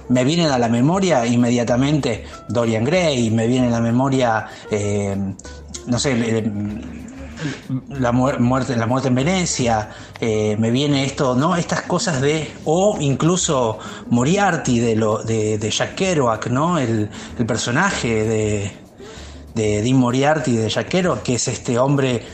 Me 0.08 0.24
vienen 0.24 0.48
a 0.48 0.58
la 0.58 0.68
memoria 0.68 1.24
inmediatamente 1.24 2.24
Dorian 2.48 2.82
Gray, 2.82 3.30
me 3.30 3.46
viene 3.46 3.68
a 3.68 3.70
la 3.70 3.80
memoria, 3.80 4.48
eh, 4.68 5.16
no 5.86 5.98
sé, 6.00 6.42
la 7.88 8.10
muerte, 8.10 8.74
la 8.74 8.86
muerte 8.86 9.06
en 9.06 9.14
Venecia, 9.14 9.90
eh, 10.20 10.56
me 10.58 10.72
viene 10.72 11.04
esto, 11.04 11.36
¿no? 11.36 11.54
Estas 11.54 11.82
cosas 11.82 12.20
de, 12.20 12.50
o 12.64 12.96
incluso 12.98 13.78
Moriarty 14.10 14.80
de, 14.80 14.96
lo, 14.96 15.22
de, 15.22 15.70
Jack 15.70 15.94
Kerouac, 15.94 16.48
¿no? 16.48 16.80
El, 16.80 17.08
personaje 17.46 18.24
de, 18.24 18.72
de 19.54 19.82
Dean 19.82 19.98
Moriarty 19.98 20.56
de 20.56 20.68
Jack 20.68 20.88
Kerouac, 20.88 21.22
que 21.22 21.36
es 21.36 21.46
este 21.46 21.78
hombre 21.78 22.24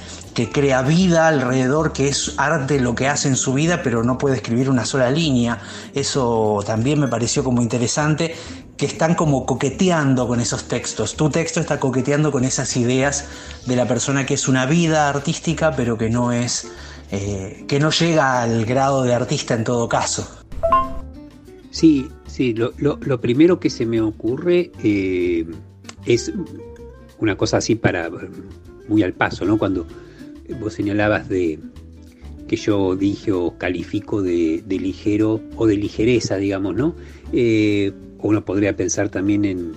que 0.41 0.49
crea 0.49 0.81
vida 0.81 1.29
alrededor, 1.29 1.93
que 1.93 2.09
es 2.09 2.33
arte 2.39 2.81
lo 2.81 2.95
que 2.95 3.09
hace 3.09 3.29
en 3.29 3.37
su 3.37 3.53
vida, 3.53 3.83
pero 3.83 4.03
no 4.05 4.17
puede 4.17 4.37
escribir 4.37 4.71
una 4.71 4.87
sola 4.87 5.11
línea. 5.11 5.59
Eso 5.93 6.63
también 6.65 6.99
me 6.99 7.09
pareció 7.09 7.45
como 7.45 7.61
interesante 7.61 8.35
que 8.79 8.87
están 8.87 9.17
como 9.17 9.45
coqueteando 9.45 10.27
con 10.27 10.41
esos 10.41 10.65
textos. 10.65 11.15
Tu 11.15 11.29
texto 11.29 11.61
está 11.61 11.79
coqueteando 11.79 12.33
con 12.33 12.47
esas 12.47 12.75
ideas 12.79 13.27
de 13.67 13.77
la 13.77 13.87
persona 13.87 14.25
que 14.25 14.33
es 14.33 14.49
una 14.49 14.65
vida 14.65 15.11
artística, 15.11 15.77
pero 15.77 15.99
que 15.99 16.09
no 16.09 16.33
es, 16.33 16.73
eh, 17.11 17.67
que 17.69 17.79
no 17.79 17.91
llega 17.91 18.41
al 18.41 18.65
grado 18.65 19.03
de 19.03 19.13
artista 19.13 19.53
en 19.53 19.65
todo 19.65 19.91
caso. 19.91 20.27
Sí, 21.71 22.09
sí, 22.27 22.55
lo, 22.55 23.21
primero 23.21 23.61
que 23.61 23.69
se 23.69 23.85
me 23.85 24.01
ocurre 24.01 24.73
eh, 24.83 25.45
es 26.07 26.33
una 27.19 27.37
cosa 27.37 27.59
así 27.59 27.75
para 27.75 28.09
muy 28.89 29.03
al 29.03 29.13
paso, 29.13 29.45
¿no? 29.45 29.59
Cuando 29.59 29.87
vos 30.61 30.75
señalabas 30.75 31.29
de 31.29 31.59
que 32.51 32.57
yo 32.57 32.97
dije 32.97 33.31
o 33.31 33.57
califico 33.59 34.23
de, 34.23 34.65
ligero 34.69 35.41
o 35.57 35.69
de 35.69 35.77
ligereza, 35.77 36.37
digamos, 36.37 36.75
¿no? 36.75 36.97
Eh, 37.33 37.93
uno 38.19 38.45
podría 38.45 38.77
pensar 38.77 39.09
también 39.09 39.45
en, 39.45 39.73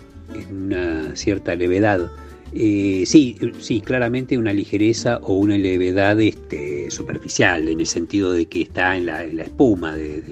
una 0.51 1.15
cierta 1.15 1.53
levedad. 1.53 2.09
Eh, 2.51 3.03
sí, 3.05 3.37
sí, 3.59 3.81
claramente 3.81 4.39
una 4.39 4.53
ligereza 4.53 5.19
o 5.21 5.35
una 5.35 5.55
levedad 5.55 6.19
este, 6.19 6.89
superficial, 6.89 7.67
en 7.67 7.79
el 7.79 7.85
sentido 7.85 8.31
de 8.31 8.47
que 8.47 8.63
está 8.63 8.97
en 8.97 9.05
la, 9.05 9.23
espuma 9.23 9.95
de, 9.95 10.23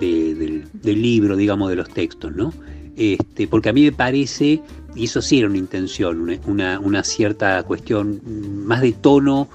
del, 0.00 1.02
libro, 1.02 1.36
digamos, 1.36 1.68
de 1.68 1.76
los 1.76 1.90
textos, 1.90 2.34
¿no? 2.34 2.54
Este, 2.96 3.46
porque 3.48 3.68
a 3.68 3.72
mí 3.74 3.82
me 3.82 3.92
parece, 3.92 4.62
y 4.96 5.04
eso 5.04 5.20
sí 5.20 5.38
era 5.38 5.48
una 5.48 5.58
intención, 5.58 6.40
una, 6.46 7.04
cierta 7.04 7.62
cuestión 7.64 8.20
más 8.64 8.80
de 8.80 8.92
tono 8.92 9.48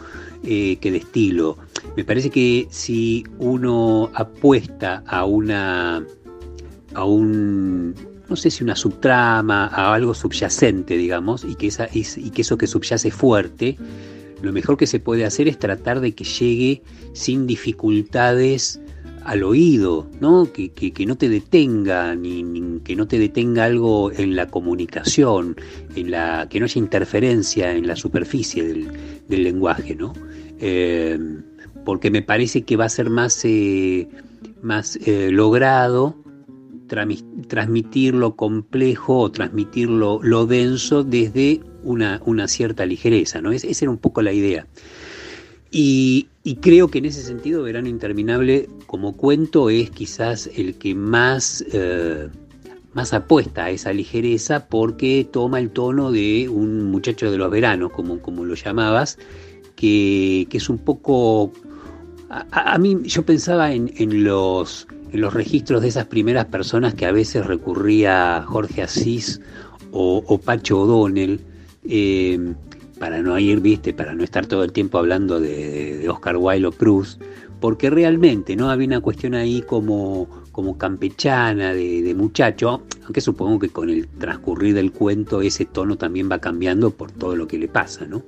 eh, 0.44 0.78
que 0.80 0.92
de 0.92 0.98
estilo. 0.98 1.58
Me 1.98 2.06
parece 2.06 2.30
que 2.30 2.68
si 2.70 3.26
uno 3.40 4.12
apuesta 4.14 5.04
a 5.08 5.26
una 5.26 6.06
a 6.94 7.06
un 7.06 7.96
no 8.30 8.36
sé 8.38 8.50
si 8.50 8.64
una 8.64 8.78
subtrama, 8.78 9.68
a 9.68 9.94
algo 9.94 10.14
subyacente, 10.14 10.96
digamos, 10.96 11.44
y 11.44 11.56
que, 11.56 11.70
y 11.92 12.30
que 12.30 12.42
eso 12.42 12.58
que 12.58 12.66
subyace 12.66 13.12
fuerte, 13.12 13.78
lo 14.42 14.54
mejor 14.54 14.78
que 14.78 14.88
se 14.88 15.02
puede 15.02 15.26
hacer 15.26 15.50
es 15.50 15.60
tratar 15.60 16.00
de 16.00 16.14
que 16.14 16.24
llegue 16.24 16.82
sin 17.12 17.46
dificultades 17.46 18.80
al 19.24 19.44
oído, 19.44 20.08
¿no? 20.20 20.48
Que, 20.52 20.72
no 21.06 21.16
te 21.18 21.30
detenga, 21.30 22.16
ni, 22.16 22.80
que 22.84 22.96
no 22.96 23.08
te 23.08 23.20
detenga 23.20 23.66
algo 23.66 24.12
en 24.12 24.36
la 24.36 24.48
comunicación, 24.48 25.56
en 25.96 26.12
la, 26.12 26.48
que 26.50 26.60
no 26.60 26.66
haya 26.66 26.80
interferencia 26.80 27.72
en 27.74 27.88
la 27.88 27.96
superficie 27.96 28.64
del, 28.64 29.44
lenguaje, 29.44 29.96
¿no? 29.96 30.14
Eh, 30.60 31.18
porque 31.86 32.12
me 32.12 32.22
parece 32.22 32.64
que 32.64 32.78
va 32.78 32.86
a 32.86 32.90
ser 32.90 33.10
más, 33.10 33.44
eh, 33.46 34.08
más 34.62 34.98
eh, 35.06 35.30
logrado 35.32 36.16
transmitir 37.48 38.14
lo 38.14 38.36
complejo 38.36 39.20
o 39.20 39.32
transmitir 39.32 39.90
lo, 39.90 40.46
denso 40.46 41.04
desde 41.04 41.62
una, 41.84 42.22
una, 42.26 42.50
cierta 42.50 42.86
ligereza, 42.86 43.42
¿no? 43.42 43.54
esa 43.54 43.68
era 43.70 43.90
un 43.90 43.98
poco 43.98 44.22
la 44.22 44.34
idea. 44.34 44.68
Y, 45.72 46.28
creo 46.60 46.90
que 46.90 47.00
en 47.00 47.06
ese 47.06 47.24
sentido 47.24 47.64
Verano 47.64 47.88
Interminable 47.88 48.68
como 48.88 49.16
cuento 49.16 49.70
es 49.70 49.90
quizás 49.90 50.50
el 50.56 50.76
que 50.76 50.96
más, 50.96 51.64
eh, 51.72 52.28
más 52.94 53.14
apuesta 53.14 53.66
a 53.66 53.70
esa 53.70 53.94
ligereza 53.94 54.68
porque 54.68 55.26
toma 55.32 55.60
el 55.60 55.70
tono 55.70 56.12
de 56.12 56.50
un 56.50 56.92
muchacho 56.92 57.32
de 57.32 57.38
los 57.38 57.50
veranos, 57.50 57.92
como, 57.92 58.20
como 58.20 58.44
lo 58.44 58.56
llamabas, 58.56 59.18
que, 59.76 60.48
es 60.52 60.70
un 60.70 60.78
poco... 60.78 61.54
A, 62.30 62.78
mí 62.78 62.98
yo 63.04 63.26
pensaba 63.26 63.74
en, 63.74 63.94
en 63.98 64.24
los 64.24 64.88
en 65.12 65.22
los 65.22 65.34
registros 65.34 65.82
de 65.82 65.90
esas 65.90 66.06
primeras 66.06 66.46
personas 66.46 66.94
que 66.94 67.06
a 67.06 67.12
veces 67.12 67.46
recurría 67.46 68.44
Jorge 68.48 68.82
Asís 68.82 69.42
o, 69.92 70.38
Pacho 70.38 70.82
O'Donnell, 70.82 71.42
eh, 71.84 72.54
para 73.02 73.20
no 73.24 73.40
ir, 73.40 73.62
viste, 73.62 73.96
para 73.96 74.14
no 74.14 74.24
estar 74.24 74.46
todo 74.46 74.64
el 74.64 74.72
tiempo 74.72 75.00
hablando 75.00 75.40
de, 75.40 76.08
Oscar 76.08 76.38
Wilde 76.38 76.68
o 76.68 76.72
Proust, 76.72 77.20
porque 77.60 77.90
realmente 77.90 78.56
no 78.56 78.70
había 78.70 78.86
una 78.86 79.02
cuestión 79.02 79.34
ahí 79.34 79.64
como, 79.64 80.30
como 80.52 80.78
campechana, 80.78 81.74
de, 81.74 82.14
muchacho, 82.16 82.84
aunque 83.04 83.20
supongo 83.20 83.58
que 83.58 83.70
con 83.70 83.90
el 83.90 84.08
transcurrir 84.08 84.76
del 84.76 84.92
cuento 84.92 85.42
ese 85.42 85.66
tono 85.66 85.98
también 85.98 86.30
va 86.32 86.38
cambiando 86.38 86.92
por 86.92 87.12
todo 87.12 87.36
lo 87.36 87.48
que 87.48 87.58
le 87.58 87.68
pasa, 87.68 88.06
¿no? 88.06 88.22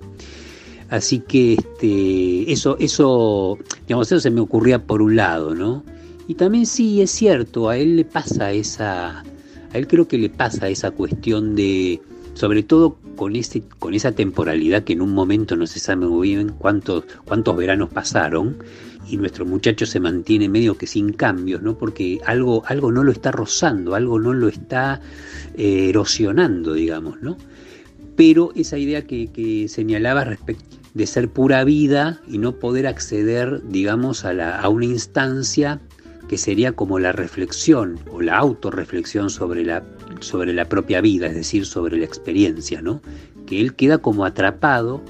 Así 0.89 1.19
que 1.19 1.53
este, 1.53 2.51
eso, 2.51 2.75
eso, 2.79 3.59
digamos, 3.87 4.11
eso 4.11 4.19
se 4.19 4.31
me 4.31 4.41
ocurría 4.41 4.83
por 4.83 5.03
un 5.03 5.15
lado, 5.15 5.53
¿no? 5.53 5.83
Y 6.27 6.33
también 6.33 6.65
sí, 6.65 6.99
es 6.99 7.11
cierto, 7.11 7.69
a 7.69 7.77
él 7.77 7.95
le 7.95 8.05
pasa 8.05 8.51
esa, 8.51 9.19
a 9.19 9.77
él 9.77 9.85
creo 9.85 10.07
que 10.07 10.17
le 10.17 10.29
pasa 10.31 10.67
esa 10.67 10.89
cuestión 10.89 11.53
de, 11.55 12.01
sobre 12.33 12.63
todo 12.63 12.97
con, 13.15 13.35
ese, 13.35 13.63
con 13.79 13.93
esa 13.93 14.11
temporalidad 14.11 14.83
que 14.83 14.93
en 14.93 15.01
un 15.01 15.13
momento 15.13 15.55
no 15.55 15.67
se 15.67 15.79
sabe 15.79 16.07
muy 16.07 16.29
bien 16.29 16.49
cuántos, 16.49 17.03
cuántos 17.25 17.55
veranos 17.55 17.89
pasaron 17.89 18.57
y 19.09 19.17
nuestro 19.17 19.45
muchacho 19.45 19.85
se 19.85 19.99
mantiene 19.99 20.49
medio 20.49 20.77
que 20.77 20.87
sin 20.87 21.13
cambios, 21.13 21.61
¿no? 21.61 21.77
Porque 21.77 22.19
algo, 22.25 22.63
algo 22.67 22.91
no 22.91 23.03
lo 23.03 23.11
está 23.11 23.31
rozando, 23.31 23.95
algo 23.95 24.19
no 24.19 24.33
lo 24.33 24.47
está 24.47 25.01
eh, 25.55 25.89
erosionando, 25.89 26.73
digamos, 26.73 27.21
¿no? 27.21 27.37
Pero 28.15 28.51
esa 28.55 28.77
idea 28.77 29.05
que, 29.05 29.27
que 29.27 29.67
señalaba 29.67 30.23
respecto 30.23 30.77
de 30.93 31.07
ser 31.07 31.29
pura 31.29 31.63
vida 31.63 32.21
y 32.27 32.37
no 32.37 32.53
poder 32.53 32.87
acceder, 32.87 33.61
digamos, 33.67 34.25
a, 34.25 34.33
la, 34.33 34.59
a 34.59 34.69
una 34.69 34.85
instancia 34.85 35.81
que 36.27 36.37
sería 36.37 36.71
como 36.71 36.99
la 36.99 37.11
reflexión 37.11 37.99
o 38.11 38.21
la 38.21 38.37
autorreflexión 38.37 39.29
sobre 39.29 39.63
la, 39.63 39.83
sobre 40.19 40.53
la 40.53 40.65
propia 40.65 41.01
vida, 41.01 41.27
es 41.27 41.35
decir, 41.35 41.65
sobre 41.65 41.97
la 41.97 42.05
experiencia, 42.05 42.81
¿no? 42.81 43.01
Que 43.45 43.59
él 43.59 43.75
queda 43.75 43.97
como 43.97 44.25
atrapado 44.25 45.01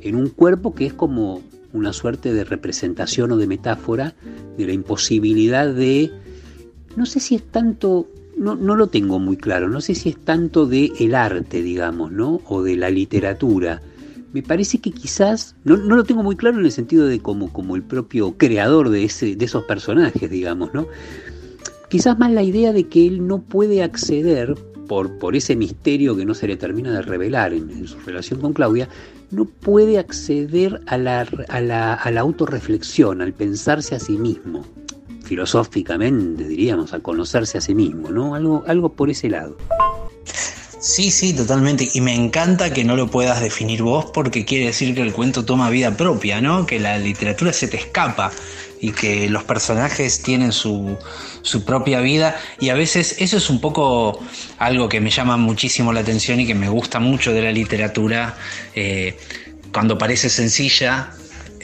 en 0.00 0.14
un 0.14 0.28
cuerpo 0.28 0.74
que 0.74 0.86
es 0.86 0.92
como 0.92 1.42
una 1.72 1.92
suerte 1.92 2.32
de 2.32 2.44
representación 2.44 3.32
o 3.32 3.36
de 3.36 3.46
metáfora 3.46 4.14
de 4.56 4.66
la 4.66 4.72
imposibilidad 4.72 5.72
de, 5.72 6.10
no 6.96 7.06
sé 7.06 7.20
si 7.20 7.34
es 7.34 7.42
tanto, 7.42 8.08
no, 8.36 8.54
no 8.54 8.76
lo 8.76 8.86
tengo 8.86 9.18
muy 9.18 9.36
claro, 9.36 9.68
no 9.68 9.80
sé 9.80 9.94
si 9.94 10.10
es 10.10 10.16
tanto 10.16 10.66
de 10.66 10.92
el 10.98 11.14
arte, 11.14 11.62
digamos, 11.62 12.12
¿no? 12.12 12.40
O 12.46 12.62
de 12.62 12.76
la 12.76 12.88
literatura, 12.88 13.82
me 14.32 14.42
parece 14.42 14.78
que 14.78 14.90
quizás, 14.90 15.56
no, 15.64 15.76
lo 15.76 16.04
tengo 16.04 16.22
muy 16.22 16.36
claro 16.36 16.58
en 16.58 16.66
el 16.66 16.72
sentido 16.72 17.06
de 17.06 17.20
como, 17.20 17.52
como 17.52 17.76
el 17.76 17.82
propio 17.82 18.36
creador 18.36 18.90
de, 18.90 19.04
ese, 19.04 19.36
de 19.36 19.44
esos 19.44 19.64
personajes, 19.64 20.30
digamos, 20.30 20.74
¿no? 20.74 20.86
Quizás 21.88 22.18
más 22.18 22.32
la 22.32 22.42
idea 22.42 22.72
de 22.72 22.84
que 22.84 23.06
él 23.06 23.26
no 23.26 23.40
puede 23.40 23.82
acceder, 23.82 24.54
por, 24.86 25.18
por 25.18 25.36
ese 25.36 25.56
misterio 25.56 26.16
que 26.16 26.24
no 26.24 26.34
se 26.34 26.46
le 26.46 26.56
termina 26.56 26.92
de 26.92 27.02
revelar 27.02 27.52
en, 27.52 27.86
su 27.86 27.98
relación 28.00 28.40
con 28.40 28.52
Claudia, 28.52 28.88
no 29.30 29.44
puede 29.44 29.98
acceder 29.98 30.80
a 30.86 30.96
la, 30.96 31.26
a, 31.48 31.60
la, 31.60 31.94
a 31.94 32.10
la 32.10 32.20
autorreflexión, 32.20 33.20
al 33.22 33.32
pensarse 33.32 33.94
a 33.94 34.00
sí 34.00 34.16
mismo, 34.16 34.64
filosóficamente 35.24 36.46
diríamos, 36.46 36.92
a 36.92 37.00
conocerse 37.00 37.58
a 37.58 37.60
sí 37.60 37.74
mismo, 37.74 38.10
¿no? 38.10 38.34
Algo, 38.34 38.64
algo 38.66 38.92
por 38.92 39.10
ese 39.10 39.28
lado. 39.28 39.56
Sí, 40.78 41.10
sí, 41.10 41.32
totalmente. 41.32 41.88
Y 41.94 42.00
me 42.00 42.14
encanta 42.14 42.72
que 42.72 42.84
no 42.84 42.96
lo 42.96 43.08
puedas 43.08 43.40
definir 43.40 43.82
vos 43.82 44.06
porque 44.12 44.44
quiere 44.44 44.66
decir 44.66 44.94
que 44.94 45.00
el 45.00 45.12
cuento 45.12 45.44
toma 45.44 45.70
vida 45.70 45.96
propia, 45.96 46.40
¿no? 46.40 46.66
Que 46.66 46.78
la 46.78 46.98
literatura 46.98 47.52
se 47.52 47.66
te 47.66 47.78
escapa 47.78 48.30
y 48.80 48.92
que 48.92 49.28
los 49.30 49.44
personajes 49.44 50.22
tienen 50.22 50.52
su, 50.52 50.96
su 51.42 51.64
propia 51.64 52.00
vida. 52.00 52.36
Y 52.60 52.68
a 52.68 52.74
veces 52.74 53.16
eso 53.18 53.38
es 53.38 53.48
un 53.48 53.60
poco 53.60 54.20
algo 54.58 54.88
que 54.88 55.00
me 55.00 55.10
llama 55.10 55.38
muchísimo 55.38 55.92
la 55.92 56.00
atención 56.00 56.40
y 56.40 56.46
que 56.46 56.54
me 56.54 56.68
gusta 56.68 57.00
mucho 57.00 57.32
de 57.32 57.42
la 57.42 57.52
literatura. 57.52 58.36
Eh, 58.74 59.16
cuando 59.72 59.96
parece 59.96 60.28
sencilla, 60.28 61.10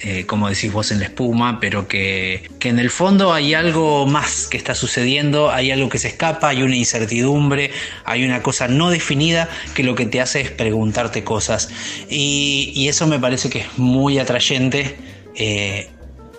eh, 0.04 0.26
como 0.26 0.48
decís 0.48 0.72
vos 0.72 0.90
en 0.90 0.98
la 0.98 1.04
espuma, 1.04 1.60
pero 1.60 1.86
que, 1.86 2.50
en 2.60 2.80
el 2.80 2.90
fondo 2.90 3.32
hay 3.32 3.54
algo 3.54 4.04
más 4.04 4.48
que 4.48 4.56
está 4.56 4.74
sucediendo, 4.74 5.52
hay 5.52 5.70
algo 5.70 5.88
que 5.88 5.98
se 5.98 6.08
escapa, 6.08 6.48
hay 6.48 6.64
una 6.64 6.74
incertidumbre, 6.74 7.70
hay 8.04 8.24
una 8.24 8.42
cosa 8.42 8.66
no 8.66 8.90
definida 8.90 9.48
que 9.76 9.84
lo 9.84 9.94
que 9.94 10.06
te 10.06 10.20
hace 10.20 10.40
es 10.40 10.50
preguntarte 10.50 11.22
cosas. 11.22 11.70
Y, 12.10 12.88
eso 12.88 13.06
me 13.06 13.20
parece 13.20 13.48
que 13.48 13.60
es 13.60 13.78
muy 13.78 14.18
atrayente. 14.18 14.96
Eh, 15.36 15.88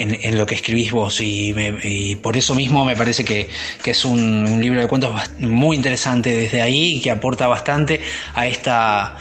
en, 0.04 0.38
lo 0.38 0.46
que 0.46 0.56
escribís 0.56 0.92
vos 0.92 1.20
y, 1.22 2.16
por 2.22 2.38
eso 2.38 2.56
mismo 2.56 2.86
me 2.86 2.96
parece 2.96 3.24
que, 3.24 3.50
es 3.86 4.06
un, 4.06 4.60
libro 4.62 4.82
de 4.82 4.88
cuentos 4.88 5.14
muy 5.40 5.76
interesante 5.76 6.36
desde 6.36 6.62
ahí 6.62 6.98
y 6.98 7.02
que 7.02 7.12
aporta 7.12 7.48
bastante 7.48 8.02
a 8.34 8.48
esta 8.48 9.18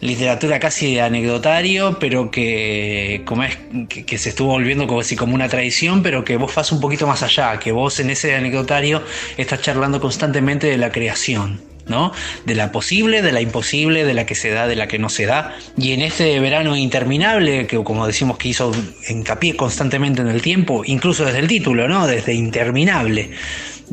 literatura 0.00 0.58
casi 0.58 0.94
de 0.94 1.00
anecdotario, 1.00 1.98
pero 1.98 2.30
que, 2.30 3.22
como 3.24 3.44
es, 3.44 3.58
que, 3.88 4.18
se 4.18 4.30
estuvo 4.30 4.48
volviendo 4.52 4.86
como, 4.86 5.00
como 5.16 5.34
una 5.34 5.48
tradición, 5.48 6.02
pero 6.02 6.24
que 6.24 6.36
vos 6.36 6.54
vas 6.54 6.72
un 6.72 6.80
poquito 6.80 7.06
más 7.06 7.22
allá, 7.22 7.58
que 7.58 7.72
vos 7.72 8.00
en 8.00 8.10
ese 8.10 8.34
anecdotario 8.34 9.02
estás 9.36 9.60
charlando 9.62 10.00
constantemente 10.00 10.66
de 10.66 10.76
la 10.76 10.90
creación. 10.90 11.71
¿No? 11.92 12.12
De 12.44 12.56
la 12.56 12.72
posible, 12.72 13.22
de 13.22 13.30
la 13.30 13.40
imposible, 13.40 14.04
de 14.04 14.14
la 14.14 14.26
que 14.26 14.34
se 14.34 14.50
da, 14.50 14.66
de 14.66 14.74
la 14.74 14.88
que 14.88 14.98
no 14.98 15.08
se 15.08 15.26
da. 15.26 15.54
Y 15.78 15.92
en 15.92 16.00
este 16.00 16.40
verano 16.40 16.74
interminable, 16.74 17.68
que 17.68 17.76
como 17.84 18.04
decimos 18.08 18.38
que 18.38 18.48
hizo 18.48 18.72
hincapié 19.08 19.54
constantemente 19.54 20.22
en 20.22 20.28
el 20.28 20.42
tiempo, 20.42 20.82
incluso 20.84 21.24
desde 21.24 21.38
el 21.38 21.46
título, 21.46 21.86
¿no? 21.86 22.08
Desde 22.08 22.34
interminable. 22.34 23.30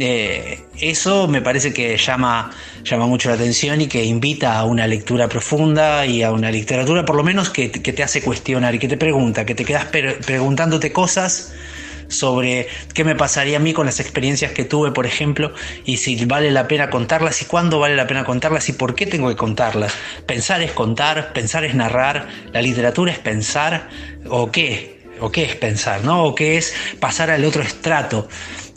Eh, 0.02 0.60
eso 0.80 1.28
me 1.28 1.42
parece 1.42 1.74
que 1.74 1.98
llama, 1.98 2.52
llama 2.84 3.06
mucho 3.06 3.30
la 3.30 3.36
atención 3.36 3.82
y 3.82 3.88
que 3.88 4.06
invita 4.06 4.58
a 4.58 4.64
una 4.64 4.88
lectura 4.88 5.28
profunda 5.28 6.06
y 6.06 6.24
a 6.24 6.32
una 6.32 6.52
literatura 6.52 7.04
por 7.04 7.18
lo 7.18 7.24
menos 7.24 7.50
que, 7.50 7.68
te 7.70 8.04
hace 8.04 8.22
cuestionar 8.22 8.76
y 8.76 8.80
que 8.80 8.88
te 8.88 8.96
pregunta, 8.96 9.46
que 9.46 9.56
te 9.56 9.66
quedas 9.66 9.86
preguntándote 9.86 10.94
cosas 10.94 11.52
sobre 12.10 12.68
qué 12.94 13.04
me 13.04 13.16
pasaría 13.16 13.58
a 13.58 13.60
mí 13.60 13.72
con 13.72 13.86
las 13.86 14.00
experiencias 14.00 14.52
que 14.52 14.66
tuve, 14.66 14.92
por 14.92 15.06
ejemplo, 15.06 15.54
y 15.86 15.98
si 15.98 16.26
vale 16.26 16.52
la 16.52 16.68
pena 16.68 16.90
contarlas 16.90 17.42
y 17.42 17.46
cuándo 17.46 17.80
vale 17.80 17.96
la 17.96 18.08
pena 18.08 18.26
contarlas 18.26 18.68
y 18.68 18.74
por 18.74 18.96
qué 18.96 19.06
tengo 19.06 19.30
que 19.30 19.36
contarlas. 19.36 19.94
Pensar 20.26 20.62
es 20.62 20.72
contar, 20.72 21.32
pensar 21.34 21.64
es 21.64 21.76
narrar, 21.76 22.28
la 22.52 22.62
literatura 22.62 23.12
es 23.12 23.20
pensar 23.20 23.90
o 24.28 24.52
qué, 24.52 25.00
o 25.22 25.32
qué 25.32 25.44
es 25.44 25.56
pensar, 25.56 26.04
¿no? 26.04 26.26
O 26.26 26.36
qué 26.36 26.58
es 26.58 26.74
pasar 27.00 27.30
al 27.30 27.46
otro 27.46 27.62
estrato. 27.62 28.28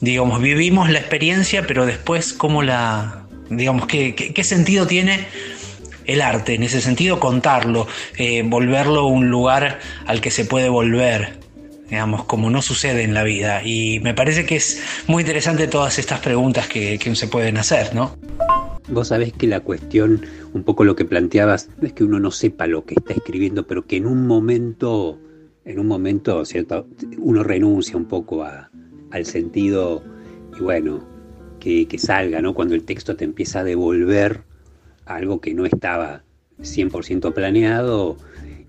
Digamos, 0.00 0.40
vivimos 0.40 0.90
la 0.90 0.98
experiencia, 0.98 1.66
pero 1.66 1.86
después 1.86 2.32
cómo 2.32 2.62
la, 2.62 3.26
digamos, 3.50 3.86
qué, 3.86 4.14
qué, 4.14 4.44
sentido 4.44 4.86
tiene 4.86 5.26
el 6.06 6.20
arte, 6.20 6.54
en 6.54 6.64
ese 6.64 6.80
sentido 6.80 7.20
contarlo, 7.20 7.86
eh, 8.16 8.42
volverlo 8.44 9.06
un 9.06 9.28
lugar 9.28 9.78
al 10.06 10.20
que 10.20 10.30
se 10.30 10.44
puede 10.44 10.68
volver. 10.68 11.41
Digamos, 11.92 12.24
como 12.24 12.48
no 12.48 12.62
sucede 12.62 13.02
en 13.02 13.12
la 13.12 13.22
vida. 13.22 13.60
Y 13.62 14.00
me 14.00 14.14
parece 14.14 14.46
que 14.46 14.56
es 14.56 14.82
muy 15.08 15.24
interesante 15.24 15.68
todas 15.68 15.98
estas 15.98 16.20
preguntas 16.20 16.66
que, 16.66 16.98
que 16.98 17.14
se 17.14 17.28
pueden 17.28 17.58
hacer, 17.58 17.94
¿no? 17.94 18.16
Vos 18.88 19.08
sabés 19.08 19.34
que 19.34 19.46
la 19.46 19.60
cuestión, 19.60 20.24
un 20.54 20.64
poco 20.64 20.84
lo 20.84 20.96
que 20.96 21.04
planteabas, 21.04 21.68
es 21.82 21.92
que 21.92 22.02
uno 22.02 22.18
no 22.18 22.30
sepa 22.30 22.66
lo 22.66 22.86
que 22.86 22.94
está 22.94 23.12
escribiendo, 23.12 23.66
pero 23.66 23.86
que 23.86 23.98
en 23.98 24.06
un 24.06 24.26
momento, 24.26 25.20
en 25.66 25.78
un 25.78 25.86
momento, 25.86 26.42
¿cierto? 26.46 26.86
Uno 27.18 27.42
renuncia 27.42 27.98
un 27.98 28.06
poco 28.06 28.42
al 28.42 29.26
sentido, 29.26 30.02
y 30.58 30.62
bueno, 30.62 31.06
que, 31.60 31.86
que, 31.86 31.98
salga, 31.98 32.40
¿no? 32.40 32.54
Cuando 32.54 32.74
el 32.74 32.84
texto 32.84 33.16
te 33.16 33.26
empieza 33.26 33.60
a 33.60 33.64
devolver 33.64 34.44
algo 35.04 35.42
que 35.42 35.52
no 35.52 35.66
estaba 35.66 36.22
100% 36.58 37.34
planeado. 37.34 38.16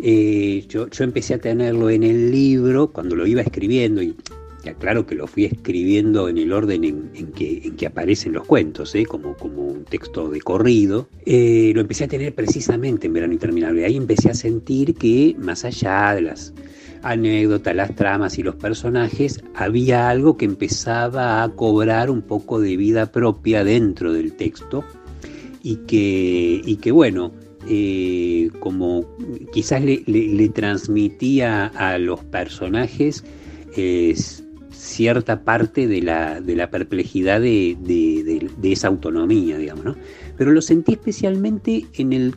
Eh, 0.05 0.65
yo, 0.67 0.87
empecé 0.99 1.35
a 1.35 1.37
tenerlo 1.37 1.89
en 1.89 2.03
el 2.03 2.29
libro 2.29 2.91
cuando 2.91 3.15
lo 3.15 3.25
iba 3.25 3.41
escribiendo 3.41 4.01
y 4.01 4.13
ya 4.61 4.73
claro 4.73 5.05
que 5.05 5.15
lo 5.15 5.27
fui 5.27 5.45
escribiendo 5.45 6.27
en 6.27 6.37
el 6.37 6.51
orden 6.51 6.83
en, 6.83 7.31
que, 7.31 7.61
en 7.63 7.77
que, 7.77 7.85
aparecen 7.85 8.33
los 8.33 8.45
cuentos, 8.45 8.93
¿eh? 8.95 9.05
como, 9.05 9.37
como 9.37 9.65
un 9.65 9.85
texto 9.85 10.29
de 10.29 10.41
corrido, 10.41 11.07
eh, 11.25 11.71
lo 11.73 11.79
empecé 11.79 12.03
a 12.03 12.07
tener 12.09 12.35
precisamente 12.35 13.07
en 13.07 13.13
Verano 13.13 13.31
Interminable. 13.31 13.85
Ahí 13.85 13.95
empecé 13.95 14.29
a 14.29 14.33
sentir 14.33 14.93
que 14.95 15.37
más 15.39 15.63
allá 15.63 16.15
de 16.15 16.23
las 16.23 16.53
anécdotas, 17.01 17.73
las 17.73 17.95
tramas 17.95 18.37
y 18.37 18.43
los 18.43 18.55
personajes, 18.55 19.41
había 19.55 20.09
algo 20.09 20.35
que 20.35 20.43
empezaba 20.43 21.43
a 21.43 21.49
cobrar 21.49 22.09
un 22.09 22.23
poco 22.23 22.59
de 22.59 22.75
vida 22.75 23.09
propia 23.09 23.63
dentro 23.63 24.11
del 24.11 24.33
texto 24.33 24.83
y 25.61 25.77
que, 25.87 26.61
y 26.65 26.75
que 26.75 26.91
bueno, 26.91 27.31
eh, 27.67 28.49
como 28.59 29.05
quizás 29.51 29.83
le, 29.83 30.49
transmitía 30.49 31.67
a 31.67 31.97
los 31.97 32.23
personajes 32.25 33.23
cierta 34.83 35.43
parte 35.43 35.87
de 35.87 36.01
la, 36.01 36.41
de 36.41 36.55
la 36.55 36.69
perplejidad 36.69 37.41
de, 37.41 37.77
de, 37.81 38.71
esa 38.71 38.87
autonomía, 38.87 39.57
digamos, 39.57 39.85
¿no? 39.85 39.95
Pero 40.37 40.51
lo 40.51 40.61
sentí 40.61 40.93
especialmente 40.93 41.85
en 41.93 42.13
el 42.13 42.35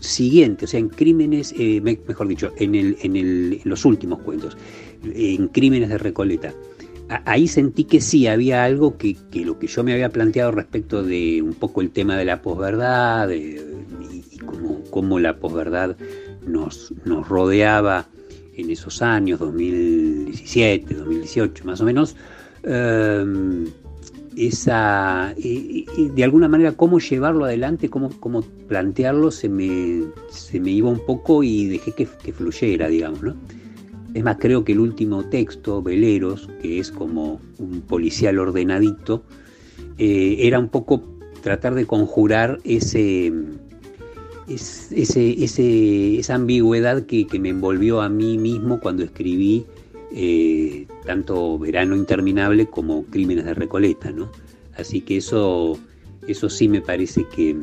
siguiente, 0.00 0.64
o 0.64 0.68
sea, 0.68 0.80
en 0.80 0.88
Crímenes, 0.88 1.54
eh, 1.58 1.80
mejor 1.80 2.28
dicho, 2.28 2.52
en, 2.56 2.74
el, 2.74 2.96
en, 3.02 3.16
el, 3.16 3.60
los 3.64 3.84
últimos 3.84 4.20
cuentos, 4.20 4.56
en 5.04 5.48
Crímenes 5.48 5.88
de 5.88 5.98
Recoleta. 5.98 6.54
ahí 7.24 7.48
sentí 7.48 7.84
que 7.84 8.00
sí, 8.00 8.26
había 8.26 8.64
algo 8.64 8.96
que, 8.96 9.16
que, 9.30 9.44
lo 9.44 9.58
que 9.58 9.66
yo 9.66 9.82
me 9.82 9.92
había 9.92 10.10
planteado 10.10 10.52
respecto 10.52 11.02
de 11.02 11.42
un 11.42 11.54
poco 11.54 11.80
el 11.80 11.90
tema 11.90 12.16
de 12.16 12.24
la 12.24 12.40
posverdad 12.40 13.28
y 13.30 13.56
cómo, 14.90 15.18
la 15.18 15.38
posverdad 15.38 15.96
nos, 16.46 16.92
nos 17.04 17.28
rodeaba 17.28 18.08
en 18.56 18.70
esos 18.70 19.02
años, 19.02 19.38
2017, 19.38 20.94
2018 20.94 21.64
más 21.64 21.80
o 21.80 21.84
menos, 21.84 22.16
em, 22.62 23.66
esa, 24.36 25.34
de 25.36 26.24
alguna 26.24 26.48
manera 26.48 26.72
cómo 26.72 26.98
llevarlo 26.98 27.44
adelante, 27.44 27.88
cómo, 27.88 28.10
cómo 28.20 28.42
plantearlo, 28.68 29.30
se 29.30 29.48
me, 29.48 30.04
se 30.30 30.60
me 30.60 30.70
iba 30.70 30.88
un 30.88 31.04
poco 31.04 31.42
y 31.42 31.66
dejé 31.66 31.92
que, 31.92 32.06
fluyera, 32.32 32.88
digamos, 32.88 33.22
¿no? 33.22 33.34
Es 34.14 34.24
más, 34.24 34.38
creo 34.40 34.64
que 34.64 34.72
el 34.72 34.80
último 34.80 35.24
texto, 35.24 35.82
Veleros, 35.82 36.48
que 36.62 36.80
es 36.80 36.90
como 36.90 37.40
un 37.58 37.80
policial 37.82 38.38
ordenadito, 38.38 39.22
eh, 39.98 40.36
era 40.40 40.58
un 40.58 40.68
poco 40.68 41.04
tratar 41.42 41.74
de 41.74 41.86
conjurar 41.86 42.58
ese, 42.64 43.32
ese, 44.50 46.18
esa 46.18 46.34
ambigüedad 46.34 47.04
que, 47.06 47.26
me 47.38 47.50
envolvió 47.50 48.00
a 48.00 48.08
mí 48.08 48.38
mismo 48.38 48.80
cuando 48.80 49.04
escribí 49.04 49.64
eh, 50.12 50.86
tanto 51.04 51.58
Verano 51.58 51.94
Interminable 51.94 52.66
como 52.66 53.04
Crímenes 53.04 53.44
de 53.44 53.54
Recoleta, 53.54 54.10
¿no? 54.10 54.30
Así 54.76 55.02
que 55.02 55.18
eso, 55.18 55.78
eso 56.26 56.48
sí 56.48 56.68
me 56.68 56.80
parece 56.80 57.24
que, 57.34 57.56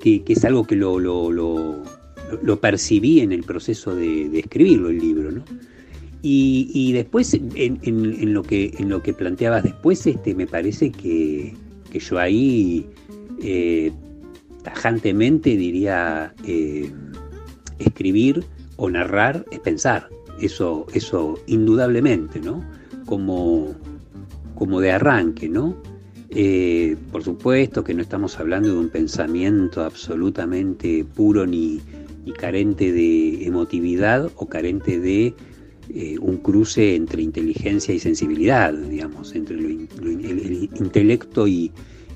que, 0.00 0.22
es 0.26 0.44
algo 0.44 0.66
que 0.66 0.76
lo, 0.76 0.98
lo, 0.98 1.30
lo, 1.30 2.60
percibí 2.60 3.20
en 3.20 3.32
el 3.32 3.42
proceso 3.42 3.94
de, 3.94 4.38
escribirlo 4.38 4.90
el 4.90 4.98
libro, 4.98 5.30
¿no? 5.30 5.44
Y, 6.20 6.70
y 6.72 6.92
después, 6.92 7.34
en, 7.34 8.34
lo 8.34 8.42
que, 8.42 8.74
en 8.78 8.88
lo 8.88 9.02
que 9.02 9.12
planteabas 9.12 9.62
después, 9.62 10.06
este, 10.06 10.34
me 10.34 10.46
parece 10.46 10.90
que, 10.90 11.54
que 11.90 11.98
yo 11.98 12.18
ahí 12.18 12.86
eh, 13.42 13.92
tajantemente 14.64 15.50
diría 15.56 16.34
eh, 16.44 16.90
escribir 17.78 18.44
o 18.76 18.90
narrar 18.90 19.44
es 19.52 19.60
pensar. 19.60 20.08
Eso, 20.40 20.86
eso 20.92 21.38
indudablemente, 21.46 22.40
¿no? 22.40 22.64
Como, 23.06 23.74
como 24.56 24.80
de 24.80 24.90
arranque, 24.90 25.48
¿no? 25.48 25.76
Eh, 26.30 26.96
por 27.12 27.22
supuesto 27.22 27.84
que 27.84 27.94
no 27.94 28.02
estamos 28.02 28.40
hablando 28.40 28.72
de 28.72 28.78
un 28.78 28.88
pensamiento 28.88 29.84
absolutamente 29.84 31.04
puro 31.04 31.46
ni, 31.46 31.80
carente 32.36 32.90
de 32.90 33.44
emotividad 33.44 34.30
o 34.34 34.46
carente 34.46 34.98
de 34.98 35.34
eh, 35.90 36.16
un 36.18 36.38
cruce 36.38 36.96
entre 36.96 37.22
inteligencia 37.22 37.94
y 37.94 38.00
sensibilidad, 38.00 38.72
digamos, 38.72 39.34
entre 39.34 39.56
el 39.56 40.68
intelecto 40.74 41.46
y, 41.46 41.70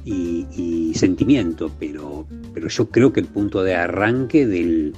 y, 0.09 0.93
sentimiento, 0.95 1.71
pero, 1.79 2.27
pero 2.55 2.69
yo 2.69 2.89
creo 2.91 3.13
que 3.13 3.21
el 3.21 3.27
punto 3.27 3.63
de 3.63 3.75
arranque 3.75 4.47
del, 4.47 4.95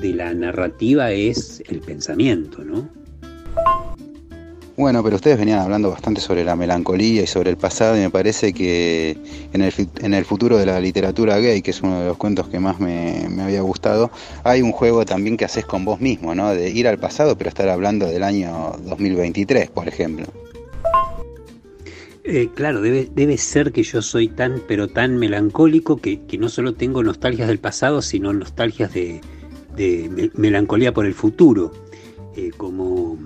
de 0.00 0.14
la 0.14 0.32
narrativa 0.32 1.12
es 1.12 1.62
el 1.68 1.80
pensamiento, 1.80 2.64
¿no? 2.64 2.88
Bueno, 4.76 5.02
pero 5.02 5.16
ustedes 5.16 5.38
venían 5.38 5.60
hablando 5.60 5.90
bastante 5.90 6.20
sobre 6.20 6.44
la 6.44 6.54
melancolía 6.54 7.22
y 7.22 7.26
sobre 7.26 7.48
el 7.48 7.56
pasado 7.56 7.96
y 7.96 8.00
me 8.00 8.10
parece 8.10 8.52
que 8.52 9.16
en 9.54 9.62
el, 9.62 9.72
en 10.00 10.12
el 10.12 10.26
futuro 10.26 10.58
de 10.58 10.66
la 10.66 10.78
literatura 10.80 11.38
gay, 11.38 11.62
que 11.62 11.70
es 11.70 11.80
uno 11.80 12.00
de 12.00 12.06
los 12.08 12.18
cuentos 12.18 12.48
que 12.48 12.60
más 12.60 12.78
me, 12.78 13.26
me, 13.30 13.42
había 13.42 13.62
gustado, 13.62 14.10
hay 14.44 14.60
un 14.60 14.72
juego 14.72 15.06
también 15.06 15.38
que 15.38 15.46
haces 15.46 15.64
con 15.64 15.86
vos 15.86 15.98
mismo, 16.00 16.34
¿no? 16.34 16.50
De 16.50 16.68
ir 16.68 16.88
al 16.88 16.98
pasado 16.98 17.38
pero 17.38 17.48
estar 17.48 17.70
hablando 17.70 18.06
del 18.06 18.22
año 18.22 18.76
2023, 18.84 19.70
por 19.70 19.88
ejemplo. 19.88 20.26
Eh, 22.28 22.48
claro, 22.52 22.80
debe, 22.80 23.08
debe 23.14 23.38
ser 23.38 23.70
que 23.70 23.84
yo 23.84 24.02
soy 24.02 24.26
tan, 24.26 24.60
pero 24.66 24.88
tan 24.88 25.16
melancólico 25.16 25.98
que, 25.98 26.18
no 26.40 26.48
solo 26.48 26.74
tengo 26.74 27.04
nostalgias 27.04 27.46
del 27.46 27.60
pasado, 27.60 28.02
sino 28.02 28.32
nostalgias 28.32 28.92
de, 28.92 29.20
melancolía 30.34 30.92
por 30.92 31.06
el 31.06 31.14
futuro, 31.14 31.70
eh, 32.36 32.50
como 32.56 33.16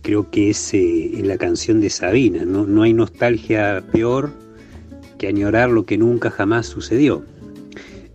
creo 0.00 0.30
que 0.30 0.48
es 0.48 0.72
eh, 0.72 1.18
en 1.18 1.28
la 1.28 1.36
canción 1.36 1.82
de 1.82 1.90
Sabina, 1.90 2.46
¿no? 2.46 2.64
no 2.64 2.82
hay 2.82 2.94
nostalgia 2.94 3.84
peor 3.92 4.30
que 5.18 5.26
añorar 5.26 5.68
lo 5.68 5.84
que 5.84 5.98
nunca 5.98 6.30
jamás 6.30 6.66
sucedió. 6.66 7.22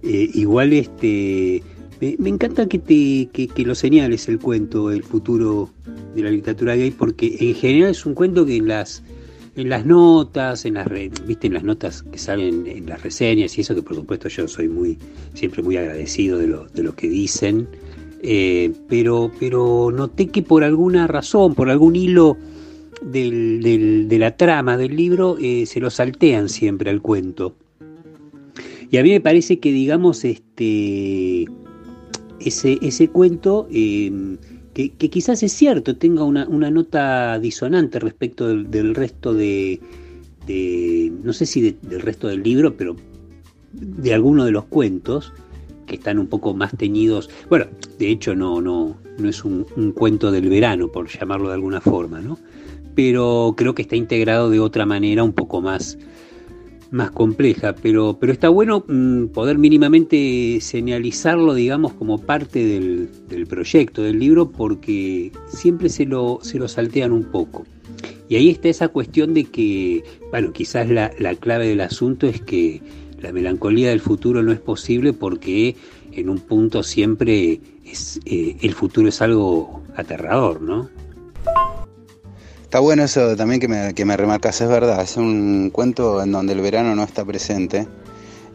igual 0.02 0.74
este, 0.74 1.62
me, 2.02 2.30
encanta 2.30 2.68
que, 2.68 2.80
te, 2.80 3.30
que, 3.32 3.48
que, 3.48 3.64
lo 3.64 3.76
señales 3.76 4.28
el 4.28 4.40
cuento, 4.40 4.90
el 4.90 5.04
futuro 5.04 5.70
de 6.16 6.24
la 6.24 6.32
literatura 6.32 6.76
gay, 6.76 6.90
porque 6.90 7.38
en 7.40 7.54
general 7.54 7.92
es 7.92 8.08
un 8.08 8.16
cuento 8.16 8.44
que 8.44 8.56
en 8.56 8.70
las 8.70 9.04
en 9.56 9.70
las 9.70 9.86
notas, 9.86 10.66
en 10.66 10.74
las 10.76 10.88
viste 11.26 11.48
en 11.48 11.54
las 11.54 11.64
notas 11.64 12.04
que 12.04 12.18
salen 12.18 12.68
en 12.68 12.88
las 12.88 13.02
reseñas 13.04 13.58
y 13.58 13.62
eso 13.62 13.74
que 13.74 13.82
por 13.82 13.96
supuesto 13.96 14.28
yo 14.28 14.48
soy 14.48 14.68
muy 14.68 14.98
siempre 15.34 15.64
muy 15.64 15.78
agradecido 15.78 16.38
de 16.38 16.48
lo, 16.48 16.66
de 16.66 16.84
lo 16.84 16.96
que 16.96 17.08
dicen, 17.08 17.68
eh, 18.22 18.74
pero 18.90 19.32
pero 19.40 19.92
noté 19.92 20.28
que 20.28 20.42
por 20.42 20.64
alguna 20.64 21.08
razón, 21.08 21.56
por 21.56 21.70
algún 21.70 21.96
hilo 21.96 22.38
del, 23.02 24.08
de 24.10 24.20
la 24.20 24.36
trama 24.36 24.78
del 24.78 24.96
libro 24.96 25.38
eh, 25.40 25.66
se 25.66 25.80
lo 25.80 25.90
saltean 25.90 26.50
siempre 26.50 26.90
al 26.90 27.02
cuento. 27.02 27.56
Y 28.92 28.98
a 28.98 29.04
mí 29.04 29.10
me 29.10 29.22
parece 29.22 29.60
que 29.60 29.72
digamos 29.72 30.24
este 30.26 31.46
ese, 32.40 32.78
ese 32.82 33.08
cuento 33.08 33.68
eh, 33.72 34.12
que, 34.76 35.10
quizás 35.10 35.42
es 35.42 35.54
cierto, 35.54 35.96
tenga 35.96 36.26
una, 36.26 36.46
nota 36.46 37.40
disonante 37.40 37.98
respecto 37.98 38.48
del, 38.48 38.94
resto 38.94 39.34
de, 39.34 39.80
no 41.24 41.32
sé 41.32 41.46
si 41.46 41.78
del 41.82 42.02
resto 42.02 42.28
del 42.28 42.44
libro, 42.44 42.76
pero 42.76 42.98
de 43.72 44.14
alguno 44.14 44.44
de 44.44 44.52
los 44.52 44.66
cuentos 44.66 45.32
que 45.88 45.96
están 45.96 46.20
un 46.20 46.28
poco 46.28 46.54
más 46.54 46.76
teñidos. 46.78 47.30
Bueno, 47.50 47.68
de 47.98 48.10
hecho 48.10 48.36
no, 48.36 48.60
no, 48.60 48.98
no 49.18 49.30
es 49.30 49.46
un, 49.46 49.66
un 49.78 49.94
cuento 49.94 50.30
del 50.30 50.50
verano, 50.50 50.92
por 50.92 51.08
llamarlo 51.08 51.48
de 51.48 51.54
alguna 51.54 51.80
forma, 51.80 52.20
¿no? 52.20 52.38
Pero 52.96 53.54
creo 53.56 53.76
que 53.76 53.84
está 53.84 53.96
integrado 53.96 54.50
de 54.50 54.60
otra 54.60 54.86
manera 54.86 55.24
un 55.24 55.34
poco 55.34 55.62
más 55.62 55.98
más 56.96 57.12
compleja, 57.12 57.76
pero, 57.76 58.18
pero 58.20 58.32
está 58.32 58.48
bueno 58.48 58.86
mm, 58.88 59.28
poder 59.28 59.58
mínimamente 59.58 60.60
señalizarlo, 60.62 61.54
digamos, 61.54 61.94
como 61.94 62.18
parte 62.18 62.66
del, 62.66 63.48
proyecto, 63.48 64.02
del 64.02 64.18
libro, 64.18 64.50
porque 64.50 65.32
siempre 65.48 65.90
se 65.90 66.06
lo, 66.06 66.40
se 66.42 66.58
lo 66.58 66.70
saltean 66.70 67.12
un 67.12 67.26
poco. 67.26 67.66
Y 68.30 68.38
ahí 68.38 68.50
está 68.50 68.70
esa 68.70 68.88
cuestión 68.88 69.34
de 69.34 69.44
que, 69.44 70.04
bueno, 70.32 70.54
quizás 70.54 70.90
la, 70.90 71.10
clave 71.36 71.68
del 71.68 71.82
asunto 71.82 72.28
es 72.28 72.42
que 72.42 72.82
la 73.20 73.34
melancolía 73.34 73.90
del 73.90 74.00
futuro 74.00 74.42
no 74.42 74.54
es 74.54 74.60
posible 74.60 75.12
porque 75.12 75.76
en 76.14 76.30
un 76.30 76.40
punto 76.40 76.82
siempre 76.82 77.60
es, 77.86 78.22
eh, 78.26 78.56
el 78.62 78.74
futuro 78.74 79.10
es 79.10 79.22
algo 79.22 79.84
aterrador, 79.96 80.62
¿no? 80.62 80.90
Está 82.76 82.82
bueno 82.82 83.06
eso 83.06 83.38
también 83.38 83.62
que 83.62 83.70
me, 83.70 83.94
que 83.94 84.04
me 84.04 84.18
remarcas, 84.18 84.60
es 84.60 84.68
verdad, 84.68 85.02
es 85.02 85.16
un 85.16 85.70
cuento 85.70 86.22
en 86.22 86.34
donde 86.34 86.52
el 86.52 86.60
verano 86.60 86.94
no 86.94 87.06
está 87.06 87.24
presente 87.24 87.88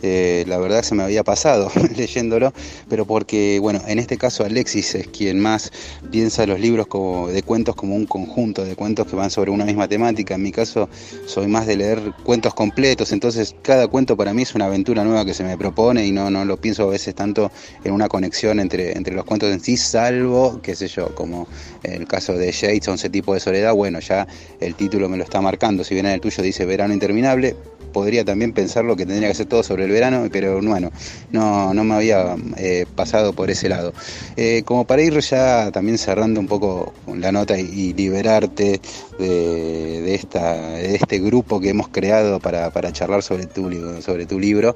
eh, 0.02 0.44
la 0.46 0.58
verdad 0.58 0.82
se 0.82 0.94
me 0.94 1.02
había 1.02 1.24
pasado 1.24 1.70
leyéndolo, 1.96 2.52
pero 2.88 3.06
porque, 3.06 3.58
bueno, 3.60 3.80
en 3.86 3.98
este 3.98 4.16
caso 4.16 4.44
Alexis 4.44 4.94
es 4.94 5.08
quien 5.08 5.40
más 5.40 5.70
piensa 6.10 6.46
los 6.46 6.60
libros 6.60 6.86
como, 6.86 7.28
de 7.28 7.42
cuentos 7.42 7.74
como 7.74 7.96
un 7.96 8.06
conjunto 8.06 8.64
de 8.64 8.76
cuentos 8.76 9.06
que 9.06 9.16
van 9.16 9.30
sobre 9.30 9.50
una 9.50 9.64
misma 9.64 9.88
temática. 9.88 10.34
En 10.34 10.42
mi 10.42 10.52
caso 10.52 10.88
soy 11.26 11.46
más 11.46 11.66
de 11.66 11.76
leer 11.76 12.12
cuentos 12.24 12.54
completos, 12.54 13.12
entonces 13.12 13.54
cada 13.62 13.88
cuento 13.88 14.16
para 14.16 14.32
mí 14.34 14.42
es 14.42 14.54
una 14.54 14.66
aventura 14.66 15.04
nueva 15.04 15.24
que 15.24 15.34
se 15.34 15.44
me 15.44 15.56
propone 15.56 16.06
y 16.06 16.12
no, 16.12 16.30
no 16.30 16.44
lo 16.44 16.56
pienso 16.56 16.84
a 16.84 16.90
veces 16.90 17.14
tanto 17.14 17.50
en 17.84 17.92
una 17.92 18.08
conexión 18.08 18.60
entre, 18.60 18.96
entre 18.96 19.14
los 19.14 19.24
cuentos 19.24 19.52
en 19.52 19.60
sí, 19.60 19.76
salvo, 19.76 20.60
qué 20.62 20.74
sé 20.74 20.88
yo, 20.88 21.14
como 21.14 21.46
el 21.82 22.06
caso 22.06 22.34
de 22.34 22.50
Shades, 22.52 22.88
ese 22.88 23.10
tipo 23.10 23.34
de 23.34 23.40
soledad, 23.40 23.74
bueno, 23.74 24.00
ya 24.00 24.26
el 24.60 24.74
título 24.74 25.08
me 25.08 25.16
lo 25.16 25.24
está 25.24 25.40
marcando, 25.40 25.84
si 25.84 25.94
bien 25.94 26.06
en 26.06 26.12
el 26.12 26.20
tuyo 26.20 26.42
dice 26.42 26.64
verano 26.64 26.92
interminable, 26.92 27.56
podría 27.92 28.24
también 28.24 28.52
pensarlo 28.52 28.96
que 28.96 29.06
tendría 29.06 29.28
que 29.28 29.34
ser 29.34 29.46
todo 29.46 29.62
sobre 29.62 29.86
el 29.90 29.94
verano, 29.94 30.28
pero 30.30 30.60
bueno, 30.60 30.90
no, 31.32 31.74
no 31.74 31.84
me 31.84 31.94
había 31.94 32.36
eh, 32.56 32.86
pasado 32.94 33.32
por 33.32 33.50
ese 33.50 33.68
lado. 33.68 33.92
Eh, 34.36 34.62
como 34.64 34.86
para 34.86 35.02
ir 35.02 35.18
ya 35.20 35.70
también 35.72 35.98
cerrando 35.98 36.40
un 36.40 36.46
poco 36.46 36.92
la 37.14 37.32
nota 37.32 37.58
y, 37.58 37.92
liberarte 37.92 38.80
de, 39.18 40.14
esta, 40.14 40.70
de 40.70 40.94
este 40.94 41.18
grupo 41.18 41.60
que 41.60 41.70
hemos 41.70 41.88
creado 41.88 42.40
para, 42.40 42.70
charlar 42.92 43.22
sobre 43.22 43.46
tu, 43.46 43.70
sobre 44.00 44.26
tu 44.26 44.38
libro, 44.38 44.74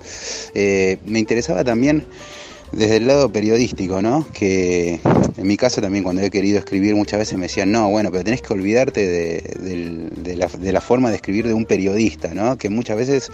eh, 0.54 0.98
me 1.06 1.18
interesaba 1.18 1.64
también 1.64 2.04
desde 2.72 2.96
el 2.96 3.06
lado 3.06 3.30
periodístico, 3.30 4.02
¿no? 4.02 4.26
Que 4.32 5.00
en 5.36 5.46
mi 5.46 5.56
caso 5.56 5.80
también 5.80 6.04
cuando 6.04 6.22
he 6.22 6.30
querido 6.30 6.58
escribir 6.58 6.94
muchas 6.94 7.20
veces 7.20 7.38
me 7.38 7.44
decían, 7.44 7.70
no, 7.70 7.88
bueno, 7.90 8.10
pero 8.10 8.24
tenés 8.24 8.42
que 8.42 8.52
olvidarte 8.52 9.06
de, 9.06 10.36
la, 10.36 10.46
de 10.46 10.72
la 10.72 10.80
forma 10.80 11.10
de 11.10 11.16
escribir 11.16 11.46
de 11.46 11.54
un 11.54 11.66
periodista, 11.66 12.34
¿no? 12.34 12.58
Que 12.58 12.68
muchas 12.68 12.96
veces 12.96 13.30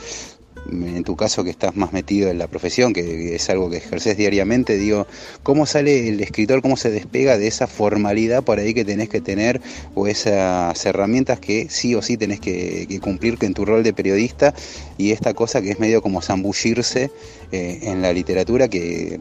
en 0.71 1.05
tu 1.05 1.17
caso 1.17 1.45
que 1.45 1.51
estás 1.51 1.77
más 1.77 1.93
metido 1.93 2.31
en 2.31 2.39
la 2.39 2.47
profesión, 2.47 2.93
que 2.93 3.35
es 3.35 3.51
algo 3.51 3.71
que 3.71 3.79
ejerces 3.79 4.17
diariamente, 4.17 4.77
digo, 4.77 5.07
¿cómo 5.43 5.67
sale 5.67 6.09
el 6.09 6.21
escritor, 6.21 6.63
cómo 6.63 6.77
se 6.77 6.91
despega 6.91 7.39
de 7.39 7.47
esa 7.47 7.67
formalidad 7.67 8.43
por 8.43 8.59
ahí 8.59 8.75
que 8.75 8.85
tenés 8.85 9.09
que 9.09 9.21
tener 9.21 9.61
o 9.95 10.07
esas 10.07 10.85
herramientas 10.87 11.41
que 11.41 11.69
sí 11.69 11.95
o 11.95 12.03
sí 12.03 12.17
tenés 12.17 12.41
que, 12.41 12.99
cumplir 13.01 13.39
en 13.41 13.55
tu 13.55 13.65
rol 13.65 13.83
de 13.83 13.93
periodista 13.93 14.55
y 14.99 15.13
esta 15.13 15.33
cosa 15.35 15.63
que 15.63 15.71
es 15.71 15.79
medio 15.79 16.03
como 16.03 16.21
zambullirse 16.21 17.11
eh, 17.53 17.79
en 17.83 18.03
la 18.03 18.13
literatura 18.13 18.69
que 18.69 19.21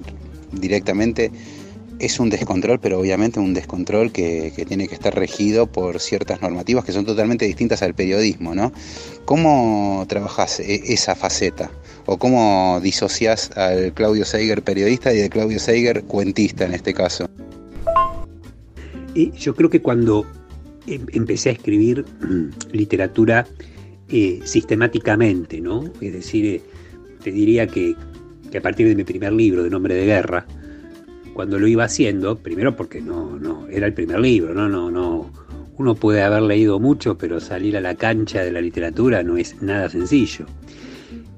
directamente 0.51 1.31
es 1.99 2.19
un 2.19 2.29
descontrol, 2.29 2.79
pero 2.79 2.99
obviamente 2.99 3.39
un 3.39 3.53
descontrol 3.53 4.11
que, 4.11 4.53
tiene 4.67 4.87
que 4.87 4.95
estar 4.95 5.13
regido 5.13 5.67
por 5.67 5.99
ciertas 5.99 6.41
normativas 6.41 6.85
que 6.85 6.91
son 6.91 7.05
totalmente 7.05 7.45
distintas 7.45 7.81
al 7.81 7.93
periodismo, 7.93 8.55
¿no? 8.55 8.71
¿Cómo 9.25 10.05
trabajas 10.07 10.59
e, 10.59 10.93
esa 10.93 11.15
faceta? 11.15 11.71
¿O 12.05 12.17
cómo 12.17 12.79
disocias 12.81 13.51
al 13.57 13.93
Claudio 13.93 14.25
Seiger 14.25 14.63
periodista 14.63 15.13
y 15.13 15.17
de 15.17 15.29
Claudio 15.29 15.59
Seiger 15.59 16.03
cuentista 16.03 16.65
en 16.65 16.73
este 16.73 16.93
caso? 16.93 17.29
Yo 19.15 19.55
creo 19.55 19.69
que 19.69 19.81
cuando 19.81 20.25
em, 20.87 21.05
empecé 21.11 21.49
a 21.49 21.51
escribir 21.53 22.05
mm, 22.21 22.71
literatura 22.71 23.45
eh, 24.07 24.39
sistemáticamente, 24.43 25.59
¿no? 25.59 25.83
Es 25.99 26.13
decir, 26.13 26.45
eh, 26.45 26.61
te 27.23 27.31
diría 27.31 27.67
que, 27.67 27.95
que 28.49 28.57
a 28.57 28.61
partir 28.61 28.87
de 28.87 28.95
mi 28.95 29.03
primer 29.03 29.33
libro, 29.33 29.63
de 29.63 29.69
Nombre 29.69 29.93
de 29.93 30.05
Guerra, 30.05 30.47
cuando 31.39 31.57
lo 31.57 31.67
iba 31.67 31.85
haciendo, 31.85 32.35
primero 32.35 32.75
porque 32.75 32.99
no, 32.99 33.65
era 33.69 33.87
el 33.87 33.93
primer 33.93 34.19
libro, 34.19 34.53
no. 34.53 35.31
Uno 35.77 35.95
puede 35.95 36.21
haber 36.21 36.41
leído 36.41 36.81
mucho, 36.81 37.17
pero 37.17 37.39
salir 37.39 37.77
a 37.77 37.79
la 37.79 37.95
cancha 37.95 38.43
de 38.43 38.51
la 38.51 38.59
literatura 38.59 39.23
no 39.23 39.37
es 39.37 39.61
nada 39.61 39.87
sencillo. 39.87 40.47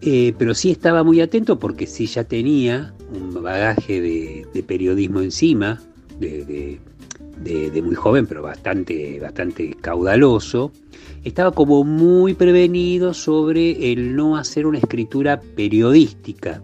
Eh, 0.02 0.34
pero 0.40 0.56
sí 0.56 0.72
estaba 0.72 1.04
muy 1.04 1.22
atento 1.22 1.60
porque 1.60 1.86
sí 1.86 2.08
ya 2.08 2.24
tenía 2.24 2.96
un 3.14 3.44
bagaje 3.44 4.02
de, 4.02 4.64
periodismo 4.64 5.22
encima, 5.22 5.80
de, 6.20 6.80
muy 7.84 7.94
joven, 7.94 8.26
pero 8.26 8.42
bastante, 8.42 9.20
bastante 9.20 9.76
caudaloso. 9.80 10.72
Estaba 11.24 11.52
como 11.52 11.84
muy 11.84 12.34
prevenido 12.34 13.14
sobre 13.14 13.94
el 13.94 14.16
no 14.16 14.36
hacer 14.36 14.66
una 14.66 14.80
escritura 14.80 15.40
periodística. 15.56 16.64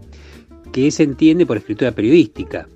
que 0.71 0.89
se 0.89 1.03
entiende 1.03 1.45
por 1.45 1.57
escritura 1.57 1.91
periodística? 1.91 2.67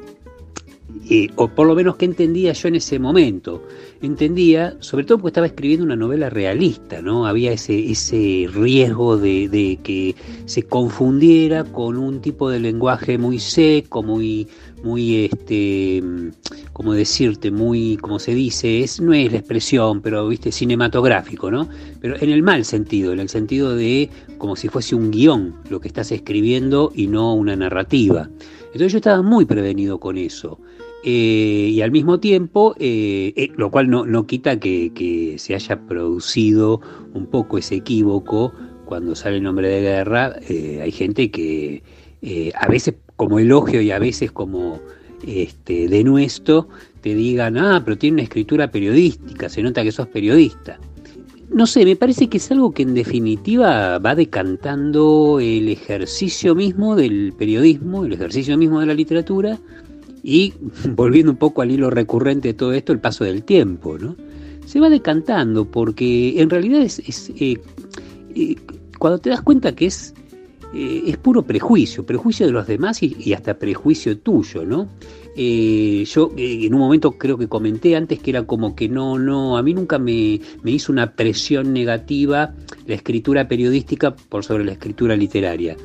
O 1.36 1.48
por 1.50 1.68
lo 1.68 1.76
menos 1.76 1.98
que 1.98 2.06
entendía 2.06 2.54
yo 2.54 2.68
en 2.70 2.76
ese 2.76 3.00
momento. 3.00 3.64
Entendía, 4.02 4.78
sobre 4.80 5.06
todo 5.06 5.18
porque 5.18 5.30
estaba 5.30 5.48
escribiendo 5.48 5.86
una 5.86 5.96
novela 5.96 6.30
realista, 6.30 7.02
¿no? 7.02 7.28
Había 7.28 7.52
ese, 7.52 7.92
ese 7.92 8.48
riesgo 8.52 9.18
de, 9.18 9.80
que 9.84 10.16
se 10.46 10.64
confundiera 10.64 11.64
con 11.66 11.98
un 11.98 12.22
tipo 12.22 12.50
de 12.50 12.60
lenguaje 12.60 13.18
muy 13.18 13.39
seco, 13.39 14.02
muy, 14.02 14.48
muy 14.84 15.26
este, 15.26 16.02
como 16.74 16.94
decirte, 16.94 17.52
muy, 17.52 17.98
como 17.98 18.18
se 18.18 18.34
dice, 18.34 18.82
es, 18.82 19.02
no 19.02 19.14
es 19.14 19.32
la 19.32 19.39
expresión, 19.39 20.02
pero 20.02 20.28
viste, 20.28 20.52
cinematográfico, 20.52 21.52
¿no? 21.52 21.68
Pero 22.00 22.16
en 22.20 22.30
el 22.30 22.42
mal 22.42 22.66
sentido, 22.66 23.14
en 23.14 23.20
el 23.20 23.30
sentido 23.30 23.76
de 23.76 24.10
como 24.38 24.56
si 24.56 24.70
fuese 24.70 24.96
un 24.96 25.12
guion 25.12 25.56
lo 25.70 25.80
que 25.80 25.89
estás 25.89 26.12
escribiendo 26.12 26.92
y 26.96 27.08
no 27.08 27.36
una 27.36 27.56
narrativa. 27.56 28.30
Entonces 28.68 28.94
yo 28.94 28.98
estaba 29.00 29.22
muy 29.22 29.46
prevenido 29.46 30.00
con 30.00 30.18
eso. 30.18 30.58
Eh, 31.04 31.70
y 31.74 31.82
al 31.82 31.91
mismo 31.91 32.20
tiempo, 32.20 32.76
eh, 32.80 33.34
eh, 33.36 33.52
lo 33.56 33.72
cual 33.72 33.89
no, 33.89 34.28
quita 34.28 34.60
que, 34.60 35.36
se 35.38 35.56
haya 35.56 35.80
producido 35.88 36.82
un 37.14 37.26
poco 37.26 37.58
ese 37.58 37.76
equívoco 37.76 38.54
cuando 38.86 39.16
sale 39.16 39.38
el 39.38 39.43
nombre 39.43 39.68
de 39.68 39.82
guerra. 39.82 40.36
hay 40.47 40.91
gente 40.91 41.32
que 41.32 41.82
a 42.56 42.68
veces 42.68 42.95
como 43.16 43.39
elogio 43.39 43.82
y 43.82 43.91
a 43.91 43.99
veces 43.99 44.32
como 44.32 44.80
este, 45.26 45.88
denuesto 45.88 46.68
te 47.02 47.16
digan, 47.16 47.58
ah, 47.58 47.82
pero 47.84 47.97
tiene 47.97 48.16
una 48.16 48.24
escritura 48.24 48.70
periodística, 48.70 49.49
se 49.49 49.64
nota 49.64 49.84
que 49.84 49.91
sos 49.91 50.08
periodista. 50.08 50.80
No 51.52 51.66
sé, 51.66 51.84
me 51.84 51.95
parece 51.95 52.30
que 52.30 52.38
es 52.38 52.49
algo 52.52 52.72
que 52.72 52.84
en 52.84 52.93
definitiva 52.93 53.97
va 53.97 54.16
decantando 54.16 55.39
el 55.41 55.68
ejercicio 55.68 56.56
mismo 56.56 56.95
del 56.95 57.34
periodismo, 57.38 58.06
el 58.06 58.14
ejercicio 58.14 58.58
mismo 58.58 58.80
de 58.80 58.86
la 58.86 58.93
literatura, 58.93 59.60
y 60.24 60.53
volviendo 60.89 61.32
un 61.32 61.38
poco 61.38 61.61
al 61.61 61.72
hilo 61.72 61.89
recurrente 61.89 62.49
de 62.49 62.53
todo 62.53 62.74
esto, 62.74 62.93
el 62.93 62.99
paso 62.99 63.24
del 63.24 63.43
tiempo, 63.43 63.97
¿no? 63.97 64.15
Se 64.65 64.80
va 64.80 64.89
decantando 64.89 65.65
porque 65.65 66.39
en 66.41 66.49
realidad 66.49 66.82
es, 66.82 66.99
eh, 67.36 67.59
eh, 68.36 68.55
cuando 68.99 69.19
te 69.19 69.30
das 69.30 69.41
cuenta 69.41 69.74
que 69.74 69.88
es, 69.88 70.13
eh, 70.74 71.03
es 71.07 71.17
puro 71.17 71.43
prejuicio, 71.43 72.05
prejuicio 72.05 72.45
de 72.45 72.53
los 72.53 72.67
demás 72.67 73.03
y, 73.03 73.34
hasta 73.34 73.55
prejuicio 73.55 74.17
tuyo, 74.19 74.63
¿no? 74.65 74.88
yo 75.34 76.30
en 76.36 76.74
un 76.74 76.80
momento 76.80 77.13
creo 77.13 77.38
que 77.38 77.47
comenté 77.47 77.95
antes 77.95 78.19
que 78.19 78.32
era 78.32 78.43
como 78.43 78.76
que 78.76 78.89
no, 78.89 79.17
no, 79.17 79.57
a 79.57 79.63
mí 79.63 79.74
nunca 79.74 79.97
me, 79.97 80.41
me 80.61 80.72
hizo 80.72 80.91
una 80.91 81.13
presión 81.13 81.72
negativa 81.72 82.53
la 82.86 82.95
escritura 82.95 83.47
periodística 83.47 84.13
por 84.13 84.43
sobre 84.43 84.65
la 84.65 84.74
escritura 84.74 85.15
literaria 85.15 85.78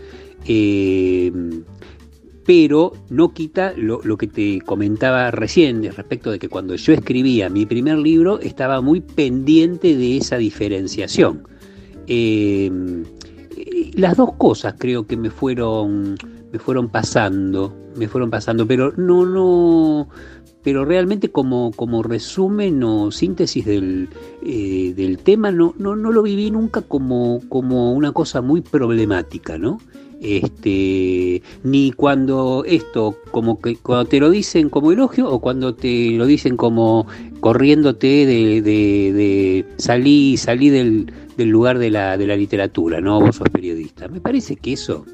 pero 2.46 2.92
no 3.10 3.32
quita 3.34 3.72
lo, 3.76 4.00
que 4.16 4.28
te 4.28 4.60
comentaba 4.60 5.32
recién 5.32 5.82
respecto 5.82 6.30
de 6.30 6.38
que 6.38 6.48
cuando 6.48 6.76
yo 6.76 6.92
escribía 6.92 7.50
mi 7.50 7.66
primer 7.66 7.98
libro 7.98 8.38
estaba 8.40 8.80
muy 8.80 9.00
pendiente 9.00 9.96
de 9.96 10.16
esa 10.16 10.36
diferenciación. 10.36 11.42
Eh, 12.06 12.70
las 13.94 14.16
dos 14.16 14.34
cosas 14.34 14.74
creo 14.78 15.08
que 15.08 15.16
me 15.16 15.30
fueron, 15.30 16.16
me 16.52 16.58
fueron 16.60 16.88
pasando, 16.88 17.74
me 17.96 18.06
fueron 18.06 18.30
pasando, 18.30 18.64
pero 18.64 18.92
no, 18.96 19.26
no, 19.26 20.08
pero 20.62 20.84
realmente 20.84 21.30
como, 21.30 21.72
como 21.72 22.04
resumen 22.04 22.82
o 22.84 23.10
síntesis 23.10 23.64
del, 23.64 24.08
eh, 24.44 24.94
del 24.96 25.18
tema 25.18 25.50
no, 25.50 25.74
no, 25.78 25.96
no, 25.96 26.12
lo 26.12 26.22
viví 26.22 26.50
nunca 26.52 26.82
como, 26.82 27.40
como 27.48 27.92
una 27.92 28.12
cosa 28.12 28.40
muy 28.40 28.60
problemática, 28.60 29.58
¿no? 29.58 29.78
Este, 30.20 31.42
ni 31.62 31.92
cuando 31.92 32.64
esto, 32.66 33.16
como 33.30 33.60
que 33.60 33.76
cuando 33.76 34.06
te 34.06 34.20
lo 34.20 34.30
dicen 34.30 34.70
como 34.70 34.92
elogio 34.92 35.28
o 35.28 35.40
cuando 35.40 35.74
te 35.74 36.10
lo 36.10 36.26
dicen 36.26 36.56
como 36.56 37.06
corriéndote 37.40 38.26
de, 38.26 38.62
de, 38.62 39.12
de 39.12 39.64
salí, 39.76 40.36
salí 40.36 40.70
del, 40.70 41.12
lugar 41.36 41.78
de 41.78 41.90
la, 41.90 42.16
de 42.16 42.26
la 42.26 42.36
literatura, 42.36 43.00
¿no? 43.00 43.20
Vos 43.20 43.36
sos 43.36 43.48
periodista. 43.50 44.08
Me 44.08 44.20
parece 44.20 44.56
que 44.56 44.72
eso, 44.72 45.04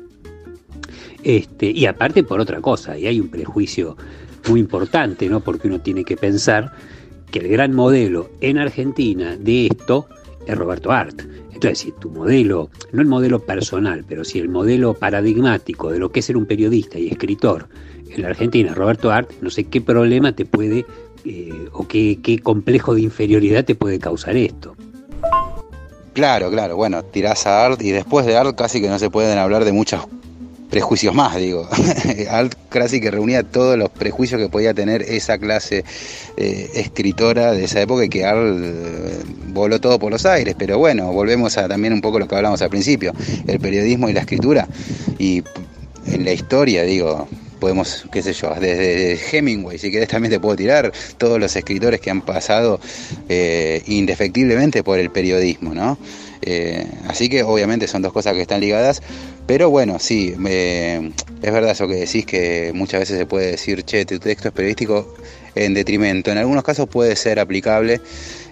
este, 1.23 1.71
y 1.71 1.87
aparte 1.87 2.23
por 2.23 2.41
otra 2.41 2.61
cosa, 2.61 2.97
y 2.99 3.07
hay 3.07 3.21
un 3.21 3.29
prejuicio 3.29 3.97
muy 4.49 4.61
importante, 4.61 5.29
¿no? 5.29 5.41
Porque 5.41 5.69
uno 5.69 5.81
tiene 5.81 6.05
que 6.05 6.17
pensar 6.17 6.73
que 7.31 7.41
el 7.41 7.49
gran 7.49 7.75
modelo 7.75 8.31
en 8.41 8.59
Argentina 8.59 9.37
de 9.37 9.67
esto 9.67 10.07
es 10.47 10.57
Roberto 10.57 10.91
Art. 10.91 11.23
Entonces, 11.53 11.79
si 11.79 11.93
tu 11.93 12.11
modelo, 12.11 12.71
no 12.93 13.03
el 13.03 13.09
modelo 13.09 13.41
personal, 13.41 14.05
pero 14.09 14.25
si 14.25 14.39
el 14.39 14.49
modelo 14.49 14.95
paradigmático 14.95 15.91
de 15.91 15.99
lo 15.99 16.11
que 16.11 16.21
es 16.21 16.27
ser 16.27 16.37
un 16.37 16.47
periodista 16.47 16.99
y 16.99 17.09
escritor 17.09 17.69
en 18.11 18.23
la 18.23 18.29
Argentina, 18.29 18.75
Roberto 18.75 19.11
Art, 19.11 19.31
no 19.41 19.51
sé 19.51 19.65
qué 19.65 19.81
problema 19.81 20.33
te 20.33 20.45
puede 20.45 20.85
eh, 21.25 21.69
o 21.73 21.87
qué, 21.87 22.19
qué 22.23 22.39
complejo 22.39 22.95
de 22.95 23.03
inferioridad 23.03 23.65
te 23.65 23.75
puede 23.75 23.99
causar 23.99 24.37
esto. 24.37 24.75
Claro, 26.15 26.51
claro, 26.51 26.77
bueno, 26.77 27.03
tirás 27.05 27.47
a 27.47 27.65
Art 27.65 27.81
y 27.81 27.91
después 27.91 28.27
de 28.27 28.37
Art 28.37 28.55
casi 28.57 28.83
que 28.83 28.89
no 28.89 28.99
se 28.99 29.09
pueden 29.09 29.39
hablar 29.39 29.65
de 29.65 29.73
muchos 29.73 30.07
prejuicios 30.73 31.15
más, 31.15 31.37
digo. 31.37 31.69
Art 32.31 32.55
casi 32.71 32.99
que 32.99 33.11
reunía 33.11 33.43
todos 33.43 33.77
los 33.77 33.91
prejuicios 33.91 34.41
que 34.41 34.49
podía 34.49 34.73
tener 34.73 35.03
esa 35.03 35.37
clase 35.37 35.85
eh, 36.39 36.71
escritora 36.73 37.53
de 37.53 37.65
esa 37.65 37.83
época 37.83 38.07
y 38.07 38.09
que 38.09 38.25
Art 38.25 38.41
eh, 38.41 39.19
voló 39.49 39.79
todo 39.83 39.99
por 39.99 40.11
los 40.11 40.25
aires. 40.25 40.57
Pero 40.59 40.79
bueno, 40.79 41.13
volvemos 41.13 41.59
a 41.59 41.69
también 41.69 41.93
un 41.93 42.01
poco 42.01 42.19
lo 42.19 42.27
que 42.27 42.37
hablamos 42.37 42.63
al 42.63 42.71
principio, 42.71 43.13
el 43.47 43.61
periodismo 43.61 44.09
y 44.09 44.15
la 44.15 44.21
escritura. 44.21 44.67
Y 45.19 45.45
en 46.07 46.25
la 46.25 46.33
historia, 46.33 46.85
digo, 46.85 47.29
podemos, 47.61 48.07
qué 48.11 48.23
sé 48.23 48.33
yo, 48.33 48.55
desde 48.59 49.21
Hemingway, 49.31 49.77
si 49.77 49.91
querés 49.91 50.09
también 50.09 50.33
te 50.33 50.41
puedo 50.41 50.57
tirar 50.57 50.91
todos 51.19 51.39
los 51.39 51.55
escritores 51.55 52.01
que 52.01 52.09
han 52.09 52.23
pasado 52.23 52.81
eh, 53.29 53.83
indefectiblemente 53.89 54.83
por 54.83 54.99
el 54.99 55.11
periodismo, 55.11 55.75
¿no? 55.75 55.99
Así 57.07 57.29
que 57.29 57.45
obviamente 57.45 57.87
son 57.87 58.03
dos 58.03 58.13
cosas 58.13 58.33
que 58.33 58.41
están 58.41 58.61
ligadas, 58.61 59.01
pero 59.47 59.71
bueno, 59.71 59.99
sí, 59.99 60.35
es 60.35 61.53
verdad 61.53 61.73
eso 61.73 61.89
que 61.89 61.95
decís 61.95 62.27
que 62.27 62.73
muchas 62.75 63.01
veces 63.01 63.19
se 63.19 63.27
puede 63.27 63.53
decir, 63.53 63.85
che, 63.85 64.05
tu 64.05 64.19
texto 64.19 64.49
es 64.49 64.55
periodístico 64.55 65.15
en 65.55 65.75
detrimento. 65.75 66.31
En 66.31 66.39
algunos 66.39 66.65
casos 66.65 66.89
puede 66.89 67.17
ser 67.17 67.39
aplicable 67.41 68.01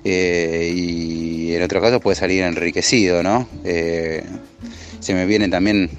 eh, 0.05 0.73
y 0.75 1.55
en 1.55 1.63
otros 1.63 1.83
casos 1.83 2.01
puede 2.01 2.17
salir 2.17 2.43
enriquecido, 2.43 3.23
¿no? 3.23 3.49
se 5.01 5.15
me 5.15 5.27
viene 5.27 5.49
también, 5.49 5.91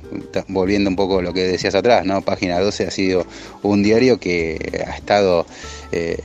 volviendo 0.48 0.90
un 0.90 0.96
poco 0.96 1.20
a 1.20 1.22
lo 1.22 1.34
que 1.34 1.42
decías 1.44 1.76
atrás, 1.76 2.06
¿no? 2.06 2.22
Página 2.22 2.60
12 2.60 2.88
ha 2.88 2.92
sido 2.92 3.26
un 3.64 3.84
diario 3.84 4.20
que 4.20 4.84
ha 4.88 4.96
estado 4.96 5.46
eh, 5.92 6.18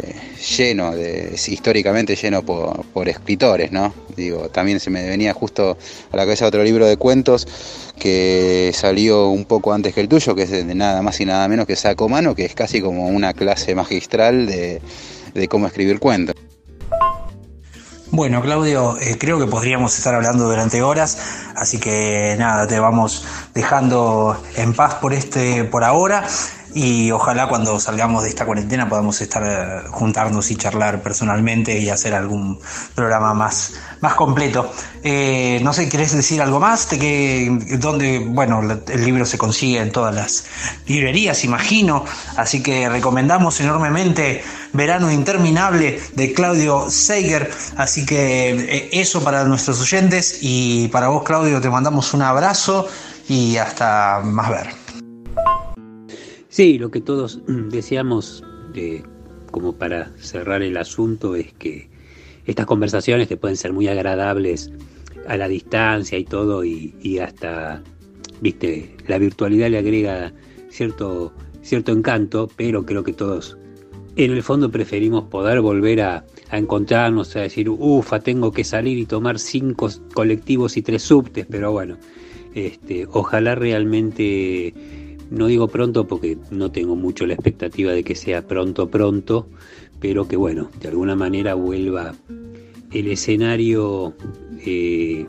lleno, 0.56 0.94
de, 0.94 1.32
históricamente 1.34 2.14
lleno 2.16 2.44
por, 2.44 3.08
escritores, 3.08 3.72
¿no? 3.72 3.94
Digo, 4.16 4.50
también 4.50 4.78
se 4.80 4.90
me 4.90 5.08
venía 5.08 5.32
justo 5.32 5.78
a 6.12 6.16
la 6.16 6.24
cabeza 6.24 6.46
otro 6.46 6.62
libro 6.62 6.86
de 6.86 6.96
cuentos 6.96 7.48
que 7.98 8.72
salió 8.74 9.28
un 9.28 9.44
poco 9.44 9.72
antes 9.72 9.94
que 9.94 10.00
el 10.00 10.08
tuyo, 10.08 10.34
que 10.34 10.42
es 10.42 10.50
de 10.50 10.74
nada 10.74 11.02
más 11.02 11.20
y 11.20 11.24
nada 11.24 11.48
menos 11.48 11.66
que 11.66 11.76
Saco 11.76 12.08
Mano, 12.08 12.34
que 12.34 12.44
es 12.44 12.54
casi 12.54 12.80
como 12.80 13.08
una 13.08 13.32
clase 13.32 13.74
magistral 13.74 14.46
de, 14.46 14.80
de 15.34 15.48
cómo 15.48 15.66
escribir 15.66 15.98
cuentos. 15.98 16.34
Bueno, 18.10 18.40
Claudio, 18.40 18.96
eh, 19.00 19.16
creo 19.18 19.38
que 19.38 19.46
podríamos 19.46 19.98
estar 19.98 20.14
hablando 20.14 20.44
durante 20.44 20.80
horas, 20.80 21.18
así 21.56 21.78
que 21.78 22.36
nada, 22.38 22.66
te 22.66 22.78
vamos 22.78 23.24
dejando 23.52 24.40
en 24.56 24.74
paz 24.74 24.94
por 24.94 25.12
este, 25.12 25.64
por 25.64 25.82
ahora 25.82 26.24
y 26.76 27.10
ojalá 27.10 27.48
cuando 27.48 27.80
salgamos 27.80 28.24
de 28.24 28.28
esta 28.28 28.44
cuarentena 28.44 28.86
podamos 28.86 29.18
estar 29.22 29.42
eh, 29.42 29.88
juntarnos 29.88 30.50
y 30.50 30.56
charlar 30.56 31.00
personalmente 31.00 31.78
y 31.78 31.88
hacer 31.88 32.12
algún 32.12 32.60
programa 32.94 33.32
más, 33.32 33.72
más 34.02 34.12
completo. 34.12 34.70
Eh, 35.02 35.58
no 35.62 35.72
sé, 35.72 35.88
¿querés 35.88 36.14
decir 36.14 36.42
algo 36.42 36.60
más? 36.60 36.90
De 36.90 36.98
que, 36.98 37.78
donde, 37.78 38.18
bueno, 38.18 38.60
el 38.60 39.04
libro 39.06 39.24
se 39.24 39.38
consigue 39.38 39.80
en 39.80 39.90
todas 39.90 40.14
las 40.14 40.44
librerías, 40.86 41.44
imagino, 41.44 42.04
así 42.36 42.62
que 42.62 42.90
recomendamos 42.90 43.58
enormemente 43.62 44.44
Verano 44.74 45.10
Interminable 45.10 45.98
de 46.14 46.34
Claudio 46.34 46.90
Seiger, 46.90 47.50
así 47.78 48.04
que 48.04 48.50
eh, 48.50 48.88
eso 48.92 49.24
para 49.24 49.44
nuestros 49.44 49.80
oyentes 49.80 50.40
y 50.42 50.88
para 50.88 51.08
vos, 51.08 51.22
Claudio, 51.22 51.58
te 51.58 51.70
mandamos 51.70 52.12
un 52.12 52.20
abrazo 52.20 52.86
y 53.30 53.56
hasta 53.56 54.20
más 54.22 54.50
ver. 54.50 54.86
Sí, 56.56 56.78
lo 56.78 56.90
que 56.90 57.02
todos 57.02 57.38
deseamos, 57.46 58.42
como 59.50 59.74
para 59.74 60.10
cerrar 60.16 60.62
el 60.62 60.78
asunto, 60.78 61.36
es 61.36 61.52
que 61.52 61.90
estas 62.46 62.64
conversaciones 62.64 63.28
que 63.28 63.36
pueden 63.36 63.58
ser 63.58 63.74
muy 63.74 63.88
agradables 63.88 64.72
a 65.28 65.36
la 65.36 65.48
distancia 65.48 66.16
y 66.16 66.24
todo, 66.24 66.64
y, 66.64 67.18
hasta, 67.18 67.82
viste, 68.40 68.96
la 69.06 69.18
virtualidad 69.18 69.68
le 69.68 69.76
agrega 69.76 70.32
cierto, 70.70 71.30
cierto 71.60 71.92
encanto, 71.92 72.48
pero 72.56 72.86
creo 72.86 73.04
que 73.04 73.12
todos 73.12 73.58
en 74.16 74.32
el 74.32 74.42
fondo 74.42 74.70
preferimos 74.70 75.24
poder 75.24 75.60
volver 75.60 76.00
a, 76.00 76.24
a, 76.48 76.56
encontrarnos, 76.56 77.36
a 77.36 77.40
decir, 77.40 77.68
ufa, 77.68 78.20
tengo 78.20 78.50
que 78.50 78.64
salir 78.64 78.96
y 78.96 79.04
tomar 79.04 79.38
cinco 79.38 79.90
colectivos 80.14 80.78
y 80.78 80.80
tres 80.80 81.02
subtes, 81.02 81.44
pero 81.50 81.70
bueno, 81.72 81.98
este, 82.54 83.06
ojalá 83.12 83.56
realmente 83.56 84.72
no 85.30 85.46
digo 85.46 85.68
pronto 85.68 86.06
porque 86.06 86.38
no 86.50 86.70
tengo 86.70 86.96
mucho 86.96 87.26
la 87.26 87.34
expectativa 87.34 87.92
de 87.92 88.04
que 88.04 88.14
sea 88.14 88.46
pronto 88.46 88.88
pronto, 88.88 89.48
pero 90.00 90.28
que 90.28 90.36
bueno, 90.36 90.70
de 90.80 90.88
alguna 90.88 91.16
manera 91.16 91.54
vuelva 91.54 92.14
el 92.92 93.08
escenario 93.08 94.14
eh, 94.64 95.26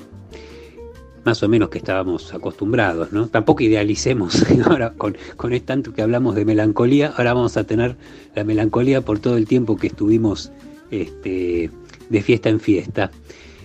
más 1.28 1.44
o 1.44 1.50
menos 1.50 1.70
que 1.70 1.80
estábamos 1.80 2.34
acostumbrados, 2.34 3.12
¿no? 3.12 3.28
Tampoco 3.28 3.62
idealicemos, 3.62 4.46
ahora 4.66 4.94
con, 4.94 5.18
con 5.36 5.60
tanto 5.60 5.94
que 5.94 6.02
hablamos 6.02 6.36
de 6.36 6.46
melancolía, 6.46 7.14
ahora 7.18 7.34
vamos 7.34 7.58
a 7.58 7.66
tener 7.66 7.98
la 8.34 8.46
melancolía 8.46 9.02
por 9.02 9.20
todo 9.20 9.36
el 9.36 9.46
tiempo 9.46 9.76
que 9.76 9.88
estuvimos 9.88 10.52
este, 10.90 11.70
de 12.10 12.22
fiesta 12.22 12.48
en 12.48 12.60
fiesta. 12.60 13.12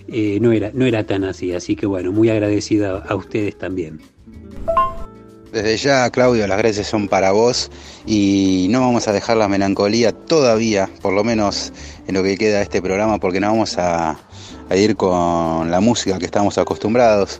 Eh, 0.09 0.39
no, 0.41 0.51
era, 0.51 0.71
no 0.73 0.85
era 0.85 1.05
tan 1.05 1.23
así, 1.23 1.53
así 1.53 1.77
que 1.77 1.85
bueno, 1.85 2.11
muy 2.11 2.29
agradecida 2.29 2.97
a 2.97 3.15
ustedes 3.15 3.57
también. 3.57 4.01
Desde 5.53 5.77
ya, 5.77 6.09
Claudio, 6.09 6.47
las 6.47 6.57
gracias 6.57 6.87
son 6.87 7.07
para 7.07 7.31
vos 7.31 7.69
y 8.07 8.65
no 8.71 8.81
vamos 8.81 9.07
a 9.07 9.11
dejar 9.11 9.37
la 9.37 9.47
melancolía 9.47 10.11
todavía, 10.11 10.89
por 11.03 11.13
lo 11.13 11.23
menos 11.23 11.71
en 12.07 12.15
lo 12.15 12.23
que 12.23 12.39
queda 12.39 12.57
de 12.57 12.63
este 12.63 12.81
programa, 12.81 13.19
porque 13.19 13.39
no 13.39 13.51
vamos 13.51 13.77
a, 13.77 14.17
ir 14.75 14.95
con 14.95 15.69
la 15.69 15.79
música 15.79 16.17
que 16.17 16.25
estamos 16.25 16.57
acostumbrados, 16.57 17.39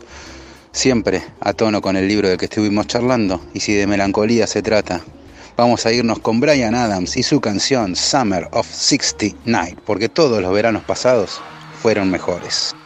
siempre 0.70 1.24
a 1.40 1.54
tono 1.54 1.82
con 1.82 1.96
el 1.96 2.06
libro 2.06 2.28
del 2.28 2.38
que 2.38 2.44
estuvimos 2.44 2.86
charlando, 2.86 3.40
y 3.52 3.58
si 3.58 3.74
de 3.74 3.88
melancolía 3.88 4.46
se 4.46 4.62
trata, 4.62 5.00
vamos 5.56 5.84
a 5.84 5.90
irnos 5.90 6.20
con 6.20 6.38
Brian 6.38 6.76
Adams 6.76 7.16
y 7.16 7.24
su 7.24 7.40
canción 7.40 7.96
Summer 7.96 8.46
of 8.52 8.70
69, 8.70 9.76
porque 9.84 10.08
todos 10.08 10.40
los 10.40 10.54
veranos 10.54 10.84
pasados 10.84 11.40
fueron 11.82 12.12
mejores. 12.12 12.76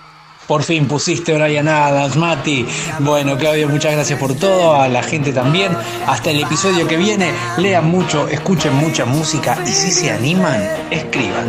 Por 0.49 0.63
fin 0.63 0.89
pusiste 0.89 1.35
Brian 1.35 1.69
Adams, 1.69 2.17
Mati. 2.17 2.67
Bueno, 3.01 3.37
Claudio, 3.37 3.69
muchas 3.69 3.93
gracias 3.93 4.19
por 4.19 4.35
todo. 4.35 4.75
A 4.75 4.89
la 4.89 5.03
gente 5.03 5.31
también. 5.31 5.77
Hasta 6.07 6.31
el 6.31 6.41
episodio 6.41 6.89
que 6.89 6.97
viene. 6.97 7.31
Lean 7.59 7.87
mucho, 7.87 8.27
escuchen 8.27 8.75
mucha 8.75 9.05
música 9.05 9.59
y 9.67 9.69
si 9.69 9.91
se 9.91 10.11
animan, 10.11 10.59
escriban. 10.91 11.49